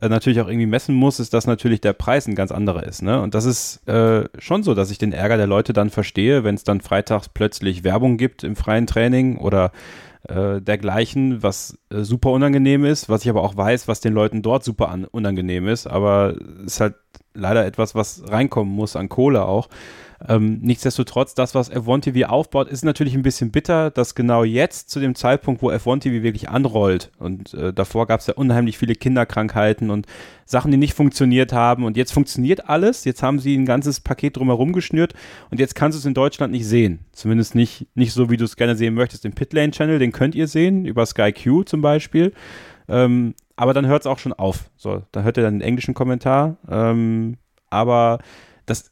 [0.02, 3.02] äh, natürlich auch irgendwie messen muss, ist, dass natürlich der Preis ein ganz anderer ist.
[3.02, 3.22] Ne?
[3.22, 6.56] Und das ist äh, schon so, dass ich den Ärger der Leute dann verstehe, wenn
[6.56, 9.72] es dann freitags plötzlich Werbung gibt im freien Training oder
[10.30, 14.42] äh, dergleichen, was äh, super unangenehm ist, was ich aber auch weiß, was den Leuten
[14.42, 16.36] dort super an, unangenehm ist, aber
[16.66, 16.96] es ist halt
[17.38, 19.70] leider etwas, was reinkommen muss an Kohle auch.
[20.28, 24.90] Ähm, nichtsdestotrotz, das, was F1 TV aufbaut, ist natürlich ein bisschen bitter, dass genau jetzt,
[24.90, 28.80] zu dem Zeitpunkt, wo F1 TV wirklich anrollt, und äh, davor gab es ja unheimlich
[28.80, 30.08] viele Kinderkrankheiten und
[30.46, 34.38] Sachen, die nicht funktioniert haben, und jetzt funktioniert alles, jetzt haben sie ein ganzes Paket
[34.38, 35.14] drumherum geschnürt,
[35.52, 37.00] und jetzt kannst du es in Deutschland nicht sehen.
[37.12, 39.24] Zumindest nicht, nicht so, wie du es gerne sehen möchtest.
[39.24, 42.34] Den Pitlane Channel, den könnt ihr sehen, über Sky Q zum Beispiel.
[42.90, 44.70] Ähm, aber dann hört es auch schon auf.
[44.78, 46.58] So, dann hört ihr dann den englischen Kommentar.
[46.70, 47.38] Ähm,
[47.70, 48.20] aber
[48.66, 48.92] das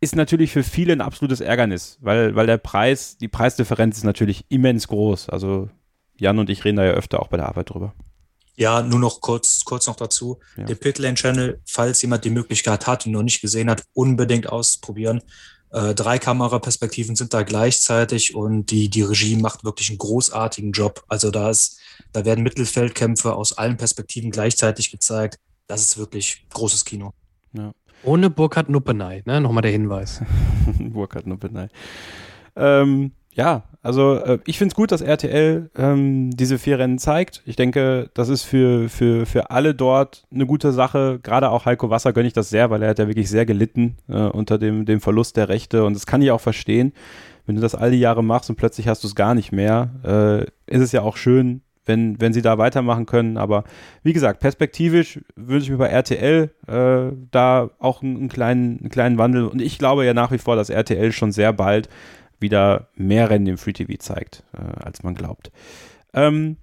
[0.00, 4.46] ist natürlich für viele ein absolutes Ärgernis, weil, weil der Preis, die Preisdifferenz ist natürlich
[4.48, 5.28] immens groß.
[5.28, 5.68] Also
[6.16, 7.92] Jan und ich reden da ja öfter auch bei der Arbeit drüber.
[8.56, 10.38] Ja, nur noch kurz, kurz noch dazu.
[10.56, 10.64] Ja.
[10.64, 15.22] Den Pitlane Channel, falls jemand die Möglichkeit hat und noch nicht gesehen hat, unbedingt ausprobieren.
[15.70, 21.04] Äh, drei Kameraperspektiven sind da gleichzeitig und die, die Regie macht wirklich einen großartigen Job.
[21.08, 21.78] Also da ist,
[22.12, 25.38] da werden Mittelfeldkämpfe aus allen Perspektiven gleichzeitig gezeigt.
[25.66, 27.12] Das ist wirklich großes Kino.
[28.02, 29.40] Ohne Burkhard Nuppenei, ne?
[29.40, 30.22] Nochmal der Hinweis.
[30.78, 31.68] Burkhard Nuppenay.
[32.56, 37.42] Ähm, ja, also äh, ich finde es gut, dass RTL ähm, diese vier Rennen zeigt.
[37.46, 41.20] Ich denke, das ist für, für, für alle dort eine gute Sache.
[41.22, 43.96] Gerade auch Heiko Wasser gönne ich das sehr, weil er hat ja wirklich sehr gelitten
[44.08, 45.84] äh, unter dem, dem Verlust der Rechte.
[45.84, 46.92] Und das kann ich auch verstehen.
[47.46, 49.90] Wenn du das all die Jahre machst und plötzlich hast du es gar nicht mehr,
[50.04, 53.36] äh, ist es ja auch schön, wenn, wenn sie da weitermachen können.
[53.36, 53.64] Aber
[54.02, 58.90] wie gesagt, perspektivisch wünsche ich mir bei RTL äh, da auch einen, einen, kleinen, einen
[58.90, 59.46] kleinen Wandel.
[59.46, 61.88] Und ich glaube ja nach wie vor, dass RTL schon sehr bald
[62.38, 65.50] wieder mehr Rennen im Free TV zeigt, äh, als man glaubt.
[66.14, 66.56] Ähm,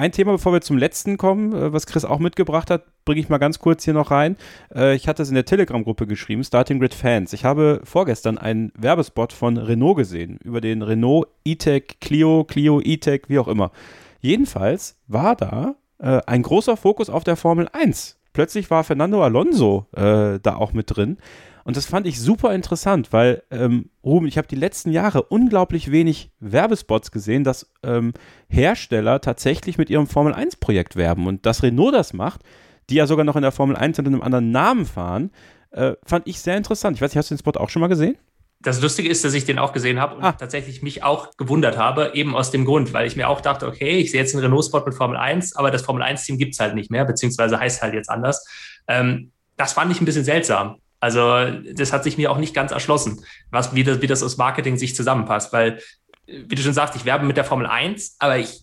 [0.00, 3.28] ein Thema, bevor wir zum letzten kommen, äh, was Chris auch mitgebracht hat, bringe ich
[3.28, 4.36] mal ganz kurz hier noch rein.
[4.74, 7.34] Äh, ich hatte es in der Telegram-Gruppe geschrieben, Starting Grid Fans.
[7.34, 13.24] Ich habe vorgestern einen Werbespot von Renault gesehen, über den Renault E-Tech, Clio, Clio E-Tech,
[13.28, 13.72] wie auch immer.
[14.20, 18.18] Jedenfalls war da äh, ein großer Fokus auf der Formel 1.
[18.32, 21.18] Plötzlich war Fernando Alonso äh, da auch mit drin.
[21.64, 25.90] Und das fand ich super interessant, weil, ähm, Ruben, ich habe die letzten Jahre unglaublich
[25.90, 28.12] wenig Werbespots gesehen, dass ähm,
[28.48, 31.26] Hersteller tatsächlich mit ihrem Formel 1-Projekt werben.
[31.26, 32.42] Und dass Renault das macht,
[32.88, 35.30] die ja sogar noch in der Formel 1 unter einem anderen Namen fahren,
[35.70, 36.96] äh, fand ich sehr interessant.
[36.96, 38.16] Ich weiß nicht, hast du den Spot auch schon mal gesehen?
[38.62, 40.32] Das Lustige ist, dass ich den auch gesehen habe und Ah.
[40.32, 43.96] tatsächlich mich auch gewundert habe, eben aus dem Grund, weil ich mir auch dachte, okay,
[43.98, 46.74] ich sehe jetzt einen Renault-Spot mit Formel 1, aber das Formel 1-Team gibt es halt
[46.74, 48.44] nicht mehr, beziehungsweise heißt halt jetzt anders.
[48.86, 50.76] Ähm, das fand ich ein bisschen seltsam.
[51.02, 54.36] Also, das hat sich mir auch nicht ganz erschlossen, was, wie, das, wie das aus
[54.36, 55.80] Marketing-Sicht zusammenpasst, weil,
[56.26, 58.60] wie du schon sagst, ich werbe mit der Formel 1, aber ich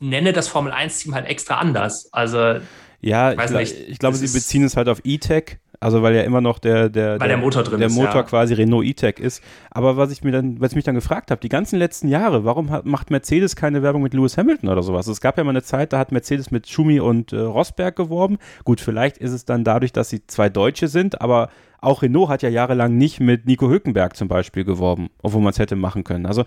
[0.00, 2.12] nenne das Formel 1-Team halt extra anders.
[2.12, 2.56] Also,
[3.00, 3.76] Ja, ich, Weiß gla- nicht.
[3.76, 7.20] ich glaube, sie beziehen es halt auf E-Tech, also weil ja immer noch der, der,
[7.20, 8.22] Weil der Motor drin der ist, Motor ja.
[8.24, 9.42] quasi Renault E-Tech ist.
[9.70, 12.44] Aber was ich mir dann, was ich mich dann gefragt habe, die ganzen letzten Jahre,
[12.44, 15.06] warum hat, macht Mercedes keine Werbung mit Lewis Hamilton oder sowas?
[15.06, 18.38] Es gab ja mal eine Zeit, da hat Mercedes mit Schumi und äh, Rosberg geworben.
[18.64, 21.50] Gut, vielleicht ist es dann dadurch, dass sie zwei Deutsche sind, aber
[21.80, 25.58] auch Renault hat ja jahrelang nicht mit Nico Hülkenberg zum Beispiel geworben, obwohl man es
[25.58, 26.26] hätte machen können.
[26.26, 26.44] Also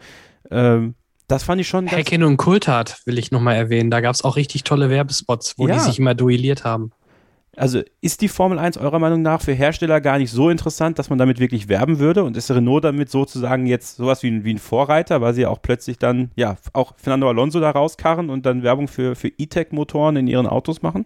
[0.52, 0.95] ähm,
[1.28, 1.88] Das fand ich schon.
[1.90, 3.91] Hackin und Kultat will ich nochmal erwähnen.
[3.91, 5.76] Da gab es auch richtig tolle Werbespots, wo Ja.
[5.76, 6.91] die sich immer duelliert haben.
[7.55, 11.09] Also ist die Formel 1 eurer Meinung nach für Hersteller gar nicht so interessant, dass
[11.09, 12.23] man damit wirklich werben würde?
[12.23, 15.49] Und ist Renault damit sozusagen jetzt sowas wie ein, wie ein Vorreiter, weil sie ja
[15.49, 20.15] auch plötzlich dann, ja, auch Fernando Alonso da rauskarren und dann Werbung für, für E-Tech-Motoren
[20.15, 21.05] in ihren Autos machen?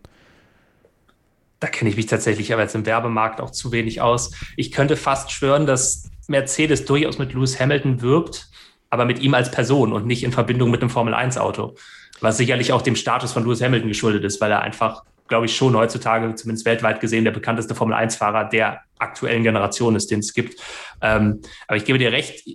[1.59, 4.31] Da kenne ich mich tatsächlich aber jetzt im Werbemarkt auch zu wenig aus.
[4.57, 8.49] Ich könnte fast schwören, dass Mercedes durchaus mit Lewis Hamilton wirbt,
[8.89, 11.75] aber mit ihm als Person und nicht in Verbindung mit einem Formel-1-Auto.
[12.19, 15.55] Was sicherlich auch dem Status von Lewis Hamilton geschuldet ist, weil er einfach, glaube ich,
[15.55, 20.59] schon heutzutage, zumindest weltweit gesehen, der bekannteste Formel-1-Fahrer der aktuellen Generation ist, den es gibt.
[21.01, 22.45] Ähm, aber ich gebe dir recht,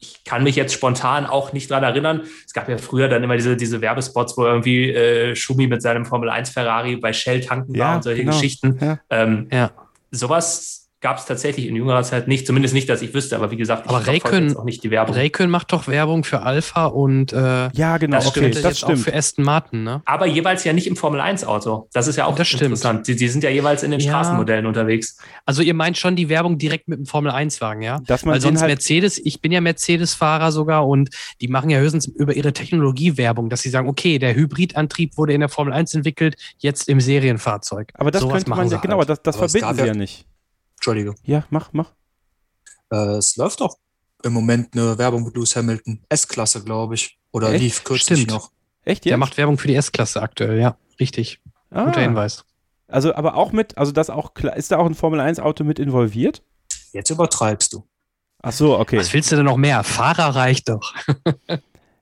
[0.00, 2.22] ich kann mich jetzt spontan auch nicht dran erinnern.
[2.46, 6.04] Es gab ja früher dann immer diese, diese Werbespots, wo irgendwie äh, Schumi mit seinem
[6.04, 8.32] Formel 1 Ferrari bei Shell tanken war Ja, und solche genau.
[8.36, 8.78] Geschichten.
[8.80, 9.00] Ja.
[9.10, 9.70] Ähm, Ja.
[10.10, 13.56] sowas gab es tatsächlich in jüngerer Zeit nicht, zumindest nicht, dass ich wüsste, aber wie
[13.56, 15.14] gesagt, ich Aber jetzt auch nicht die Werbung.
[15.14, 18.84] Raikön macht doch Werbung für Alpha und äh, Ja, genau, Das okay, stimmt, das jetzt
[18.84, 19.04] auch stimmt.
[19.04, 20.02] für Aston Martin, ne?
[20.06, 21.88] aber jeweils ja nicht im Formel 1 Auto.
[21.92, 22.62] Das ist ja auch Das stimmt.
[22.62, 23.06] interessant.
[23.06, 24.10] Die, die sind ja jeweils in den Ja.
[24.10, 25.18] Straßenmodellen unterwegs.
[25.46, 28.00] Also ihr meint schon die Werbung direkt mit dem Formel 1-Wagen, ja?
[28.06, 31.10] Dass man Weil sonst halt, Mercedes, ich bin ja Mercedes-Fahrer sogar und
[31.40, 35.32] die machen ja höchstens über ihre Technologie Werbung, dass sie sagen, okay, der Hybridantrieb wurde
[35.32, 37.92] in der Formel 1 entwickelt, jetzt im Serienfahrzeug.
[37.94, 39.08] aber das Sowas könnte man ja, sie genau, halt.
[39.08, 40.26] das, das es verbinden sie ja- nicht.
[40.78, 41.14] Entschuldige.
[41.24, 41.92] Ja, mach, mach.
[42.90, 43.76] Äh, es läuft doch
[44.22, 46.00] im Moment eine Werbung mit Lewis Hamilton.
[46.08, 47.18] S-Klasse, glaube ich.
[47.32, 47.62] Oder Echt?
[47.62, 48.30] lief kürzlich Stimmt.
[48.32, 48.50] noch.
[48.84, 49.18] Echt Der jetzt?
[49.20, 51.40] macht Werbung für die S-Klasse aktuell, ja, richtig.
[51.70, 52.44] ah, Guter Hinweis.
[52.86, 55.62] Also, aber auch mit, also das auch klar, ist da auch ein Formel 1 Auto
[55.62, 56.42] mit involviert?
[56.92, 57.84] Jetzt übertreibst du.
[58.42, 58.96] Ach so, okay.
[58.98, 59.84] Was willst du denn noch mehr?
[59.84, 60.94] Fahrer reicht doch.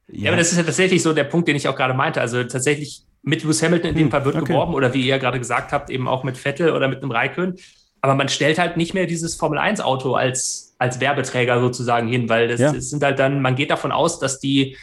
[0.08, 2.20] Ja, aber das ist ja tatsächlich so der Punkt, den ich auch gerade meinte.
[2.20, 4.44] Also tatsächlich mit Lewis Hamilton in dem Hm, Fall wird okay.
[4.52, 7.56] geworben oder wie ihr gerade gesagt habt, eben auch mit Vettel oder mit einem Raikön.
[8.06, 12.28] Aber man stellt halt nicht mehr dieses Formel 1 Auto als, als Werbeträger sozusagen hin,
[12.28, 12.72] weil das, Ja.
[12.72, 14.76] das sind halt dann, man geht davon aus, dass die,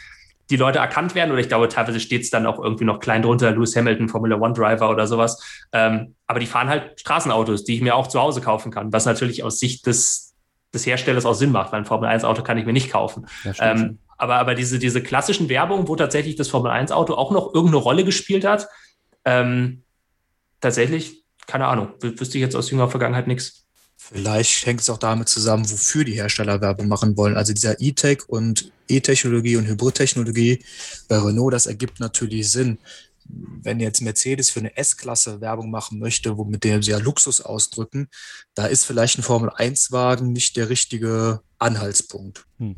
[0.50, 3.22] die Leute erkannt werden oder ich glaube, teilweise steht es dann auch irgendwie noch klein
[3.22, 5.42] drunter, Lewis Hamilton, Formula One Driver oder sowas.
[5.72, 9.06] Ähm, aber die fahren halt Straßenautos, die ich mir auch zu Hause kaufen kann, was
[9.06, 10.34] natürlich aus Sicht des,
[10.74, 13.26] des Herstellers auch Sinn macht, weil ein Formel 1 Auto kann ich mir nicht kaufen.
[13.44, 13.52] Ja.
[13.58, 18.04] Ähm, aber, aber diese, diese klassischen Werbung, wo tatsächlich das Formel-1-Auto auch noch irgendeine Rolle
[18.04, 18.68] gespielt hat,
[19.24, 19.82] ähm,
[20.60, 23.64] tatsächlich, keine Ahnung, wü- wüsste ich jetzt aus jüngerer Vergangenheit nichts.
[23.96, 27.36] Vielleicht hängt es auch damit zusammen, wofür die Hersteller Werbung machen wollen.
[27.36, 30.62] Also dieser E-Tech und E-Technologie und Hybridtechnologie
[31.08, 32.78] bei Renault, das ergibt natürlich Sinn.
[33.26, 37.40] Wenn jetzt Mercedes für eine S-Klasse Werbung machen möchte, wo mit der sie ja Luxus
[37.40, 38.08] ausdrücken,
[38.54, 42.44] da ist vielleicht ein Formel-1-Wagen nicht der richtige Anhaltspunkt.
[42.58, 42.76] Hm.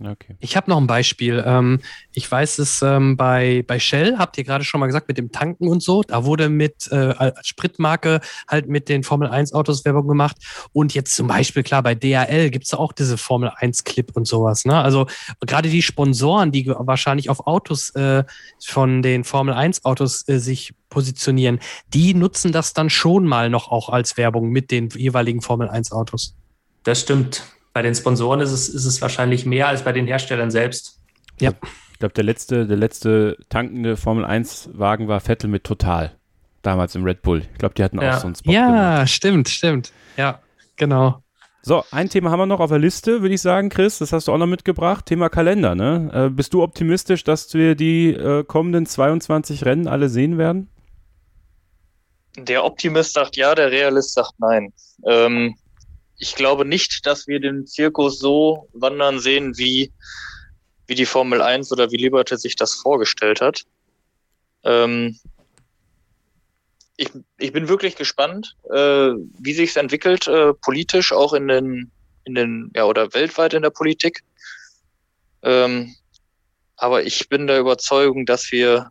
[0.00, 0.36] Okay.
[0.38, 1.42] Ich habe noch ein Beispiel.
[1.44, 1.80] Ähm,
[2.12, 5.32] ich weiß es ähm, bei, bei Shell, habt ihr gerade schon mal gesagt, mit dem
[5.32, 6.02] Tanken und so.
[6.02, 10.36] Da wurde mit äh, als Spritmarke halt mit den Formel 1 Autos Werbung gemacht.
[10.72, 14.64] Und jetzt zum Beispiel, klar, bei DHL gibt's auch diese Formel 1 Clip und sowas.
[14.64, 14.80] Ne?
[14.80, 15.06] Also
[15.40, 18.22] gerade die Sponsoren, die wahrscheinlich auf Autos äh,
[18.64, 21.58] von den Formel 1 Autos äh, sich positionieren,
[21.92, 25.90] die nutzen das dann schon mal noch auch als Werbung mit den jeweiligen Formel 1
[25.90, 26.34] Autos.
[26.84, 27.42] Das stimmt.
[27.78, 31.00] Bei den Sponsoren ist es, ist es wahrscheinlich mehr als bei den Herstellern selbst.
[31.38, 31.52] Ja.
[31.92, 36.10] Ich glaube, der letzte, der letzte tankende Formel 1-Wagen war Vettel mit Total.
[36.62, 37.42] Damals im Red Bull.
[37.52, 38.16] Ich glaube, die hatten Ja.
[38.16, 38.50] auch so einen Spot.
[38.50, 39.10] Ja, gemacht.
[39.10, 39.92] stimmt, stimmt.
[40.16, 40.40] Ja,
[40.74, 41.22] genau.
[41.62, 43.98] So, ein Thema haben wir noch auf der Liste, würde ich sagen, Chris.
[43.98, 45.06] Das hast du auch noch mitgebracht.
[45.06, 46.10] Thema Kalender, ne?
[46.12, 50.68] Äh, bist du optimistisch, dass wir die äh, kommenden 22 Rennen alle sehen werden?
[52.38, 54.72] Der Optimist sagt ja, der Realist sagt nein.
[55.06, 55.54] Ähm,
[56.18, 59.92] ich glaube nicht, dass wir den Zirkus so wandern sehen, wie,
[60.86, 63.64] wie die Formel 1 oder wie Liberty sich das vorgestellt hat.
[64.64, 65.18] Ähm,
[66.96, 71.92] ich, ich bin wirklich gespannt, äh, wie sich es entwickelt, äh, politisch, auch in den,
[72.24, 74.24] in den, ja, oder weltweit in der Politik.
[75.42, 75.94] Ähm,
[76.76, 78.90] aber ich bin der Überzeugung, dass wir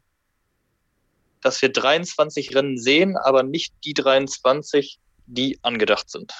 [1.41, 6.33] dass wir 23 Rennen sehen, aber nicht die 23, die angedacht sind.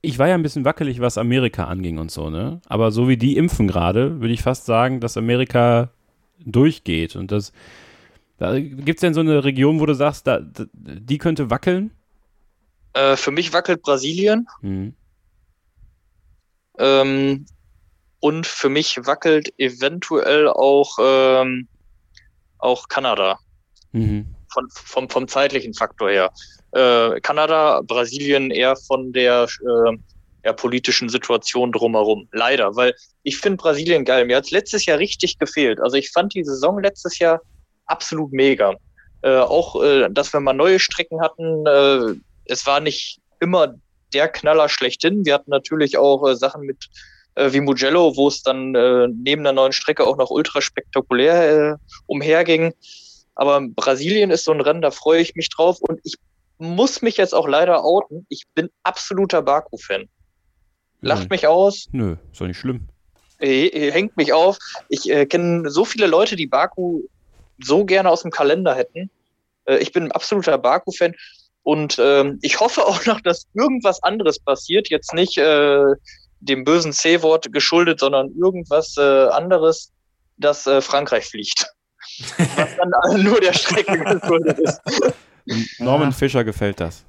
[0.00, 2.60] Ich war ja ein bisschen wackelig, was Amerika anging und so, ne?
[2.66, 5.90] Aber so wie die impfen gerade, würde ich fast sagen, dass Amerika
[6.38, 7.16] durchgeht.
[7.16, 7.52] Und das.
[8.38, 11.90] Da gibt es denn so eine Region, wo du sagst, da, da, die könnte wackeln?
[12.92, 14.94] Äh, für mich wackelt Brasilien Hm.
[16.78, 17.46] ähm,
[18.20, 21.66] und für mich wackelt eventuell auch, ähm,
[22.58, 23.38] auch Kanada
[23.92, 24.26] Mhm.
[24.58, 26.30] Von, vom, vom zeitlichen Faktor her.
[26.72, 29.96] Äh, Kanada, Brasilien eher von der äh,
[30.44, 32.28] ja, politischen Situation drumherum.
[32.32, 34.24] Leider, weil ich finde Brasilien geil.
[34.24, 35.80] Mir hat es letztes Jahr richtig gefehlt.
[35.80, 37.40] Also ich fand die Saison letztes Jahr
[37.86, 38.74] absolut mega.
[39.22, 41.66] Äh, auch, äh, dass wir mal neue Strecken hatten.
[41.66, 43.74] Äh, es war nicht immer
[44.12, 45.24] der Knaller schlechthin.
[45.24, 46.88] Wir hatten natürlich auch äh, Sachen mit
[47.34, 51.78] äh, wie Mugello, wo es dann äh, neben der neuen Strecke auch noch ultra spektakulär
[52.06, 52.74] umherging.
[53.38, 56.16] Aber Brasilien ist so ein Rennen, da freue ich mich drauf und ich
[56.58, 58.26] muss mich jetzt auch leider outen.
[58.28, 60.08] Ich bin absoluter Baku-Fan.
[61.02, 61.28] Lacht Nö.
[61.30, 62.88] mich aus, Nö, ist doch nicht schlimm.
[63.38, 64.58] äh, hängt mich auf.
[64.88, 67.02] Ich äh, kenne so viele Leute, die Baku
[67.62, 69.08] so gerne aus dem Kalender hätten.
[69.66, 71.14] Äh, ich bin ein absoluter Baku-Fan
[71.62, 74.90] und ähm, ich hoffe auch noch, dass irgendwas anderes passiert.
[74.90, 75.84] Jetzt nicht äh,
[76.40, 79.92] dem bösen C-Wort geschuldet, sondern irgendwas äh, anderes,
[80.38, 81.66] dass äh, Frankreich fliegt.
[82.56, 84.80] Was dann nur der Strecke geschuldet ist.
[85.80, 87.04] Norman Fischer gefällt das.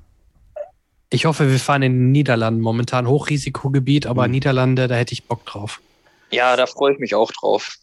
[1.10, 2.62] Ich hoffe, wir fahren in den Niederlanden.
[2.62, 4.32] Momentan Hochrisikogebiet, aber Mhm.
[4.32, 5.82] Niederlande, da hätte ich Bock drauf.
[6.32, 7.76] Ja, da freue ich mich auch drauf.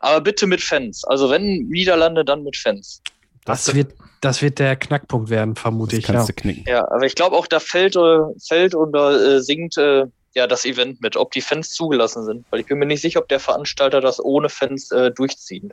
[0.00, 1.04] Aber bitte mit Fans.
[1.04, 3.02] Also wenn Niederlande, dann mit Fans.
[3.44, 6.04] Das, wird, das wird der Knackpunkt werden, vermute Das ich.
[6.06, 6.34] kannst Ja.
[6.34, 6.64] du knicken.
[6.66, 10.64] Ja, aber ich glaube auch, da fällt, äh, fällt oder äh, singt äh, ja das
[10.64, 12.46] Event mit, ob die Fans zugelassen sind.
[12.50, 15.72] Weil ich bin mir nicht sicher, ob der Veranstalter das ohne Fans äh, durchzieht.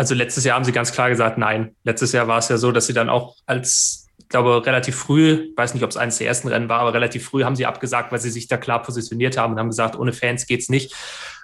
[0.00, 1.76] Also letztes Jahr haben sie ganz klar gesagt, nein.
[1.84, 5.50] Letztes Jahr war es ja so, dass sie dann auch als, ich glaube, relativ früh,
[5.50, 7.66] ich weiß nicht, ob es eines der ersten Rennen war, aber relativ früh haben sie
[7.66, 10.94] abgesagt, weil sie sich da klar positioniert haben und haben gesagt, ohne Fans geht's nicht.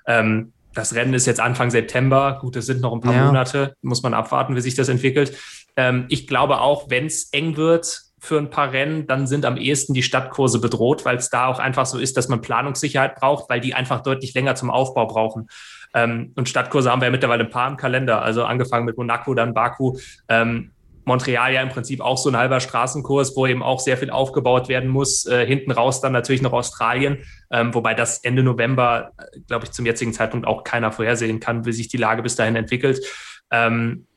[0.07, 2.39] Ähm, das Rennen ist jetzt Anfang September.
[2.41, 3.27] Gut, es sind noch ein paar Ja.
[3.27, 3.75] Monate.
[3.83, 5.37] Muss man abwarten, wie sich das entwickelt.
[5.77, 9.59] Ähm, ich glaube auch, wenn es eng wird für ein paar Rennen, dann sind am
[9.59, 13.51] ehesten die Stadtkurse bedroht, weil es da auch einfach so ist, dass man Planungssicherheit braucht,
[13.51, 15.49] weil die einfach deutlich länger zum Aufbau brauchen.
[15.95, 18.23] Ähm, und Stadtkurse haben wir ja mittlerweile ein paar im Kalender.
[18.23, 19.99] Also angefangen mit Monaco, dann Baku.
[20.29, 20.73] Ähm,
[21.07, 24.69] Montreal ja im Prinzip auch so ein halber Straßenkurs, wo eben auch sehr viel aufgebaut
[24.69, 25.25] werden muss.
[25.25, 27.19] Äh, hinten raus dann natürlich noch Australien,
[27.51, 31.65] ähm, wobei das Ende November, äh, glaube ich, zum jetzigen Zeitpunkt auch keiner vorhersehen kann,
[31.65, 33.07] wie sich die Lage bis dahin entwickelt.
[33.53, 34.09] Ähm,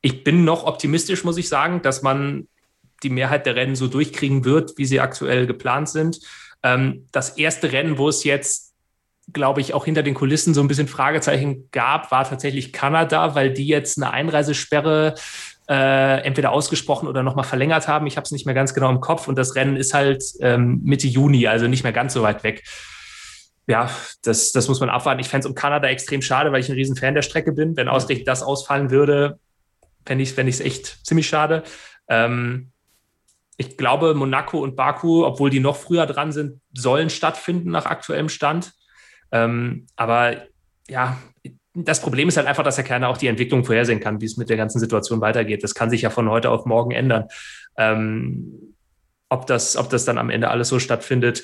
[0.00, 2.46] ich bin noch optimistisch, muss ich sagen, dass man
[3.02, 6.20] die Mehrheit der Rennen so durchkriegen wird, wie sie aktuell geplant sind.
[6.62, 8.65] Ähm, das erste Rennen, wo es jetzt,
[9.32, 13.52] glaube ich, auch hinter den Kulissen so ein bisschen Fragezeichen gab, war tatsächlich Kanada, weil
[13.52, 15.14] die jetzt eine Einreisesperre
[15.68, 18.06] äh, entweder ausgesprochen oder nochmal verlängert haben.
[18.06, 20.80] Ich habe es nicht mehr ganz genau im Kopf und das Rennen ist halt ähm,
[20.84, 22.62] Mitte Juni, also nicht mehr ganz so weit weg.
[23.66, 23.90] Ja,
[24.22, 25.20] das, das muss man abwarten.
[25.20, 27.76] Ich fände es um Kanada extrem schade, weil ich ein riesen Fan der Strecke bin.
[27.76, 29.40] Wenn ausgerechnet das ausfallen würde,
[30.04, 31.64] fände ich es fänd echt ziemlich schade.
[32.08, 32.70] Ähm,
[33.56, 38.28] ich glaube, Monaco und Baku, obwohl die noch früher dran sind, sollen stattfinden nach aktuellem
[38.28, 38.72] Stand.
[39.32, 40.46] Ähm, aber
[40.88, 41.18] ja,
[41.74, 44.36] das Problem ist halt einfach, dass er keiner auch die Entwicklung vorhersehen kann, wie es
[44.36, 45.62] mit der ganzen Situation weitergeht.
[45.62, 47.26] Das kann sich ja von heute auf morgen ändern.
[47.76, 48.74] Ähm,
[49.28, 51.42] ob, das, ob das dann am Ende alles so stattfindet.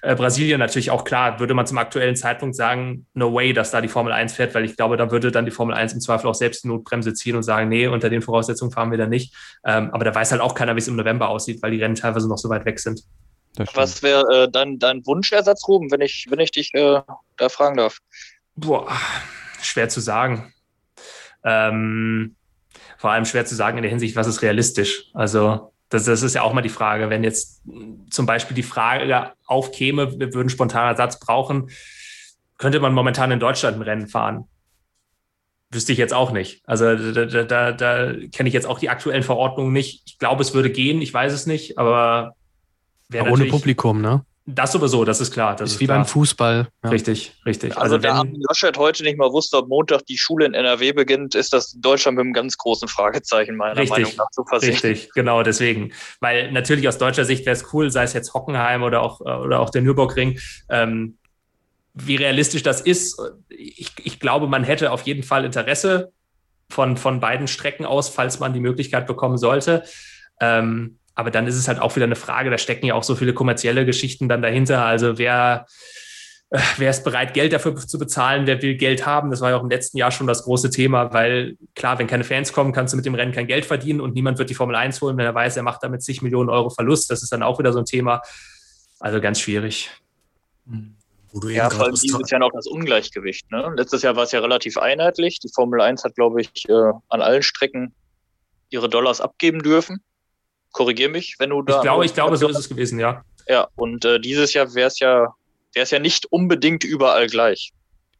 [0.00, 3.80] Äh, Brasilien natürlich auch klar, würde man zum aktuellen Zeitpunkt sagen, no way, dass da
[3.80, 6.28] die Formel 1 fährt, weil ich glaube, da würde dann die Formel 1 im Zweifel
[6.28, 9.34] auch selbst die Notbremse ziehen und sagen, nee, unter den Voraussetzungen fahren wir da nicht.
[9.64, 11.94] Ähm, aber da weiß halt auch keiner, wie es im November aussieht, weil die Rennen
[11.94, 13.02] teilweise noch so weit weg sind.
[13.74, 17.00] Was wäre äh, dein, dein Wunschersatz, Ruben, wenn ich, wenn ich dich äh,
[17.36, 17.98] da fragen darf?
[18.56, 18.90] Boah,
[19.62, 20.52] schwer zu sagen.
[21.44, 22.36] Ähm,
[22.98, 25.04] vor allem schwer zu sagen in der Hinsicht, was ist realistisch.
[25.12, 27.62] Also das, das ist ja auch mal die Frage, wenn jetzt
[28.10, 31.70] zum Beispiel die Frage aufkäme, wir würden spontanen Ersatz brauchen,
[32.58, 34.48] könnte man momentan in Deutschland ein Rennen fahren?
[35.70, 36.62] Wüsste ich jetzt auch nicht.
[36.66, 40.02] Also da, da, da, da kenne ich jetzt auch die aktuellen Verordnungen nicht.
[40.06, 42.36] Ich glaube, es würde gehen, ich weiß es nicht, aber
[43.14, 44.24] wäre Ohne Publikum, ne?
[44.46, 45.56] Das sowieso, das ist klar.
[45.56, 45.98] Das ist ist wie klar.
[45.98, 46.68] beim Fußball.
[46.82, 46.90] Ja.
[46.90, 47.70] Richtig, richtig.
[47.70, 50.52] Also, Also, da wenn, Armin Laschet heute nicht mal wusste, ob Montag die Schule in
[50.52, 54.44] NRW beginnt, ist das Deutschland mit einem ganz großen Fragezeichen meiner Richtig, Meinung nach zu
[54.44, 54.72] versehen.
[54.72, 55.92] Richtig, genau deswegen.
[56.20, 59.60] Weil natürlich aus deutscher Sicht wäre es cool, sei es jetzt Hockenheim oder auch, oder
[59.60, 60.38] auch der Nürburgring.
[60.68, 61.16] Ähm,
[61.94, 63.18] wie realistisch das ist,
[63.48, 66.12] ich, ich glaube, man hätte auf jeden Fall Interesse
[66.68, 69.84] von, von beiden Strecken aus, falls man die Möglichkeit bekommen sollte.
[70.40, 73.14] Ähm, aber dann ist es halt auch wieder eine Frage, da stecken ja auch so
[73.14, 74.84] viele kommerzielle Geschichten dann dahinter.
[74.84, 75.66] Also wer,
[76.50, 79.30] äh, wer ist bereit, Geld dafür zu bezahlen, wer will Geld haben?
[79.30, 82.24] Das war ja auch im letzten Jahr schon das große Thema, weil klar, wenn keine
[82.24, 84.74] Fans kommen, kannst du mit dem Rennen kein Geld verdienen und niemand wird die Formel
[84.74, 87.10] 1 holen, wenn er weiß, er macht damit zig Millionen Euro Verlust.
[87.10, 88.22] Das ist dann auch wieder so ein Thema.
[88.98, 89.90] Also ganz schwierig.
[91.30, 93.50] Wo du Ja, vor allem das dieses Jahr noch das Ungleichgewicht.
[93.52, 93.72] Ne?
[93.76, 95.38] Letztes Jahr war es ja relativ einheitlich.
[95.38, 96.72] Die Formel 1 hat, glaube ich, äh,
[97.08, 97.94] an allen Strecken
[98.70, 100.00] ihre Dollars abgeben dürfen.
[100.74, 101.76] Korrigier mich, wenn du da.
[101.76, 103.24] Ich glaube, ich glaube, so ist es gewesen, ja.
[103.48, 105.34] Ja, und äh, dieses Jahr wäre es ja,
[105.72, 107.72] wäre es ja nicht unbedingt überall gleich.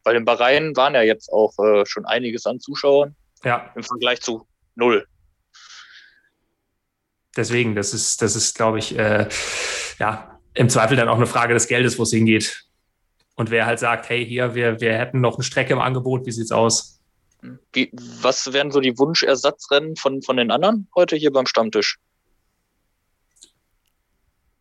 [0.03, 4.21] Weil in Bahrain waren ja jetzt auch äh, schon einiges an Zuschauern Ja, im Vergleich
[4.21, 5.05] zu null.
[7.35, 9.27] deswegen, das ist, das ist, glaube ich, äh,
[9.99, 12.63] ja, im Zweifel dann auch eine Frage des Geldes, wo es hingeht.
[13.35, 16.31] Und wer halt sagt, hey, hier, wir, wir hätten noch eine Strecke im Angebot, wie
[16.31, 17.01] sieht's aus?
[17.73, 21.97] Wie, was wären so die Wunschersatzrennen von, von den anderen heute hier beim Stammtisch?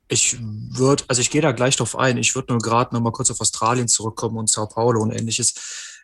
[0.09, 2.19] Ich würde, also ich gehe da gleich drauf ein.
[2.19, 5.55] Ich würde nur gerade noch mal kurz auf Australien zurückkommen und Sao Paulo und ähnliches.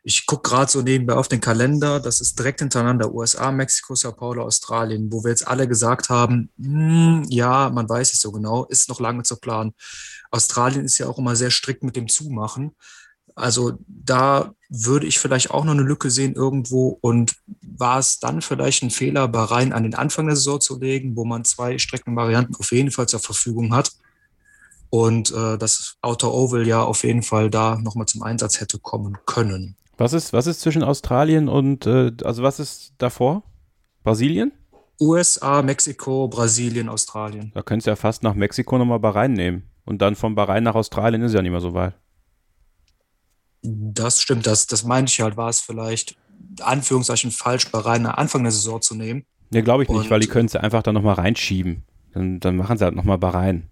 [0.02, 2.00] Ich gucke gerade so nebenbei auf den Kalender.
[2.00, 6.50] Das ist direkt hintereinander USA, Mexiko, Sao Paulo, Australien, wo wir jetzt alle gesagt haben,
[6.58, 9.74] hm, ja, man weiß es so genau, ist noch lange zu planen.
[10.30, 12.74] Australien ist ja auch immer sehr strikt mit dem Zumachen.
[13.34, 16.98] Also da würde ich vielleicht auch noch eine Lücke sehen irgendwo.
[17.00, 21.16] Und war es dann vielleicht ein Fehler, Bahrain an den Anfang der Saison zu legen,
[21.16, 23.92] wo man zwei Streckenvarianten auf jeden Fall zur Verfügung hat?
[24.90, 29.18] Und äh, das Outer Oval ja auf jeden Fall da nochmal zum Einsatz hätte kommen
[29.24, 29.76] können.
[29.96, 33.42] Was ist, was ist zwischen Australien und, äh, also was ist davor?
[34.02, 34.52] Brasilien?
[35.00, 37.52] USA, Mexiko, Brasilien, Australien.
[37.54, 39.62] Da könntest du ja fast nach Mexiko nochmal Bahrain nehmen.
[39.84, 41.94] Und dann von Bahrain nach Australien ist ja nicht mehr so weit.
[43.62, 46.16] Das stimmt, das, das meinte ich halt, war es vielleicht,
[46.60, 49.24] Anführungszeichen, falsch, Bahrain nach Anfang der Saison zu nehmen.
[49.50, 51.84] Nee, glaube ich nicht, Und- weil die können es ja einfach dann nochmal reinschieben.
[52.14, 53.68] Dann, dann machen sie halt nochmal Bahrain.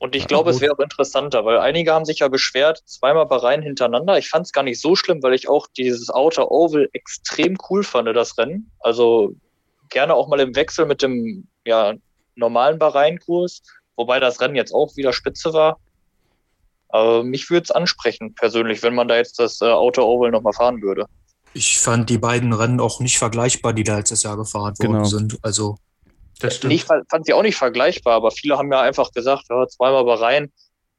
[0.00, 3.26] Und ich Ja, glaube, es wäre auch interessanter, weil einige haben sich ja beschwert, zweimal
[3.26, 4.18] Bahrain hintereinander.
[4.18, 7.84] Ich fand es gar nicht so schlimm, weil ich auch dieses Outer Oval extrem cool
[7.84, 8.70] fand, das Rennen.
[8.80, 9.34] Also
[9.90, 11.94] gerne auch mal im Wechsel mit dem ja,
[12.34, 13.62] normalen Bahrain-Kurs,
[13.94, 15.78] wobei das Rennen jetzt auch wieder spitze war.
[16.92, 20.52] Aber mich würde es ansprechen, persönlich, wenn man da jetzt das äh, Outer Oval nochmal
[20.52, 21.06] fahren würde.
[21.54, 25.04] Ich fand die beiden Rennen auch nicht vergleichbar, die da letztes Jahr gefahren worden Genau.
[25.04, 25.38] sind.
[25.42, 25.76] Also
[26.40, 26.72] Das stimmt.
[26.72, 30.04] Ich fand fand sie auch nicht vergleichbar, aber viele haben ja einfach gesagt, ja, zweimal
[30.04, 30.52] Bahrain.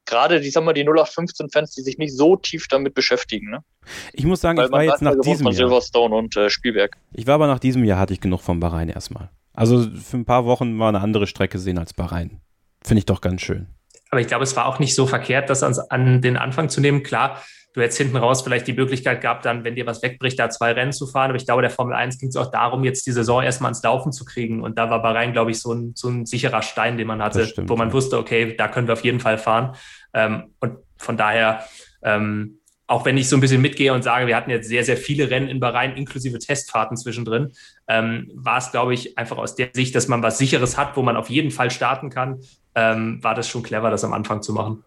[0.06, 3.50] Gerade, die, sagen wir, die 0815-Fans, die sich nicht so tief damit beschäftigen.
[3.50, 3.64] Ne?
[4.12, 5.54] Ich muss sagen, Weil ich war jetzt nach diesem Jahr.
[5.54, 6.98] Silverstone und äh, Spielberg.
[7.14, 9.30] Ich war aber nach diesem Jahr hatte ich genug von Bahrain erstmal.
[9.54, 12.40] Also für ein paar Wochen mal eine andere Strecke sehen als Bahrain.
[12.82, 13.68] Finde ich doch ganz schön.
[14.14, 16.80] Aber ich glaube, es war auch nicht so verkehrt, das ans, an den Anfang zu
[16.80, 17.02] nehmen.
[17.02, 17.42] Klar,
[17.72, 20.70] du hättest hinten raus vielleicht die Möglichkeit gehabt, dann, wenn dir was wegbricht, da zwei
[20.70, 21.30] Rennen zu fahren.
[21.30, 23.82] Aber ich glaube, der Formel 1 ging es auch darum, jetzt die Saison erstmal ans
[23.82, 24.62] Laufen zu kriegen.
[24.62, 27.44] Und da war Bahrain, glaube ich, so ein, so ein sicherer Stein, den man hatte,
[27.44, 27.94] stimmt, wo man ja.
[27.94, 29.74] wusste, okay, da können wir auf jeden Fall fahren.
[30.12, 31.64] Ähm, und von daher,
[32.02, 34.96] ähm, auch wenn ich so ein bisschen mitgehe und sage, wir hatten jetzt sehr, sehr
[34.96, 37.52] viele Rennen in Bahrain, inklusive Testfahrten zwischendrin,
[37.88, 41.02] ähm, war es, glaube ich, einfach aus der Sicht, dass man was Sicheres hat, wo
[41.02, 42.40] man auf jeden Fall starten kann,
[42.74, 44.84] ähm, war das schon clever, das am Anfang zu machen.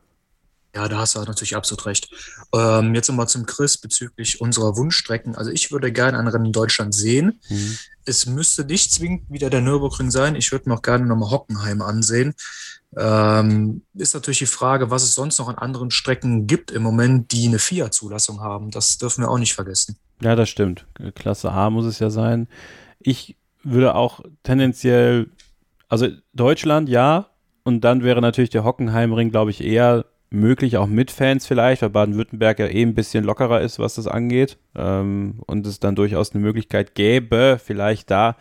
[0.76, 2.10] Ja, da hast du natürlich absolut recht.
[2.54, 5.36] Ähm, jetzt nochmal zum Chris bezüglich unserer Wunschstrecken.
[5.36, 7.40] Also ich würde gerne ein Rennen in Deutschland sehen.
[7.50, 7.78] Mhm.
[8.06, 10.36] Es müsste nicht zwingend wieder der Nürburgring sein.
[10.36, 12.36] Ich würde mir auch gerne nochmal Hockenheim ansehen.
[12.96, 17.32] Ähm, ist natürlich die Frage, was es sonst noch an anderen Strecken gibt im Moment,
[17.32, 18.70] die eine FIA-Zulassung haben.
[18.70, 19.98] Das dürfen wir auch nicht vergessen.
[20.22, 20.86] Ja, das stimmt.
[21.16, 22.48] Klasse A muss es ja sein.
[23.00, 25.30] Ich würde auch tendenziell,
[25.90, 27.32] also Deutschland ja,
[27.68, 31.90] und dann wäre natürlich der Hockenheimring, glaube ich, eher möglich, auch mit Fans vielleicht, weil
[31.90, 34.58] Baden-Württemberg ja eh ein bisschen lockerer ist, was das angeht.
[34.74, 38.38] Ähm, und es dann durchaus eine Möglichkeit gäbe, vielleicht da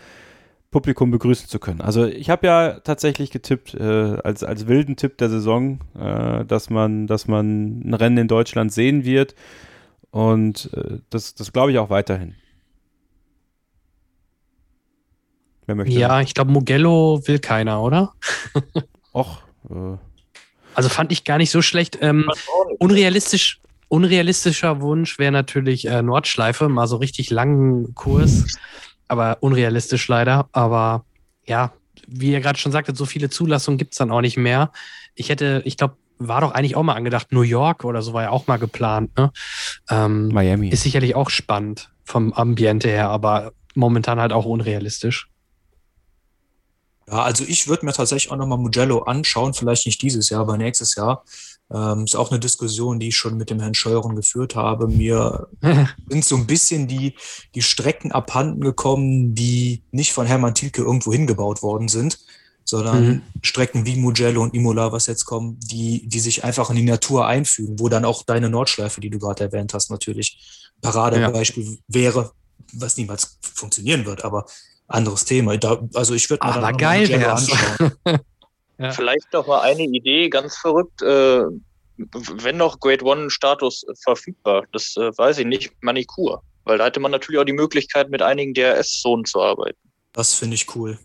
[0.70, 1.80] Publikum begrüßen zu können.
[1.80, 3.82] Also ich habe ja tatsächlich getippt, äh,
[4.22, 8.72] als, als wilden Tipp der Saison, äh, dass man, dass man ein Rennen in Deutschland
[8.72, 9.34] sehen wird.
[10.12, 12.36] Und äh, das, das glaube ich auch weiterhin.
[15.66, 15.98] Wer möchte?
[15.98, 18.14] Ja, ich glaube, Mugello will keiner, oder?
[19.16, 19.38] Och,
[19.70, 19.96] äh,
[20.74, 21.98] Also fand ich gar nicht so schlecht.
[22.02, 22.28] Ähm,
[22.78, 28.58] unrealistisch, unrealistischer Wunsch wäre natürlich äh, Nordschleife, mal so richtig langen Kurs,
[29.08, 30.48] aber unrealistisch leider.
[30.52, 31.06] Aber
[31.46, 31.72] ja,
[32.06, 34.70] wie ihr gerade schon sagtet, so viele Zulassungen gibt's dann auch nicht mehr.
[35.14, 38.24] Ich hätte, ich glaube, war doch eigentlich auch mal angedacht, New York oder so war
[38.24, 39.16] ja auch mal geplant.
[39.16, 39.32] Ne?
[39.88, 40.68] Ähm, Miami.
[40.68, 45.28] ist sicherlich auch spannend vom Ambiente her, aber momentan halt auch unrealistisch.
[47.08, 50.56] Ja, also ich würde mir tatsächlich auch nochmal Mugello anschauen, vielleicht nicht dieses Jahr, aber
[50.56, 51.24] nächstes Jahr.
[51.72, 54.86] Ähm, ist auch eine Diskussion, die ich schon mit dem Herrn Scheuren geführt habe.
[54.88, 55.48] Mir
[56.08, 57.14] sind so ein bisschen die,
[57.54, 62.18] die Strecken abhanden gekommen, die nicht von Hermann Thielke irgendwo hingebaut worden sind,
[62.64, 63.22] sondern Mhm.
[63.42, 67.26] Strecken wie Mugello und Imola, was jetzt kommen, die, die sich einfach in die Natur
[67.26, 72.32] einfügen, wo dann auch deine Nordschleife, die du gerade erwähnt hast, natürlich Paradebeispiel wäre,
[72.72, 74.46] was niemals funktionieren wird, aber
[74.88, 75.56] anderes Thema.
[75.56, 77.50] Da, also ich würde mir Aber dann geil wär's.
[77.50, 77.92] anschauen.
[78.78, 78.90] Ja.
[78.90, 81.00] Vielleicht noch mal eine Idee, ganz verrückt.
[81.00, 81.44] Äh,
[81.96, 86.42] wenn noch Grade One-Status verfügbar, das äh, weiß ich nicht, Manikur.
[86.64, 89.78] Weil da hätte man natürlich auch die Möglichkeit, mit einigen DRS-Zonen zu arbeiten.
[90.12, 90.98] Das finde ich cool.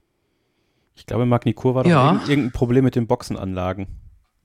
[0.96, 2.08] Ich glaube, Magnikur war doch Ja.
[2.12, 3.88] irgend- irgendein Problem mit den Boxenanlagen,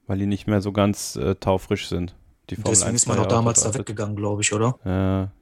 [0.07, 2.15] weil die nicht mehr so ganz äh, taufrisch sind.
[2.49, 4.79] Deswegen 1 ist man auch ja damals da weggegangen, glaube ich, oder?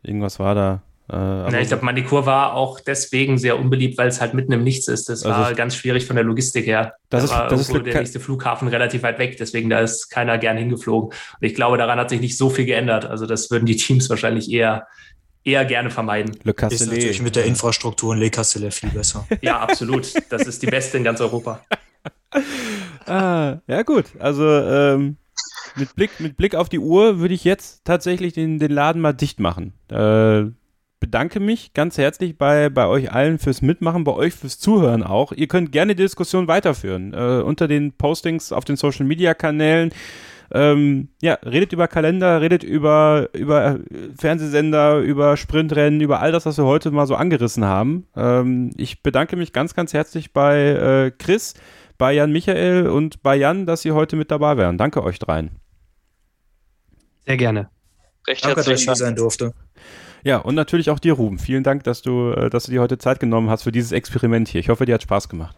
[0.03, 0.83] Äh, irgendwas war da.
[1.13, 4.63] Äh, Ja, ich glaube, Manikur war auch deswegen sehr unbeliebt, weil es halt mitten im
[4.65, 5.09] Nichts ist.
[5.09, 6.95] Das Also war ganz schwierig von der Logistik her.
[7.11, 10.09] Das da ist- war das ist der nächste Flughafen relativ weit weg, deswegen da ist
[10.09, 11.11] keiner gern hingeflogen.
[11.11, 13.05] Und ich glaube, daran hat sich nicht so viel geändert.
[13.05, 14.87] Also das würden die Teams wahrscheinlich eher,
[15.45, 16.37] eher gerne vermeiden.
[16.43, 16.93] Le Ist Castellet.
[16.95, 19.27] natürlich mit der Infrastruktur in Le Castellet viel besser.
[19.43, 20.11] Ja, absolut.
[20.31, 21.61] Das ist die beste in ganz Europa.
[23.07, 24.07] ah, ja, gut.
[24.19, 25.17] Also, ähm,
[25.77, 29.13] mit Blick, mit Blick auf die Uhr würde ich jetzt tatsächlich den, den Laden mal
[29.13, 29.73] dicht machen.
[29.91, 30.45] Äh,
[31.05, 35.33] bedanke mich ganz herzlich bei, bei euch allen fürs Mitmachen, bei euch fürs Zuhören auch.
[35.33, 39.91] Ihr könnt gerne die Diskussion weiterführen äh, unter den Postings auf den Social Media Kanälen.
[40.51, 43.81] Ähm, ja, redet über Kalender, redet über, über
[44.19, 48.07] Fernsehsender, über Sprintrennen, über all das, was wir heute mal so angerissen haben.
[48.17, 51.53] Ähm, ich bedanke mich ganz, ganz herzlich bei äh, Chris,
[51.99, 54.79] bei Jan Michael und bei Jan, dass Sie heute mit dabei wären.
[54.79, 55.51] Danke euch dreien.
[57.27, 57.69] Sehr gerne.
[58.27, 59.53] Recht Danke, dass ich hier sein durfte.
[60.25, 61.39] Ja, und natürlich auch dir, Ruben.
[61.39, 64.49] Vielen Dank, dass du, äh, dass du dir heute Zeit genommen hast für dieses Experiment
[64.49, 64.61] hier.
[64.61, 65.57] Ich hoffe, dir hat Spaß gemacht.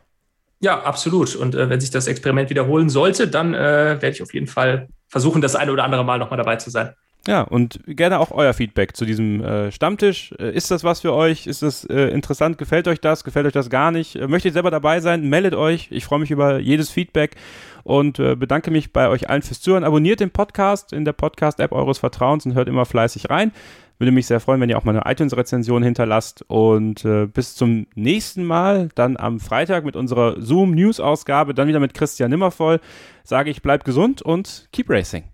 [0.60, 1.36] Ja, absolut.
[1.36, 4.88] Und äh, wenn sich das Experiment wiederholen sollte, dann äh, werde ich auf jeden Fall
[5.06, 6.94] versuchen, das eine oder andere Mal nochmal dabei zu sein.
[7.28, 10.32] Ja, und gerne auch euer Feedback zu diesem äh, Stammtisch.
[10.38, 11.46] Äh, ist das was für euch?
[11.46, 12.56] Ist das äh, interessant?
[12.56, 13.24] Gefällt euch das?
[13.24, 14.14] Gefällt euch das gar nicht?
[14.28, 15.28] Möchtet ihr selber dabei sein?
[15.28, 15.88] Meldet euch.
[15.90, 17.36] Ich freue mich über jedes Feedback
[17.82, 19.84] und bedanke mich bei euch allen fürs Zuhören.
[19.84, 23.52] Abonniert den Podcast in der Podcast-App eures Vertrauens und hört immer fleißig rein.
[23.98, 26.44] Würde mich sehr freuen, wenn ihr auch mal eine iTunes-Rezension hinterlasst.
[26.48, 31.94] Und äh, bis zum nächsten Mal, dann am Freitag mit unserer Zoom-News-Ausgabe, dann wieder mit
[31.94, 32.80] Christian Nimmervoll,
[33.24, 35.24] sage ich, bleibt gesund und keep racing.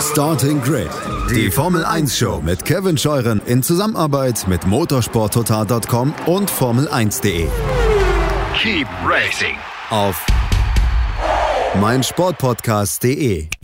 [0.00, 0.88] Starting Grid,
[1.30, 7.46] die Formel 1 Show mit Kevin Scheuren in Zusammenarbeit mit motorsporttotal.com und Formel1.de.
[8.56, 9.56] Keep racing
[9.90, 10.24] auf
[11.78, 13.59] meinsportpodcast.de.